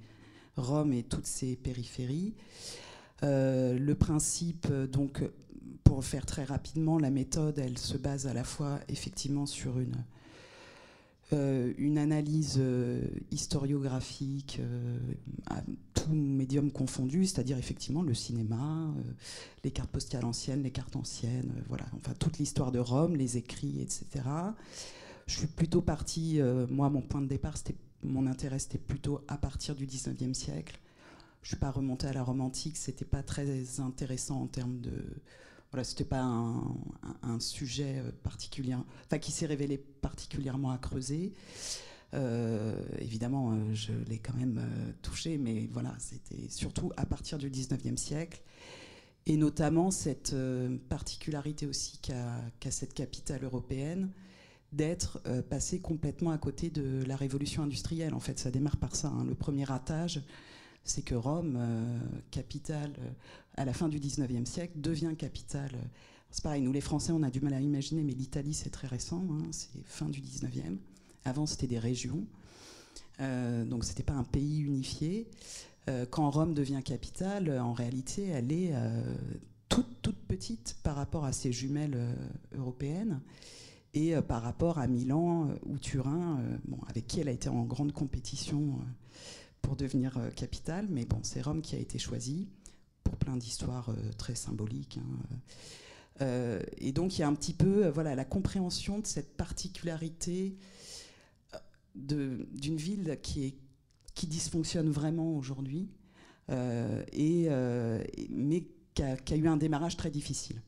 [0.56, 2.34] Rome et toutes ses périphéries.
[3.24, 5.22] Euh, le principe, donc,
[5.88, 10.04] pour faire très rapidement, la méthode, elle se base à la fois effectivement sur une,
[11.32, 13.00] euh, une analyse euh,
[13.30, 14.98] historiographique euh,
[15.46, 15.62] à
[15.94, 18.92] tout médium confondu, c'est-à-dire effectivement le cinéma,
[19.64, 23.80] les cartes postales anciennes, les cartes anciennes, voilà, enfin toute l'histoire de Rome, les écrits,
[23.80, 24.26] etc.
[25.26, 26.38] Je suis plutôt partie,
[26.68, 30.78] moi mon point de départ, c'était mon intérêt c'était plutôt à partir du 19e siècle.
[31.40, 34.92] Je suis pas remontée à la Rome antique, c'était pas très intéressant en termes de
[35.70, 41.34] voilà, c'était pas un, sujet euh, particulier, enfin qui s'est révélé particulièrement à creuser.
[42.14, 44.62] Euh, évidemment, euh, je l'ai quand même
[45.02, 48.42] touché, mais voilà, c'était surtout à partir du 19e siècle,
[49.26, 50.34] et notamment cette
[50.88, 54.10] particularité aussi qu'a cette capitale européenne
[54.72, 58.14] d'être passée complètement à côté de la révolution industrielle.
[58.14, 59.08] En fait, ça démarre par ça.
[59.08, 59.24] Hein.
[59.26, 60.22] Le premier ratage,
[60.84, 61.58] c'est que Rome,
[62.30, 62.94] capitale
[63.58, 65.72] à la fin du 19e siècle, devient capitale.
[66.30, 68.86] C'est pareil, nous les Français, on a du mal à imaginer, mais l'Italie, c'est très
[68.86, 70.76] récent, hein, c'est fin du 19e.
[71.24, 72.24] Avant, c'était des régions,
[73.20, 75.26] euh, donc c'était pas un pays unifié.
[75.88, 79.16] Euh, quand Rome devient capitale, en réalité, elle est euh,
[79.68, 81.98] toute, toute petite par rapport à ses jumelles
[82.56, 83.20] européennes
[83.92, 86.40] et par rapport à Milan ou Turin,
[86.88, 88.78] avec qui elle a été en grande compétition
[89.62, 92.46] pour devenir capitale, mais bon, c'est Rome qui a été choisie
[93.16, 94.98] plein d'histoires euh, très symboliques.
[94.98, 95.36] Hein.
[96.20, 99.36] Euh, et donc il y a un petit peu euh, voilà, la compréhension de cette
[99.36, 100.56] particularité
[101.94, 103.54] d'une ville qui, est,
[104.14, 105.88] qui dysfonctionne vraiment aujourd'hui,
[106.48, 107.48] et,
[108.30, 110.62] mais qui a, eu un démarrage très difficile.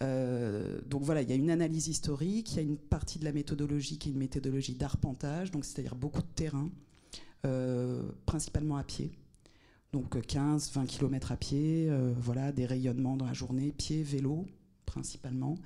[0.00, 3.32] donc voilà, il y a une analyse historique, il y a une partie de la
[3.32, 6.70] méthodologie qui est une méthodologie d'arpentage, c'est-à-dire beaucoup de terrain,
[8.24, 9.12] principalement à pied.
[9.92, 14.46] Donc 15-20 km à pied, euh, voilà, des rayonnements dans la journée, pied, vélo
[14.84, 15.56] principalement.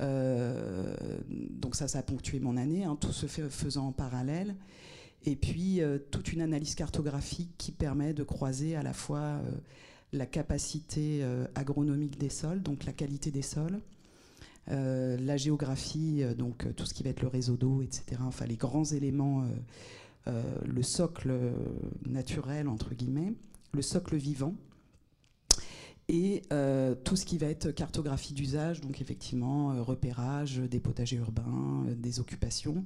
[0.00, 0.96] Euh,
[1.50, 4.54] donc ça, ça a ponctué mon année, hein, tout se faisant en parallèle.
[5.24, 9.40] Et puis euh, toute une analyse cartographique qui permet de croiser à la fois
[10.12, 11.24] la capacité
[11.56, 13.80] agronomique des sols, donc la qualité des sols,
[14.68, 18.20] la géographie, donc tout ce qui va être le réseau d'eau, etc.
[18.20, 19.44] Enfin les grands éléments
[20.26, 21.32] le socle
[22.06, 23.34] naturel, entre guillemets,
[23.72, 24.54] le socle vivant,
[26.08, 31.16] et euh, tout ce qui va être cartographie d'usage, donc effectivement euh, repérage des potagers
[31.16, 32.84] urbains, des occupations,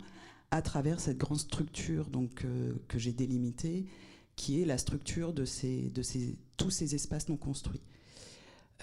[0.51, 2.47] à travers cette grande structure donc,
[2.87, 3.87] que j'ai délimitée,
[4.37, 7.83] qui est la structure de, ces, de ces, tous ces espaces non construits.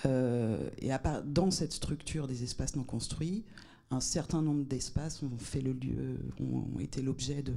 [0.05, 3.45] et à part, dans cette structure des espaces non construits,
[3.89, 5.63] un certain nombre d'espaces ont, fait
[6.39, 7.55] ont été l'objet de,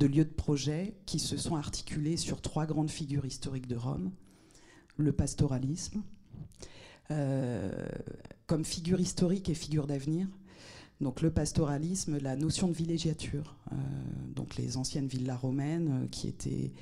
[0.00, 4.10] de lieux de projet qui se sont articulés sur trois grandes figures historiques de Rome.
[4.96, 6.02] Le pastoralisme,
[7.10, 7.70] euh,
[8.46, 10.26] comme figure historique et figure d'avenir.
[11.02, 13.76] Donc le pastoralisme, la notion de villégiature, euh,
[14.34, 16.72] donc les anciennes villas romaines euh, qui étaient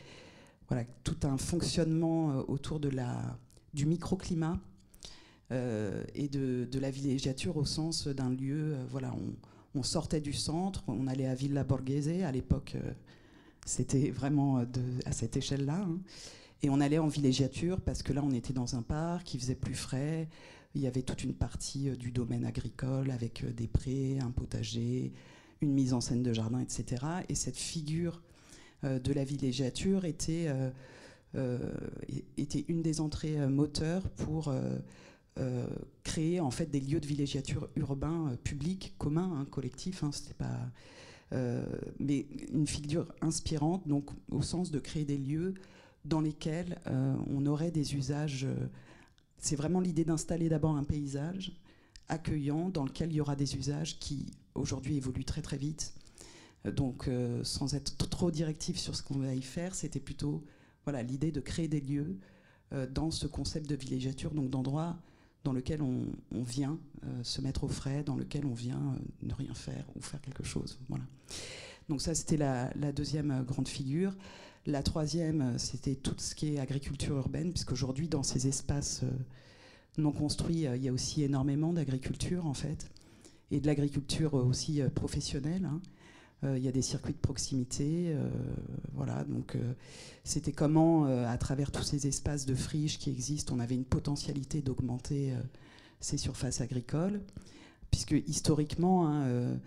[0.68, 3.38] voilà, tout un fonctionnement autour de la,
[3.74, 4.58] du microclimat
[5.50, 9.14] et de, la villégiature au sens d'un lieu, voilà,
[9.78, 12.92] on sortait du centre, on allait à Villa Borghese, à l'époque euh,
[13.64, 14.64] c'était vraiment
[15.06, 15.98] à cette échelle-là, hein.
[16.62, 19.54] et on allait en villégiature parce que là on était dans un parc qui faisait
[19.54, 20.28] plus frais,
[20.74, 24.30] il y avait toute une partie euh, du domaine agricole avec euh, des prés, un
[24.30, 25.12] potager,
[25.60, 27.04] une mise en scène de jardin, etc.
[27.28, 28.22] Et cette figure
[28.84, 30.46] de la villégiature était,
[32.36, 34.78] était une des entrées moteurs pour euh,
[36.04, 40.02] créer en fait des lieux de villégiature urbains euh, publics, communs, hein, collectifs.
[40.02, 40.58] Hein, c'était pas,
[41.32, 41.64] euh,
[41.98, 45.54] mais une figure inspirante, donc au sens de créer des lieux
[46.04, 48.46] dans lesquels on aurait des usages.
[49.36, 51.52] c'est vraiment l'idée d'installer d'abord un paysage
[52.08, 55.92] accueillant dans lequel il y aura des usages qui aujourd'hui évoluent très très vite.
[56.64, 57.10] Donc,
[57.42, 60.44] sans être trop directif sur ce qu'on va y faire, c'était plutôt
[60.84, 62.16] voilà l'idée de créer des lieux
[62.90, 64.96] dans ce concept de villégiature, donc d'endroits
[65.44, 69.34] dans lequel on, vient euh, se mettre au frais, dans lequel on vient euh, ne
[69.34, 70.78] rien faire ou faire quelque chose.
[70.88, 71.04] Voilà.
[71.88, 74.14] Donc ça, c'était la, deuxième euh, grande figure.
[74.66, 79.02] La troisième, c'était tout ce qui est agriculture urbaine, puisqu'aujourd'hui, dans ces espaces
[79.96, 82.90] non construits, il y a aussi énormément d'agriculture, en fait,
[83.50, 85.64] et de l'agriculture aussi professionnelle.
[85.64, 85.80] Hein.
[86.42, 88.14] Il y a des circuits de proximité.
[88.94, 89.56] voilà, donc
[90.24, 94.62] c'était comment, à travers tous ces espaces de friche qui existent, on avait une potentialité
[94.62, 95.32] d'augmenter
[96.00, 97.20] ces surfaces agricoles,
[97.90, 99.58] puisque historiquement, hein,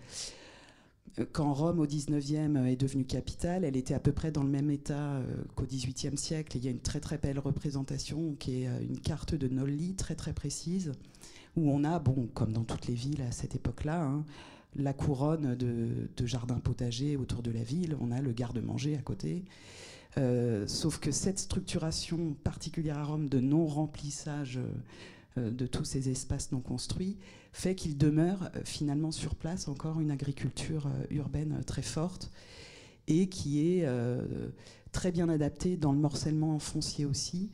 [1.32, 4.70] quand Rome au 19e est devenue capitale, elle était à peu près dans le même
[4.70, 5.20] état
[5.54, 6.56] qu'au 18e siècle.
[6.56, 10.14] il y a une très très belle représentation qui est une carte de Nolli très
[10.14, 10.92] très précise,
[11.56, 14.24] où on a, bon, comme dans toutes les villes à cette époque-là, hein,
[14.76, 19.44] la couronne de, jardins potagers autour de la ville, on a le garde-manger à côté.
[20.18, 24.60] Euh, sauf que cette structuration particulière à Rome de non-remplissage
[25.38, 27.16] euh, de tous ces espaces non construits
[27.54, 32.30] fait qu'il demeure euh, finalement sur place encore une agriculture urbaine très forte
[33.08, 33.86] et qui est
[34.92, 37.50] très bien adaptée dans le morcellement foncier aussi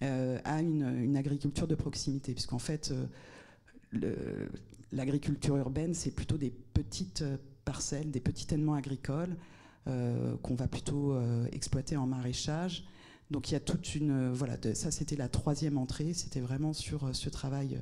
[0.00, 2.92] à une, agriculture de proximité, puisqu'en fait
[4.92, 9.36] l'agriculture urbaine, c'est plutôt des petites euh, parcelles, des petits ténements agricoles
[9.86, 12.84] euh, qu'on va plutôt euh, exploiter en maraîchage.
[13.30, 14.32] Donc il y a toute une...
[14.32, 17.80] voilà, ça c'était la troisième entrée, c'était vraiment sur ce travail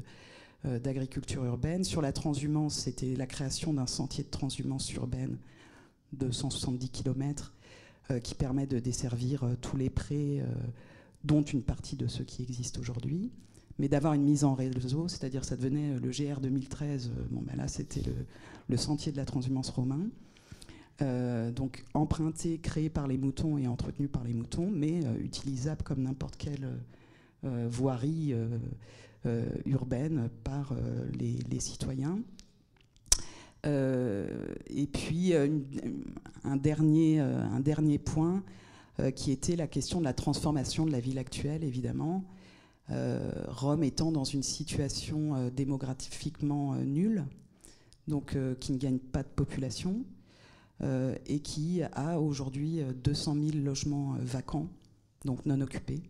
[0.63, 1.85] d'agriculture urbaine.
[1.85, 5.39] Sur la transhumance, c'était la création d'un sentier de transhumance urbaine
[6.13, 7.55] de 170 km
[8.23, 10.43] qui permet de desservir tous les prés,
[11.25, 13.31] dont une partie de ceux qui existent aujourd'hui
[13.79, 17.43] mais d'avoir une mise en réseau, c'est-à-dire ça devenait euh, le GR 2013, euh, bon
[17.43, 18.03] ben là c'était
[18.69, 20.09] le, sentier de la transhumance romain,
[21.01, 26.03] euh, donc emprunté, créé par les moutons et entretenu par les moutons, mais utilisable comme
[26.03, 26.69] n'importe quelle
[27.43, 28.35] voirie
[29.65, 30.75] urbaine par
[31.19, 32.19] les, citoyens.
[33.65, 38.43] et puis un, dernier, un dernier point
[39.15, 42.25] qui était la question de la transformation de la ville actuelle, évidemment.
[42.91, 47.25] Euh, Rome étant dans une situation euh, démographiquement euh, nulle,
[48.07, 50.03] donc qui ne gagne pas de population,
[51.27, 54.71] et qui a aujourd'hui 200 000 logements vacants,
[55.27, 56.01] donc non occupés,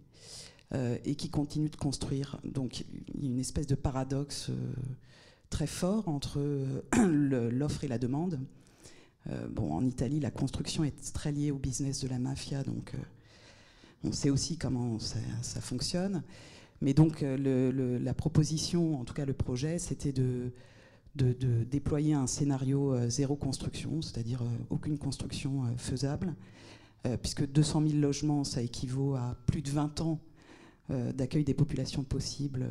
[1.04, 2.38] et qui continue de construire.
[2.44, 2.84] Donc
[3.16, 4.52] il y a une espèce de paradoxe
[5.50, 6.38] très fort entre
[6.96, 8.38] l'offre et la demande.
[9.50, 12.94] bon, en Italie, la construction est très liée au business de la mafia, donc
[14.04, 16.22] on sait aussi comment ça fonctionne.
[16.80, 20.52] Mais donc euh, la proposition, en tout cas le projet, c'était de,
[21.14, 26.34] déployer un scénario euh, zéro construction, c'est-à-dire euh, aucune construction faisable,
[27.22, 30.20] puisque 200 000 logements, ça équivaut à plus de 20 ans
[30.90, 32.66] d'accueil des populations possibles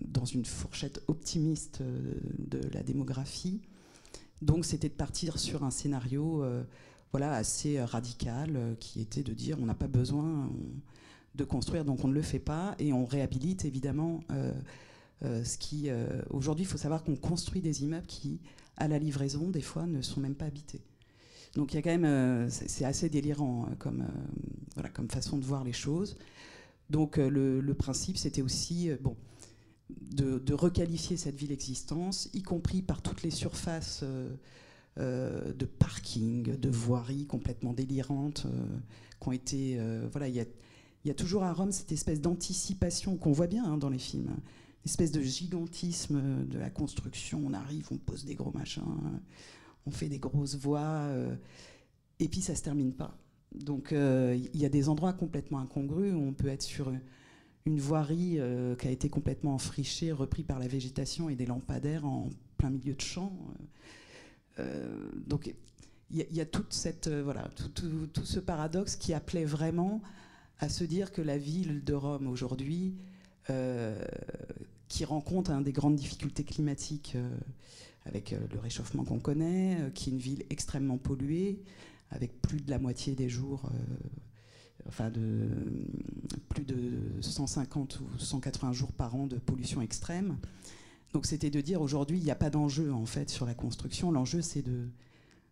[0.00, 3.62] dans une fourchette optimiste de la démographie.
[4.42, 6.44] Donc c'était de partir sur un scénario
[7.10, 10.52] voilà, assez radical, qui était de dire on n'a pas besoin
[11.40, 14.52] de construire, donc on ne le fait pas, et on réhabilite évidemment euh,
[15.24, 15.88] euh, ce qui...
[15.88, 18.40] Euh, aujourd'hui, il faut savoir qu'on construit des immeubles qui,
[18.76, 20.82] à la livraison, des fois, ne sont même pas habités.
[21.54, 22.48] Donc il y a quand même...
[22.50, 24.06] c'est assez délirant comme,
[24.74, 26.16] voilà, comme façon de voir les choses.
[26.90, 28.90] Donc le, principe, c'était aussi...
[29.00, 29.16] bon,
[29.88, 34.04] de, requalifier cette ville existence, y compris par toutes les surfaces
[34.96, 38.46] de parking, de voiries complètement délirantes,
[39.20, 39.80] qui ont été.
[40.12, 40.44] voilà, il y a
[41.04, 43.98] il y a toujours à Rome cette espèce d'anticipation qu'on voit bien hein, dans les
[43.98, 44.28] films.
[44.28, 47.42] Une espèce de gigantisme de la construction.
[47.44, 48.82] On arrive, on pose des gros machins,
[49.86, 51.34] on fait des grosses voies, euh,
[52.18, 53.16] et puis ça se termine pas.
[53.54, 56.92] Donc euh, il y a des endroits complètement incongrus où on peut être sur
[57.66, 62.06] une voirie euh, qui a été complètement enfrichée, repris par la végétation et des lampadaires
[62.06, 62.28] en
[62.58, 63.32] plein milieu de champ.
[65.26, 65.54] donc
[66.10, 70.02] il y, a toute cette voilà tout, ce paradoxe qui appelait vraiment
[70.60, 72.94] à se dire que la ville de Rome aujourd'hui,
[73.48, 73.98] euh,
[74.88, 77.30] qui rencontre des grandes difficultés climatiques euh,
[78.04, 81.62] avec euh, le réchauffement qu'on connaît, qui est une ville extrêmement polluée,
[82.10, 83.70] avec plus de la moitié des jours,
[84.88, 85.48] enfin de
[86.48, 90.36] plus de 150 ou 180 jours par an de pollution extrême.
[91.12, 94.10] Donc c'était de dire aujourd'hui il n'y a pas d'enjeu en fait sur la construction.
[94.10, 94.88] L'enjeu c'est de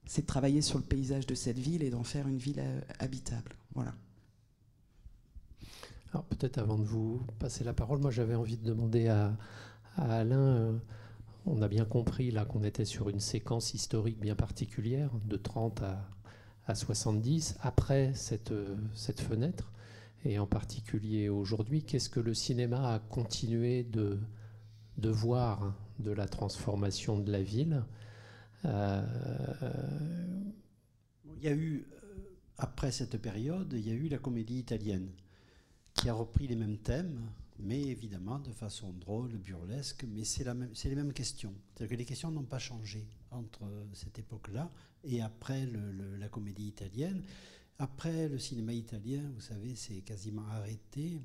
[0.04, 2.60] c'est de travailler sur le paysage de cette ville et d'en faire une ville
[2.98, 3.54] habitable.
[3.74, 3.94] Voilà.
[6.12, 9.36] Alors peut-être avant de vous passer la parole, moi j'avais envie de demander à,
[9.96, 10.78] Alain, euh,
[11.44, 15.82] on a bien compris là qu'on était sur une séquence historique bien particulière, de 30
[15.82, 18.52] à, 70, après cette,
[18.94, 19.72] cette fenêtre,
[20.24, 24.18] et en particulier aujourd'hui, qu'est-ce que le cinéma a continué de,
[24.98, 27.84] de voir de la transformation de la ville
[28.66, 29.02] euh,
[31.36, 32.06] Il y a eu, euh,
[32.58, 35.08] après cette période, il y a eu la comédie italienne
[35.98, 40.94] qui a repris les mêmes thèmes, mais évidemment de façon drôle, burlesque, mais c'est les
[40.94, 41.52] mêmes questions.
[41.74, 43.64] C'est-à-dire que les questions n'ont pas changé entre
[43.94, 44.70] cette époque-là
[45.04, 45.68] et après
[46.18, 47.24] la comédie italienne.
[47.78, 51.20] Après le cinéma italien, vous savez, c'est quasiment arrêté.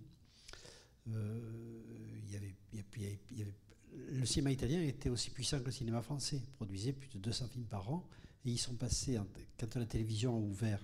[4.12, 7.66] le cinéma italien était aussi puissant que le cinéma français, produisait plus de 200 films
[7.66, 8.08] par an,
[8.46, 9.20] et ils sont passés,
[9.60, 10.84] quand la télévision a ouvert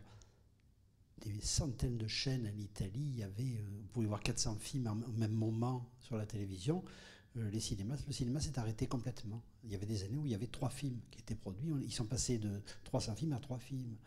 [1.21, 3.11] des centaines de chaînes en Italie.
[3.13, 6.83] Il y avait, euh, vous pouvez voir 400 films au même moment sur la télévision.
[7.37, 9.43] Euh, les cinémas, le cinéma s'est arrêté complètement.
[9.63, 11.71] Il y avait des années où il y avait trois films qui étaient produits.
[11.83, 13.97] Ils sont passés de 300 films à trois films.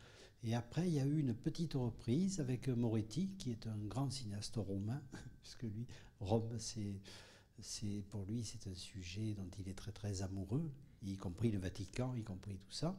[0.44, 4.10] Et après, il y a eu une petite reprise avec Moretti, qui est un grand
[4.10, 5.01] cinéaste romain,
[5.43, 5.86] puisque lui,
[6.18, 10.68] Rome, c'est, pour lui, c'est un sujet dont il est très très amoureux,
[11.05, 12.98] y compris le Vatican, y compris tout ça.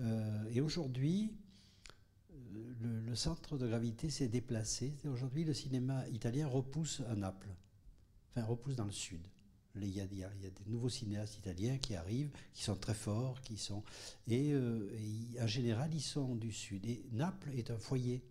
[0.00, 1.32] Euh, et aujourd'hui,
[2.80, 4.94] le, centre de gravité s'est déplacé.
[5.04, 7.54] Aujourd'hui, le cinéma italien repousse à Naples,
[8.30, 9.26] enfin repousse dans le sud.
[9.74, 13.82] Il y, a, des nouveaux cinéastes italiens qui arrivent, qui sont très forts, qui sont
[14.28, 14.90] et, euh,
[15.40, 16.84] en général ils sont du sud.
[16.84, 18.22] Et Naples est un foyer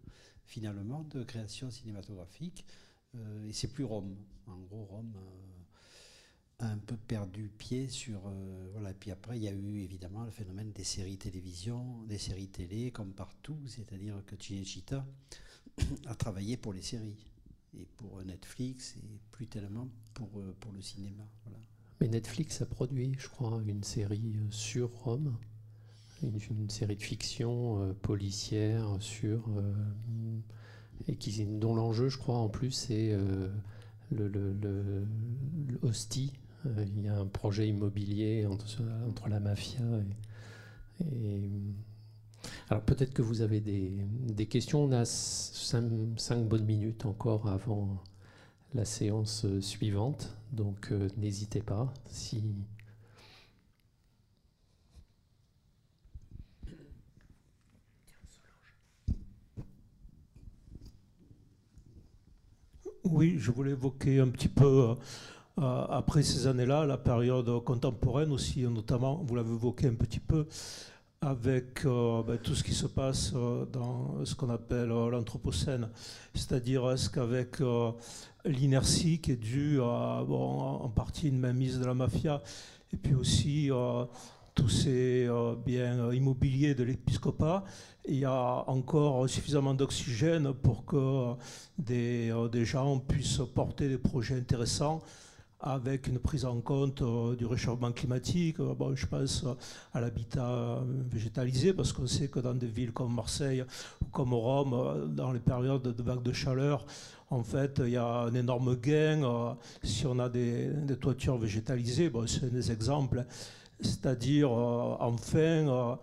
[0.45, 2.64] finalement de création cinématographique
[3.15, 4.15] euh, et c'est plus Rome.
[4.45, 5.14] En gros, Rome.
[6.61, 8.21] Euh, un peu perdu pied sur.
[8.25, 8.93] Euh, voilà.
[8.93, 12.91] Puis après, il y a eu évidemment le phénomène des séries télévision, des séries télé,
[12.91, 13.57] comme partout.
[13.67, 15.05] C'est-à-dire que Cinecittà
[16.05, 17.27] a travaillé pour les séries.
[17.77, 21.23] Et pour Netflix, et plus tellement pour, euh, pour le cinéma.
[22.01, 25.38] Mais Netflix a produit, je crois, une série euh, sur Rome.
[26.23, 29.49] Une, série de fiction policière sur.
[31.07, 33.17] et qui, dont l'enjeu, je crois, en plus, c'est.
[34.11, 35.07] le, le, le,
[35.81, 39.81] hostie euh, il y a un projet immobilier entre, la mafia
[40.99, 41.49] et.
[42.69, 44.83] alors peut-être que vous avez des, questions.
[44.83, 45.83] On a cinq,
[46.47, 48.03] bonnes minutes encore avant
[48.73, 51.93] la séance suivante, donc euh, n'hésitez pas.
[63.03, 64.95] Oui, je voulais évoquer un petit peu euh, euh,
[65.57, 70.48] après ces années-là, la période contemporaine aussi, notamment, vous l'avez évoqué un petit peu,
[71.22, 75.90] avec euh, ben, tout ce qui se passe euh, dans ce qu'on appelle l'Anthropocène,
[76.34, 77.57] c'est-à-dire est-ce qu'avec
[78.44, 82.41] l'inertie qui est due à, en partie une mainmise de la mafia,
[82.91, 83.69] et puis aussi
[84.56, 85.30] tous ces
[85.64, 87.64] biens immobiliers de l'épiscopat,
[88.07, 91.36] il y a encore suffisamment d'oxygène pour que
[91.78, 95.03] des gens puissent porter des projets intéressants
[95.61, 98.59] avec une prise en compte euh, du réchauffement climatique.
[98.59, 99.45] Euh, bon, je pense
[99.93, 103.63] à l'habitat euh, végétalisé, parce qu'on sait que dans des villes comme Marseille
[104.01, 106.85] ou comme Rome, dans les périodes de vagues de chaleur,
[107.29, 110.69] en fait, il y a un énorme gain si on a des,
[110.99, 112.09] toitures végétalisées.
[112.09, 113.25] Bon, c'est des exemples.
[113.79, 115.97] C'est-à-dire, enfin,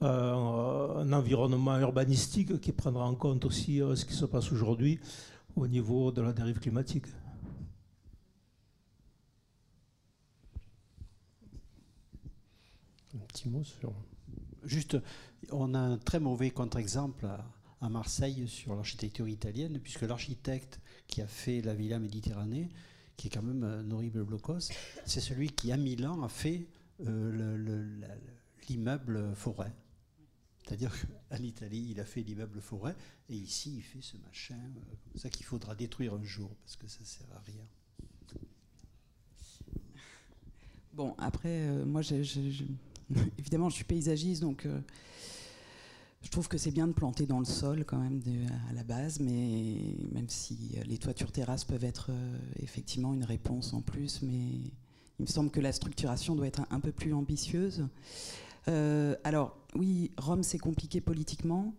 [0.00, 4.98] un environnement urbanistique qui prendra en compte aussi ce qui se passe aujourd'hui
[5.54, 7.04] au niveau de la dérive climatique.
[13.18, 13.92] Petit mot sur.
[14.64, 14.96] Juste,
[15.50, 21.26] on a un très mauvais contre-exemple à, Marseille sur l'architecture italienne, puisque l'architecte qui a
[21.26, 22.68] fait la Villa Méditerranée,
[23.16, 24.68] qui est quand même un horrible blocos,
[25.06, 26.66] c'est celui qui, à Milan, a fait
[27.06, 27.96] euh,
[28.68, 29.72] l'immeuble forêt.
[30.62, 30.94] C'est-à-dire
[31.30, 32.94] qu'en Italie, il a fait l'immeuble forêt,
[33.30, 36.76] et ici, il fait ce machin, euh, comme ça qu'il faudra détruire un jour, parce
[36.76, 37.64] que ça ne sert à rien.
[40.92, 42.22] Bon, après, euh, moi, j'ai
[43.38, 44.78] évidemment, je suis paysagiste, donc euh,
[46.22, 48.20] je trouve que c'est bien de planter dans le sol quand même
[48.68, 53.24] à la base, mais même si euh, les toitures terrasses peuvent être euh, effectivement une
[53.24, 54.38] réponse en plus, mais
[55.18, 57.86] il me semble que la structuration doit être un, peu plus ambitieuse.
[58.66, 61.74] alors, oui, Rome, c'est compliqué politiquement.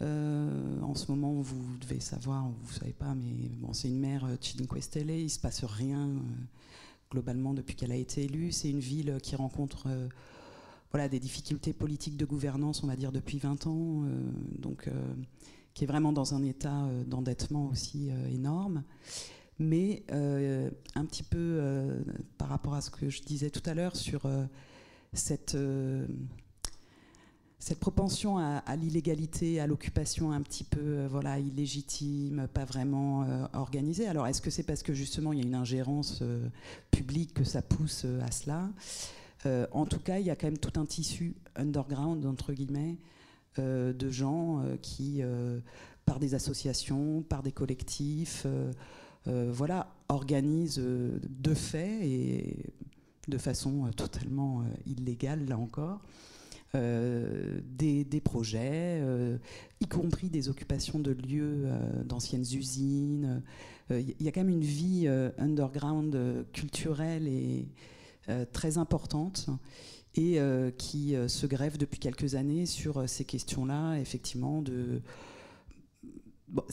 [0.00, 4.26] en ce moment, vous devez savoir, vous ne savez pas, mais bon, c'est une maire
[4.40, 6.10] Cinque Stelle, il ne se passe rien
[7.12, 8.50] globalement depuis qu'elle a été élue.
[8.50, 9.86] C'est une ville qui rencontre
[10.94, 14.30] voilà, des difficultés politiques de gouvernance, on va dire, depuis 20 ans, euh,
[14.60, 14.92] donc, euh,
[15.74, 18.84] qui est vraiment dans un état euh, d'endettement aussi énorme.
[19.58, 21.60] Mais un petit peu
[22.38, 24.28] par rapport à ce que je disais tout à l'heure sur
[25.12, 25.56] cette
[27.60, 34.08] cette propension à, l'illégalité, à l'occupation un petit peu voilà, illégitime, pas vraiment organisée.
[34.08, 36.24] Alors est-ce que c'est parce que justement il y a une ingérence
[36.90, 38.68] publique que ça pousse à cela?
[39.46, 42.98] Euh, en tout cas, il y a quand même tout un tissu underground, entre guillemets,
[43.58, 45.22] euh, de gens euh, qui,
[46.04, 48.46] par des associations, par des collectifs,
[49.26, 52.72] voilà, organise de fait et
[53.28, 56.02] de façon totalement illégale, là encore,
[56.74, 59.00] des, des, projets,
[59.80, 61.70] y compris des occupations de lieux
[62.04, 63.42] d'anciennes usines.
[63.88, 65.08] Il y a quand même une vie
[65.38, 67.66] underground culturelle et
[68.52, 69.50] très importante
[70.16, 75.02] et euh, qui euh, se grève depuis quelques années sur euh, ces questions-là, effectivement, de.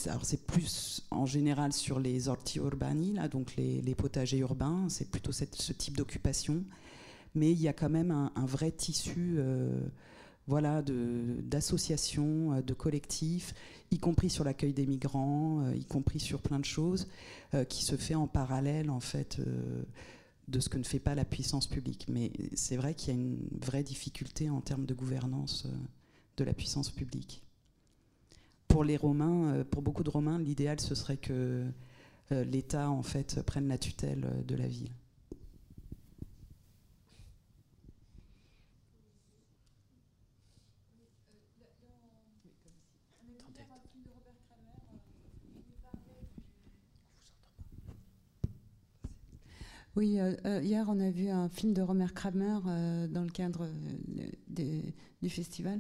[0.06, 5.10] alors c'est plus en général sur les orti urbani, là, donc les, potagers urbains, c'est
[5.10, 6.64] plutôt ce type d'occupation,
[7.34, 9.40] mais il y a quand même un, vrai tissu
[10.46, 13.56] voilà, d'associations, de, de, collectifs,
[13.90, 17.08] y compris sur l'accueil des migrants, y compris sur plein de choses,
[17.70, 19.40] qui se fait en parallèle en fait
[20.52, 22.06] de ce que ne fait pas la puissance publique.
[22.10, 25.76] Mais c'est vrai qu'il y a une vraie difficulté en termes de gouvernance euh,
[26.38, 27.42] de la puissance publique.
[28.68, 31.66] Pour les Romains, euh, pour beaucoup de Romains, l'idéal ce serait que
[32.32, 34.92] euh, l'État en fait prenne la tutelle de la ville.
[49.98, 53.30] Oui, euh, euh, hier on a vu un film de Romer Kramer euh, dans le
[53.30, 53.68] cadre
[54.48, 55.80] du festival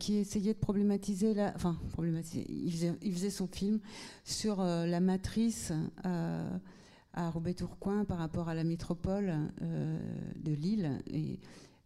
[0.00, 3.78] qui essayait de problématiser la, enfin problématiser, il faisait, son film
[4.24, 5.72] sur la matrice
[6.02, 11.00] à Roubaix-Tourcoing par rapport à la métropole de Lille.
[11.06, 11.38] Et,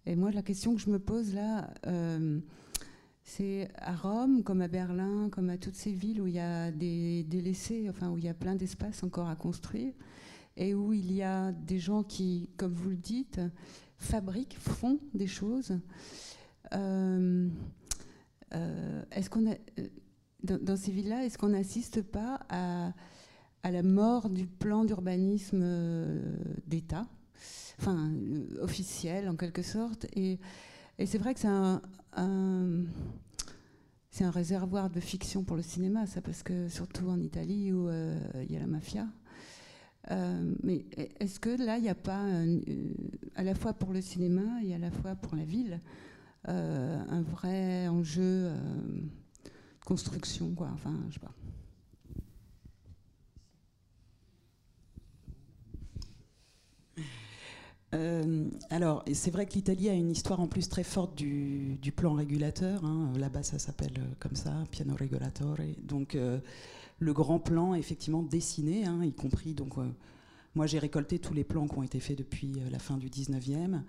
[0.06, 1.68] et, moi la question que je me pose là,
[3.24, 6.72] c'est à Rome, comme à Berlin, comme à toutes ces villes où il y a
[6.72, 9.92] des délaissés, enfin où il y a plein d'espaces encore à construire
[10.56, 13.40] et où il y a des gens qui, comme vous le dites,
[13.98, 15.78] fabriquent, font des choses.
[16.74, 17.48] Euh,
[18.54, 19.54] euh, est-ce qu'on euh,
[20.42, 22.92] dans, ces villes-là, est-ce qu'on n'assiste pas à,
[23.64, 25.64] la mort du plan d'urbanisme
[26.68, 27.04] d'État,
[27.80, 28.12] enfin
[28.60, 30.06] officiel en quelque sorte?
[30.14, 30.38] Et,
[31.04, 31.90] c'est vrai que c'est un
[34.30, 38.56] réservoir de fiction pour le cinéma, ça, parce que surtout en Italie où il y
[38.56, 39.06] a la mafia.
[40.10, 40.84] Euh, mais
[41.18, 42.60] est-ce que là, il n'y a pas, euh,
[43.34, 45.80] à la fois pour le cinéma et à la fois pour la ville,
[46.48, 48.52] euh, un vrai enjeu
[49.84, 51.32] construction, quoi Enfin, je sais pas.
[58.68, 62.84] alors, c'est vrai que l'Italie a une histoire en plus très forte du, plan régulateur.
[62.84, 63.10] Hein.
[63.16, 65.56] Là-bas, ça s'appelle comme ça, piano regolatore.
[65.82, 66.14] Donc,
[66.98, 69.86] le grand plan effectivement dessiné, hein, y compris donc euh,
[70.54, 73.08] moi j'ai récolté tous les plans qui ont été faits depuis euh, la fin du
[73.08, 73.82] 19e.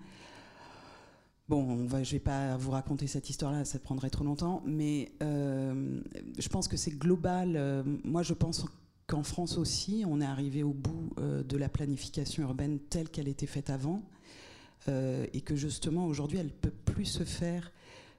[1.48, 6.02] Bon, je ne vais pas vous raconter cette histoire-là, ça prendrait trop longtemps, mais euh,
[6.38, 7.86] je pense que c'est global.
[8.04, 8.66] moi, je pense
[9.06, 13.46] qu'en France aussi, on est arrivé au bout de la planification urbaine telle qu'elle était
[13.46, 14.02] faite avant,
[14.88, 17.72] et que justement aujourd'hui, elle ne peut plus se faire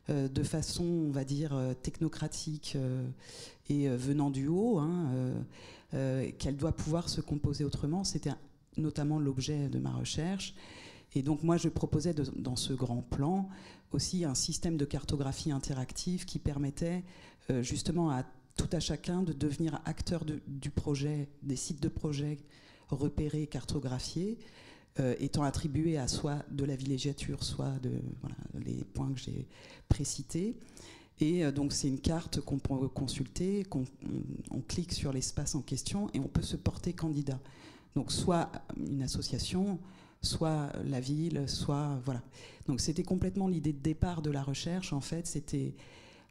[0.10, 3.08] de façon, on va dire, euh, technocratique euh,
[3.70, 5.12] et venant du haut, hein,
[5.92, 8.04] qu'elle doit pouvoir se composer autrement.
[8.04, 8.32] C'était
[8.78, 10.56] notamment l'objet de ma recherche.
[11.14, 13.48] Et donc moi, je proposais dans ce grand plan
[13.92, 17.04] aussi un système de cartographie interactive qui permettait
[17.62, 18.24] justement à
[18.56, 22.40] tout à chacun de devenir acteur du projet, des sites de projet
[22.90, 24.40] repérés, cartographiés,
[25.00, 27.92] euh, étant attribué à soit de la villégiature, soit de
[28.66, 29.48] les points que j'ai
[29.88, 30.56] précités.
[31.20, 33.86] Et euh, donc c'est une carte qu'on peut consulter, qu'on
[34.52, 37.40] on, clique sur l'espace en question et on peut se porter candidat.
[37.96, 39.80] Donc soit une association,
[40.22, 42.22] soit la ville, soit voilà.
[42.68, 44.94] Donc c'était complètement l'idée de départ de la recherche.
[44.94, 45.76] En fait, c'était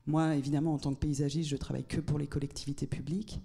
[0.07, 3.40] moi évidemment en tant que paysagiste, je travaille que pour les collectivités publiques.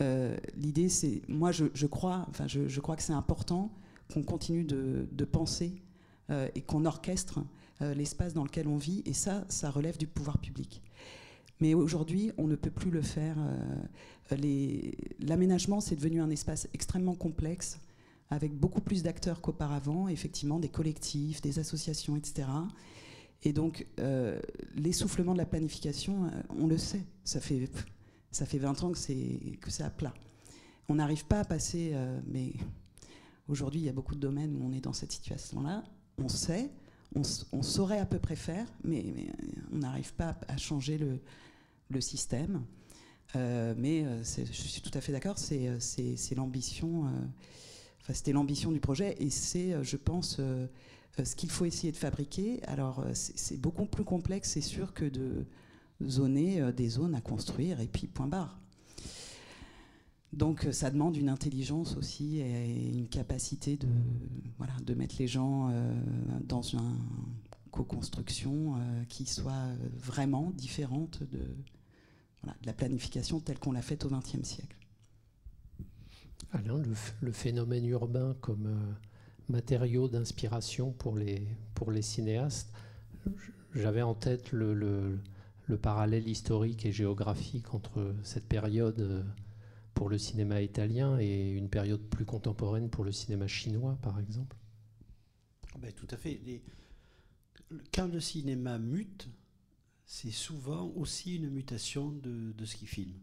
[0.00, 3.70] Euh, l'idée c'est moi je, crois, enfin je crois que c'est important
[4.12, 5.82] qu'on continue de, penser
[6.30, 7.40] euh, et qu'on orchestre
[7.82, 9.02] euh, l'espace dans lequel on vit.
[9.06, 10.82] Et ça, ça relève du pouvoir public.
[11.60, 13.36] Mais aujourd'hui, on ne peut plus le faire.
[13.38, 14.36] Euh,
[15.20, 17.78] l'aménagement, c'est devenu un espace extrêmement complexe,
[18.30, 22.48] avec beaucoup plus d'acteurs qu'auparavant, effectivement, des collectifs, des associations, etc.
[23.42, 23.86] Et donc,
[24.74, 27.70] l'essoufflement de la planification, on le sait, ça fait,
[28.30, 30.14] ça fait 20 ans que c'est à plat.
[30.88, 31.94] On n'arrive pas à passer,
[32.26, 32.54] mais
[33.48, 35.84] Aujourd'hui, il y a beaucoup de domaines où on est dans cette situation-là.
[36.18, 36.70] On sait,
[37.14, 39.04] on, saurait à peu près faire, mais,
[39.72, 42.64] on n'arrive pas à, changer le, système.
[43.36, 47.04] Euh, mais euh, je suis tout à fait d'accord, c'est euh, l'ambition.
[48.12, 50.40] c'était l'ambition du projet, et c'est, je pense,
[51.22, 52.62] ce qu'il faut essayer de fabriquer.
[52.64, 55.44] Alors, c'est beaucoup plus complexe, c'est sûr, que de
[56.02, 58.58] zoner des zones à construire, et puis point barre.
[60.36, 63.88] Donc ça demande une intelligence aussi et une capacité de,
[64.58, 65.70] voilà, de mettre les gens
[66.44, 66.80] dans une
[67.70, 68.74] co-construction
[69.08, 71.40] qui soit vraiment différente de,
[72.64, 74.76] la planification telle qu'on l'a faite au XXe siècle.
[76.52, 76.82] Alain,
[77.20, 78.92] le, phénomène urbain comme euh,
[79.48, 82.72] matériau d'inspiration pour les, pour les cinéastes,
[83.74, 84.74] j'avais en tête le,
[85.66, 89.22] le, parallèle historique et géographique entre cette période euh,
[89.94, 94.56] pour le cinéma italien et une période plus contemporaine pour le cinéma chinois, par exemple.
[95.78, 96.40] Ben, tout à fait.
[96.44, 96.62] Les,
[97.92, 99.28] quand le cinéma mute,
[100.06, 103.18] c'est souvent aussi une mutation de, ce qu'il filme.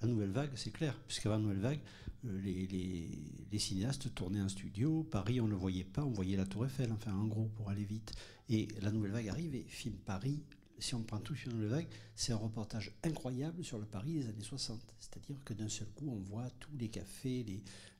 [0.00, 1.80] La nouvelle vague, c'est clair, puisqu'avant la nouvelle vague,
[2.26, 5.04] euh, les, cinéastes tournaient en studio.
[5.04, 7.70] Paris, on ne le voyait pas, on voyait la Tour Eiffel, enfin en gros, pour
[7.70, 8.12] aller vite.
[8.48, 10.42] Et la nouvelle vague arrive et filme Paris.
[10.78, 14.28] Si on prend tout sur nouvelle vague, c'est un reportage incroyable sur le Paris des
[14.28, 14.80] années 60.
[15.00, 17.44] C'est-à-dire que d'un seul coup, on voit tous les cafés,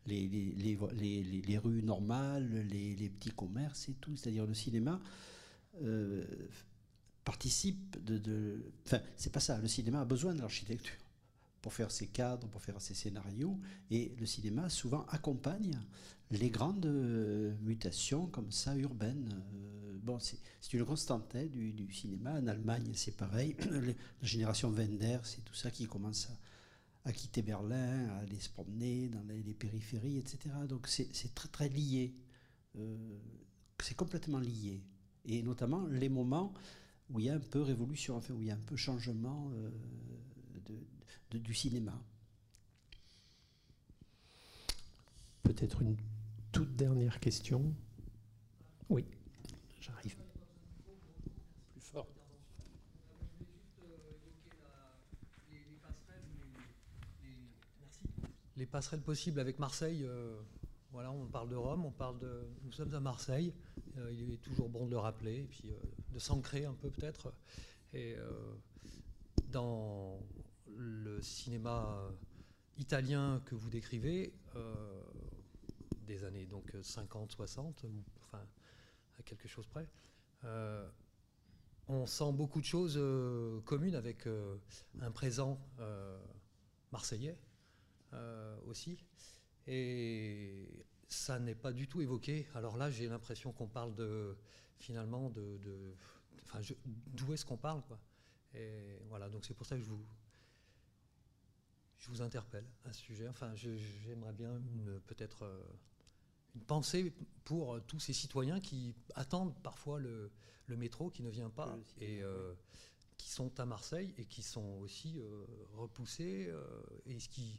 [0.06, 0.28] les,
[1.46, 4.16] les, rues normales, les, petits commerces et tout.
[4.16, 5.00] C'est-à-dire le cinéma.
[5.82, 6.24] Euh,
[7.24, 8.72] participe de.
[8.86, 9.58] Enfin, c'est pas ça.
[9.58, 10.96] Le cinéma a besoin de l'architecture
[11.68, 13.60] pour faire ses cadres, pour faire ses scénarios.
[13.90, 15.78] Et le cinéma souvent accompagne
[16.30, 19.28] les grandes euh, mutations comme ça urbaines.
[19.52, 20.38] Euh, bon, c'est
[20.72, 22.40] une constante hein, du, cinéma.
[22.40, 23.54] En Allemagne, c'est pareil.
[23.70, 23.92] la
[24.26, 26.30] génération Wenders, c'est tout ça qui commence
[27.04, 30.48] à, quitter Berlin, à aller se promener dans les, périphéries, etc.
[30.66, 32.14] Donc c'est très très lié.
[32.78, 33.18] Euh,
[33.78, 34.82] c'est complètement lié.
[35.26, 36.54] Et notamment les moments
[37.10, 39.52] où il y a un peu révolution, où il y a un peu changement
[41.36, 41.92] du cinéma.
[45.42, 45.96] Peut-être une
[46.52, 47.74] toute dernière question.
[48.88, 49.04] Oui,
[49.80, 50.16] j'arrive.
[51.72, 52.06] Plus fort.
[58.56, 60.40] Les passerelles possibles avec Marseille, euh,
[60.90, 62.48] voilà, on parle de Rome, on parle de.
[62.64, 63.54] Nous sommes à Marseille.
[63.98, 65.76] Euh, il est toujours bon de le rappeler et puis euh,
[66.12, 67.32] de s'ancrer un peu peut-être.
[67.94, 68.16] Et
[69.50, 70.20] dans
[70.78, 72.10] le cinéma euh,
[72.78, 75.02] italien que vous décrivez, euh,
[76.06, 78.46] des années donc 50, 60, ou, enfin
[79.18, 79.88] à quelque chose près,
[80.44, 80.88] euh,
[81.88, 83.00] on sent beaucoup de choses
[83.64, 84.28] communes avec
[85.00, 85.58] un présent
[86.92, 87.38] marseillais
[88.66, 88.98] aussi.
[89.66, 92.46] Et ça n'est pas du tout évoqué.
[92.54, 94.36] Alors là, j'ai l'impression qu'on parle de
[94.78, 95.58] finalement de,
[97.06, 97.98] d'où est-ce qu'on parle quoi?
[98.54, 100.04] Et voilà, donc c'est pour ça que je vous
[101.98, 103.28] je vous interpelle à ce sujet.
[103.28, 104.60] Enfin, j'aimerais bien
[105.06, 105.62] peut-être euh,
[106.54, 107.12] une pensée
[107.44, 110.30] pour euh, tous ces citoyens qui attendent parfois le,
[110.68, 112.52] métro qui ne vient pas et euh,
[113.16, 115.18] qui sont à Marseille et qui sont aussi
[115.72, 116.52] repoussés
[117.06, 117.58] et qui,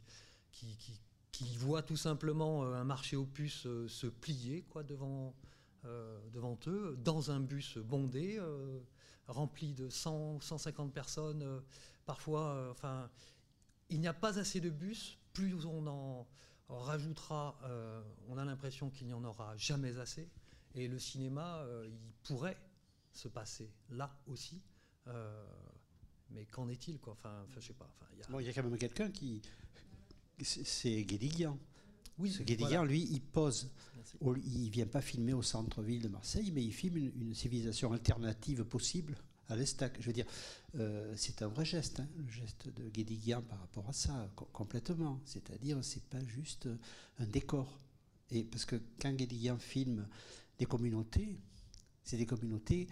[0.52, 1.00] qui,
[1.32, 5.34] qui, voient tout simplement un marché aux puces se plier quoi, devant,
[6.32, 8.40] devant eux dans un bus bondé
[9.26, 11.62] rempli de 100, 150 personnes,
[12.06, 13.10] parfois, enfin,
[13.90, 16.26] il n'y a pas assez de bus, plus on en
[16.68, 20.28] rajoutera, euh, on a l'impression qu'il n'y en aura jamais assez.
[20.74, 22.56] Et le cinéma, euh, il pourrait
[23.12, 24.62] se passer là aussi.
[25.08, 25.44] Euh,
[26.30, 27.14] mais qu'en est-il quoi?
[27.14, 27.92] Enfin, je sais pas.
[28.12, 28.52] il, y a...
[28.52, 29.42] quand même quelqu'un qui.
[30.42, 31.58] C'est Guédiguian.
[32.18, 33.70] Oui, Ce Guédiguian, lui, il pose.
[34.22, 38.64] Il ne vient pas filmer au centre-ville de Marseille, mais il filme une civilisation alternative
[38.64, 39.16] possible
[39.56, 40.26] Je veux dire,
[40.76, 45.20] euh, c'est un vrai geste, hein, le geste de Guédiguian par rapport à ça, complètement.
[45.24, 46.68] C'est-à-dire, c'est pas juste
[47.18, 47.80] un décor.
[48.30, 50.06] Et parce que quand Guédiguian filme
[50.58, 51.38] des communautés,
[52.04, 52.88] c'est des communautés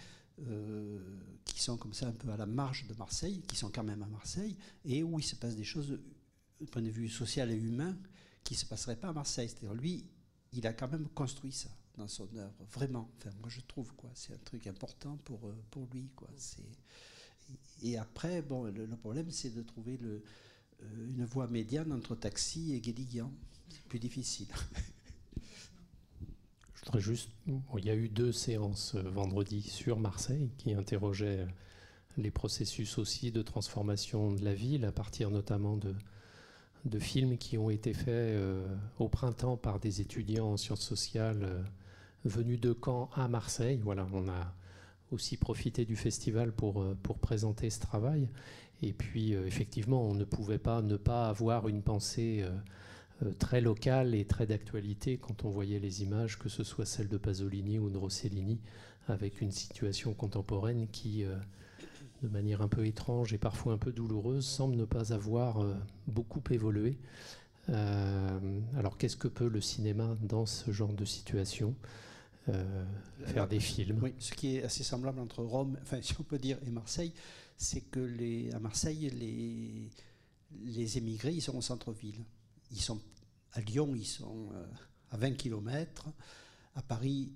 [0.46, 1.00] euh,
[1.44, 4.02] qui sont comme ça un peu à la marge de Marseille, qui sont quand même
[4.02, 5.98] à Marseille, et où il se passe des choses,
[6.60, 7.96] du point de vue social et humain,
[8.42, 9.48] qui ne se passeraient pas à Marseille.
[9.48, 10.06] C'est-à-dire, lui,
[10.52, 13.10] il a quand même construit ça dans son œuvre, vraiment.
[13.18, 16.30] Enfin, moi, je trouve quoi, c'est un truc important pour euh, pour lui, quoi.
[16.36, 16.62] C'est
[17.82, 20.22] et après, bon, le, problème, c'est de trouver le,
[20.82, 23.32] euh, une voie médiane entre Taxi et Guédiguian.
[23.70, 24.48] C'est plus difficile.
[26.74, 27.30] Je voudrais juste.
[27.46, 31.46] il y a eu deux séances euh, vendredi sur Marseille qui interrogeaient
[32.16, 35.94] les processus aussi de transformation de la ville à partir notamment de,
[36.84, 38.36] de films qui ont été faits
[38.98, 41.64] au printemps par des étudiants en sciences sociales
[42.24, 43.80] venu de Caen à Marseille.
[43.82, 44.54] Voilà, on a
[45.12, 48.28] aussi profité du festival pour, euh, pour présenter ce travail.
[48.82, 52.44] Et puis, euh, effectivement, on ne pouvait pas ne pas avoir une pensée
[53.22, 57.08] euh, très locale et très d'actualité quand on voyait les images, que ce soit celle
[57.08, 58.60] de Pasolini ou de Rossellini,
[59.08, 61.24] avec une situation contemporaine qui,
[62.22, 65.64] de manière un peu étrange et parfois un peu douloureuse, semble ne pas avoir
[66.06, 66.98] beaucoup évolué.
[67.68, 71.74] alors qu'est-ce que peut le cinéma dans ce genre de situation?
[73.26, 76.38] Faire des films Oui, ce qui est assez semblable entre Rome, enfin si on peut
[76.38, 77.12] dire, et Marseille,
[77.56, 79.90] c'est que les, à Marseille, les,
[80.64, 82.24] les émigrés, ils sont au centre-ville.
[82.70, 83.00] Ils sont
[83.52, 84.50] à Lyon, ils sont
[85.10, 86.08] à 20 km.
[86.74, 87.32] À Paris,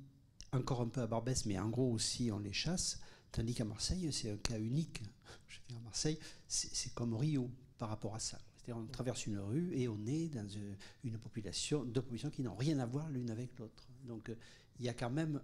[0.53, 3.01] encore un peu à Barbès, mais en gros aussi on les chasse.
[3.33, 5.03] Tandis qu'à Marseille, c'est un cas unique.
[5.49, 8.39] Je veux dire, à Marseille, c'est comme Rio par rapport à ça.
[8.57, 10.47] C'est-à-dire, on traverse une rue et on est dans
[11.03, 13.89] une population, deux populations qui n'ont rien à voir l'une avec l'autre.
[14.05, 14.37] Donc, euh,
[14.79, 15.41] il y a quand même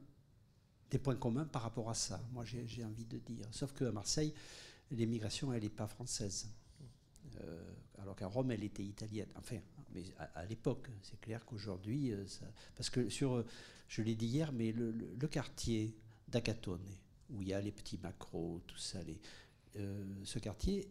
[0.90, 3.46] des points communs par rapport à ça, moi j'ai envie de dire.
[3.50, 4.32] Sauf qu'à Marseille,
[4.90, 6.50] l'immigration, elle n'est pas française.
[7.42, 9.28] Euh, alors qu'à Rome, elle était italienne.
[9.36, 9.56] Enfin,
[9.94, 12.24] mais à, l'époque, c'est clair qu'aujourd'hui, euh,
[12.76, 13.44] parce que sur,
[13.88, 14.92] je l'ai dit hier, mais le,
[15.28, 15.94] quartier
[16.28, 16.86] d'Acatone,
[17.30, 19.20] où il y a les petits macros, tout ça, les,
[19.76, 20.88] euh, ce quartier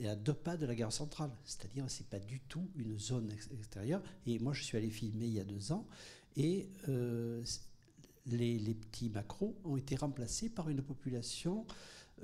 [0.00, 3.30] est, à deux pas de la gare centrale, c'est-à-dire c'est pas du tout une zone
[3.52, 4.02] extérieure.
[4.26, 5.86] Et moi, je suis allé filmer il y a deux ans,
[6.36, 6.68] et
[8.26, 11.66] les, petits macros ont été remplacés par une population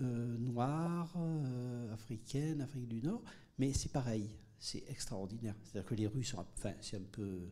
[0.00, 3.22] euh, noire, euh, africaine, Afrique du Nord,
[3.58, 5.54] mais c'est pareil, c'est extraordinaire.
[5.62, 7.50] C'est-à-dire que les rues sont, enfin, c'est un peu,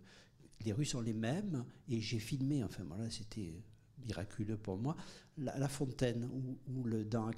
[0.65, 3.63] les rues sont les mêmes, et j'ai filmé, enfin voilà, c'était
[4.05, 4.97] miraculeux pour moi,
[5.37, 6.29] la, fontaine
[6.69, 7.33] où, le, dans un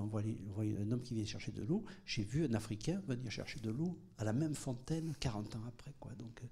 [0.00, 1.84] on voit, on voit un homme qui vient chercher de l'eau.
[2.06, 5.92] J'ai vu un Africain venir chercher de l'eau à la même fontaine 40 ans après.
[6.18, 6.42] Donc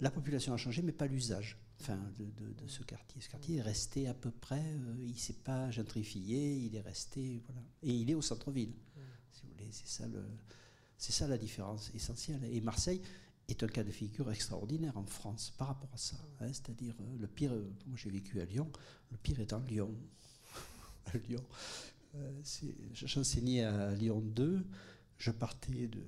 [0.00, 3.20] la population a changé, mais pas l'usage enfin, de, ce quartier.
[3.20, 6.80] Ce quartier est resté à peu près, euh, il ne s'est pas gentrifié, il est
[6.80, 7.62] resté, voilà.
[7.82, 8.72] Et il est au centre-ville,
[9.32, 9.68] si vous voulez.
[9.70, 10.24] C'est ça, le,
[10.98, 12.42] c'est ça la différence essentielle.
[12.44, 13.00] Et Marseille
[13.48, 16.16] est un cas de figure extraordinaire en France par rapport à ça.
[16.40, 16.48] Hein.
[16.48, 18.70] c'est-à-dire, euh, le pire, euh, moi j'ai vécu à Lyon,
[19.10, 19.94] le pire est en Lyon.
[21.06, 21.44] à Lyon.
[22.94, 24.64] j'enseignais à Lyon 2,
[25.18, 26.02] je partais de,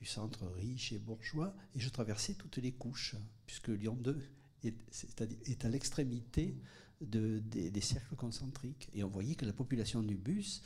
[0.00, 3.14] du centre riche et bourgeois et je traversais toutes les couches,
[3.46, 4.20] puisque Lyon 2
[4.68, 6.56] est, à l'extrémité
[7.00, 8.88] des, cercles concentriques.
[8.94, 10.62] Et on voyait que la population du bus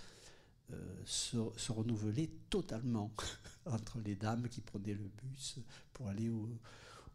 [0.72, 1.36] euh, se,
[1.70, 3.12] renouvelait totalement
[3.66, 5.58] entre les dames qui prenaient le bus
[5.92, 6.30] pour aller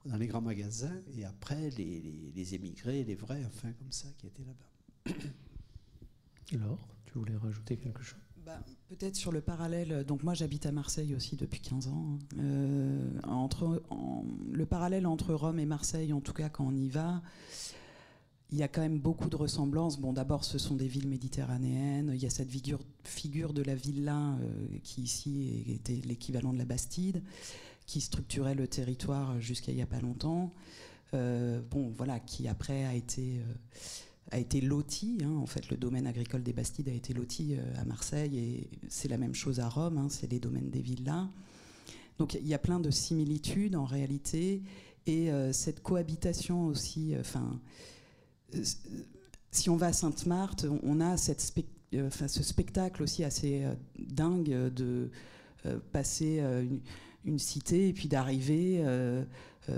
[0.06, 4.44] dans les grands magasins et après les, émigrés, les vrais, enfin comme ça, qui étaient
[4.44, 5.14] là-bas.
[6.54, 8.23] Alors, tu voulais rajouter quelque chose?
[8.46, 8.60] Bah,
[8.90, 12.06] peut-être sur le parallèle, donc moi j'habite à Marseille aussi depuis 15 ans.
[12.10, 12.38] Hein.
[12.40, 13.82] Euh, entre,
[14.52, 17.22] le parallèle entre Rome et Marseille, en tout cas quand on y va,
[18.52, 20.00] il y a quand même beaucoup de ressemblances.
[20.00, 22.12] Bon, d'abord, ce sont des villes méditerranéennes.
[22.14, 22.52] Il y a cette
[23.04, 27.24] figure, de la villa euh, qui ici était l'équivalent de la Bastide,
[27.88, 30.54] qui structurait le territoire jusqu'à il n'y a pas longtemps.
[31.14, 33.40] Euh, bon, voilà, qui après a été
[34.34, 35.20] a été loti.
[35.24, 38.70] Hein, en fait, le domaine agricole des Bastides a été loti euh, à Marseille et
[38.90, 39.98] c'est la même chose à Rome.
[39.98, 41.28] Hein, c'est les domaines des villas.
[42.18, 44.62] Donc il y a plein de similitudes en réalité
[45.06, 47.14] et euh, cette cohabitation aussi.
[47.14, 47.60] Euh, enfin,
[49.52, 51.42] si on va à Sainte-Marthe, on a cette
[51.92, 53.64] ce spectacle aussi assez
[54.00, 55.12] dingue de
[55.92, 56.82] passer une,
[57.24, 58.84] une, cité et puis d'arriver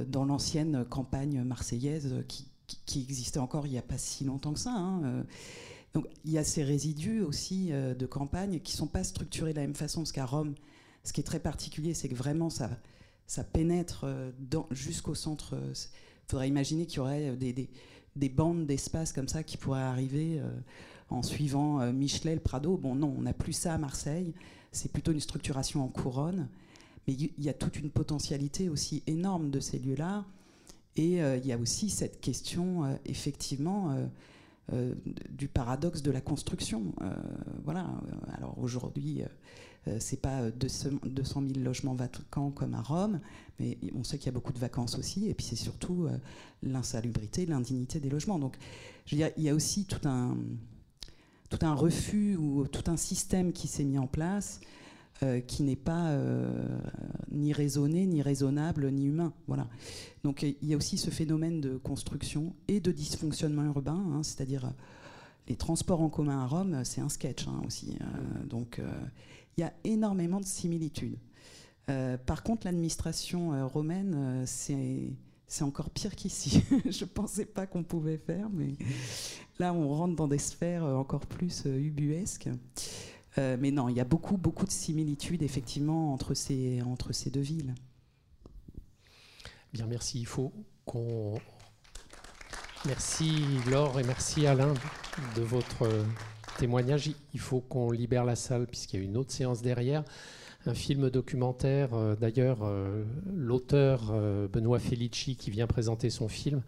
[0.08, 2.48] dans l'ancienne campagne marseillaise qui,
[2.86, 4.74] qui, existait encore il n'y a pas si longtemps que ça.
[4.74, 5.24] Hein, euh.
[5.94, 9.52] Donc il y a ces résidus aussi euh, de campagne qui ne sont pas structurés
[9.54, 10.56] de la même façon, parce qu'à Rome,
[11.04, 12.70] ce qui est très particulier, c'est que vraiment ça,
[13.28, 14.32] ça pénètre euh,
[14.72, 15.56] jusqu'au centre.
[15.56, 17.70] Il faudrait imaginer qu'il y aurait des,
[18.16, 20.42] des, bandes d'espace comme ça qui pourraient arriver
[21.10, 22.78] en suivant Michelet, le Prado.
[22.78, 24.34] Bon, non, on n'a plus ça à Marseille.
[24.72, 26.50] C'est plutôt une structuration en couronne.
[27.08, 30.26] Mais il y a toute une potentialité aussi énorme de ces lieux-là
[30.96, 33.96] et euh, il y a aussi cette question, euh, effectivement,
[34.72, 34.94] euh,
[35.30, 36.94] du paradoxe de la construction.
[37.64, 37.88] voilà.
[38.36, 39.22] Alors aujourd'hui,
[40.00, 43.20] c'est pas 200 000 logements vacants comme à Rome,
[43.60, 45.30] mais on sait qu'il y a beaucoup de vacances aussi.
[45.30, 46.08] Et puis c'est surtout
[46.64, 48.40] l'insalubrité, l'indignité des logements.
[48.40, 48.58] Donc,
[49.12, 50.36] il y a aussi tout un
[51.76, 54.62] refus ou tout un système qui s'est mis en place
[55.24, 56.52] euh, qui n'est pas euh,
[57.32, 59.32] ni raisonné, ni raisonnable, ni humain.
[59.48, 59.66] Voilà.
[60.26, 64.66] Donc il y a aussi ce phénomène de construction et de dysfonctionnement urbain, hein, c'est-à-dire
[64.66, 64.72] euh,
[65.48, 67.98] les transports en commun à Rome, c'est un sketch hein, aussi.
[68.50, 68.82] donc
[69.56, 71.18] il y a énormément de similitudes.
[72.26, 75.12] par contre, l'administration romaine, c'est
[75.48, 76.64] c'est encore pire qu'ici.
[76.90, 78.74] je ne pensais pas qu'on pouvait faire, mais
[79.60, 82.50] là, on rentre dans des sphères encore plus ubuesques.
[83.38, 87.30] Euh, mais non, il y a beaucoup, beaucoup de similitudes effectivement entre ces, entre ces
[87.30, 87.76] deux villes.
[89.74, 90.20] Bien, merci.
[90.20, 90.54] Il faut
[90.86, 91.40] qu'on.
[92.86, 94.74] Merci Laure et merci Alain
[95.36, 95.90] de votre
[96.58, 97.12] témoignage.
[97.34, 100.04] Il faut qu'on libère la salle puisqu'il y a une autre séance derrière.
[100.68, 101.94] Un film documentaire.
[101.94, 106.62] Euh, d'ailleurs, euh, l'auteur euh, Benoît Felici, qui vient présenter son film,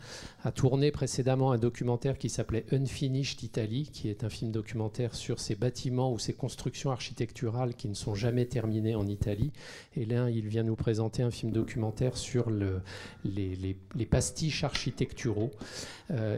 [0.44, 5.40] a tourné précédemment un documentaire qui s'appelait Unfinished Italy, qui est un film documentaire sur
[5.40, 9.52] ces bâtiments ou ces constructions architecturales qui ne sont jamais terminées en Italie.
[9.96, 12.82] Et là, il vient nous présenter un film documentaire sur le,
[13.26, 13.56] les,
[13.96, 15.52] les, pastiches architecturaux.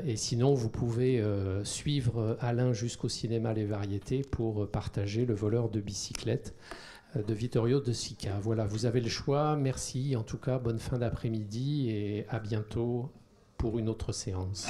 [0.05, 1.23] et sinon, vous pouvez
[1.63, 6.55] suivre Alain jusqu'au cinéma Les Variétés pour partager Le voleur de bicyclette.
[7.15, 8.39] Euh, de Vittorio de Sica.
[8.41, 9.55] Voilà, vous avez le choix.
[9.55, 13.11] Merci en tout cas, bonne fin d'après-midi et à bientôt
[13.57, 14.67] pour une autre séance.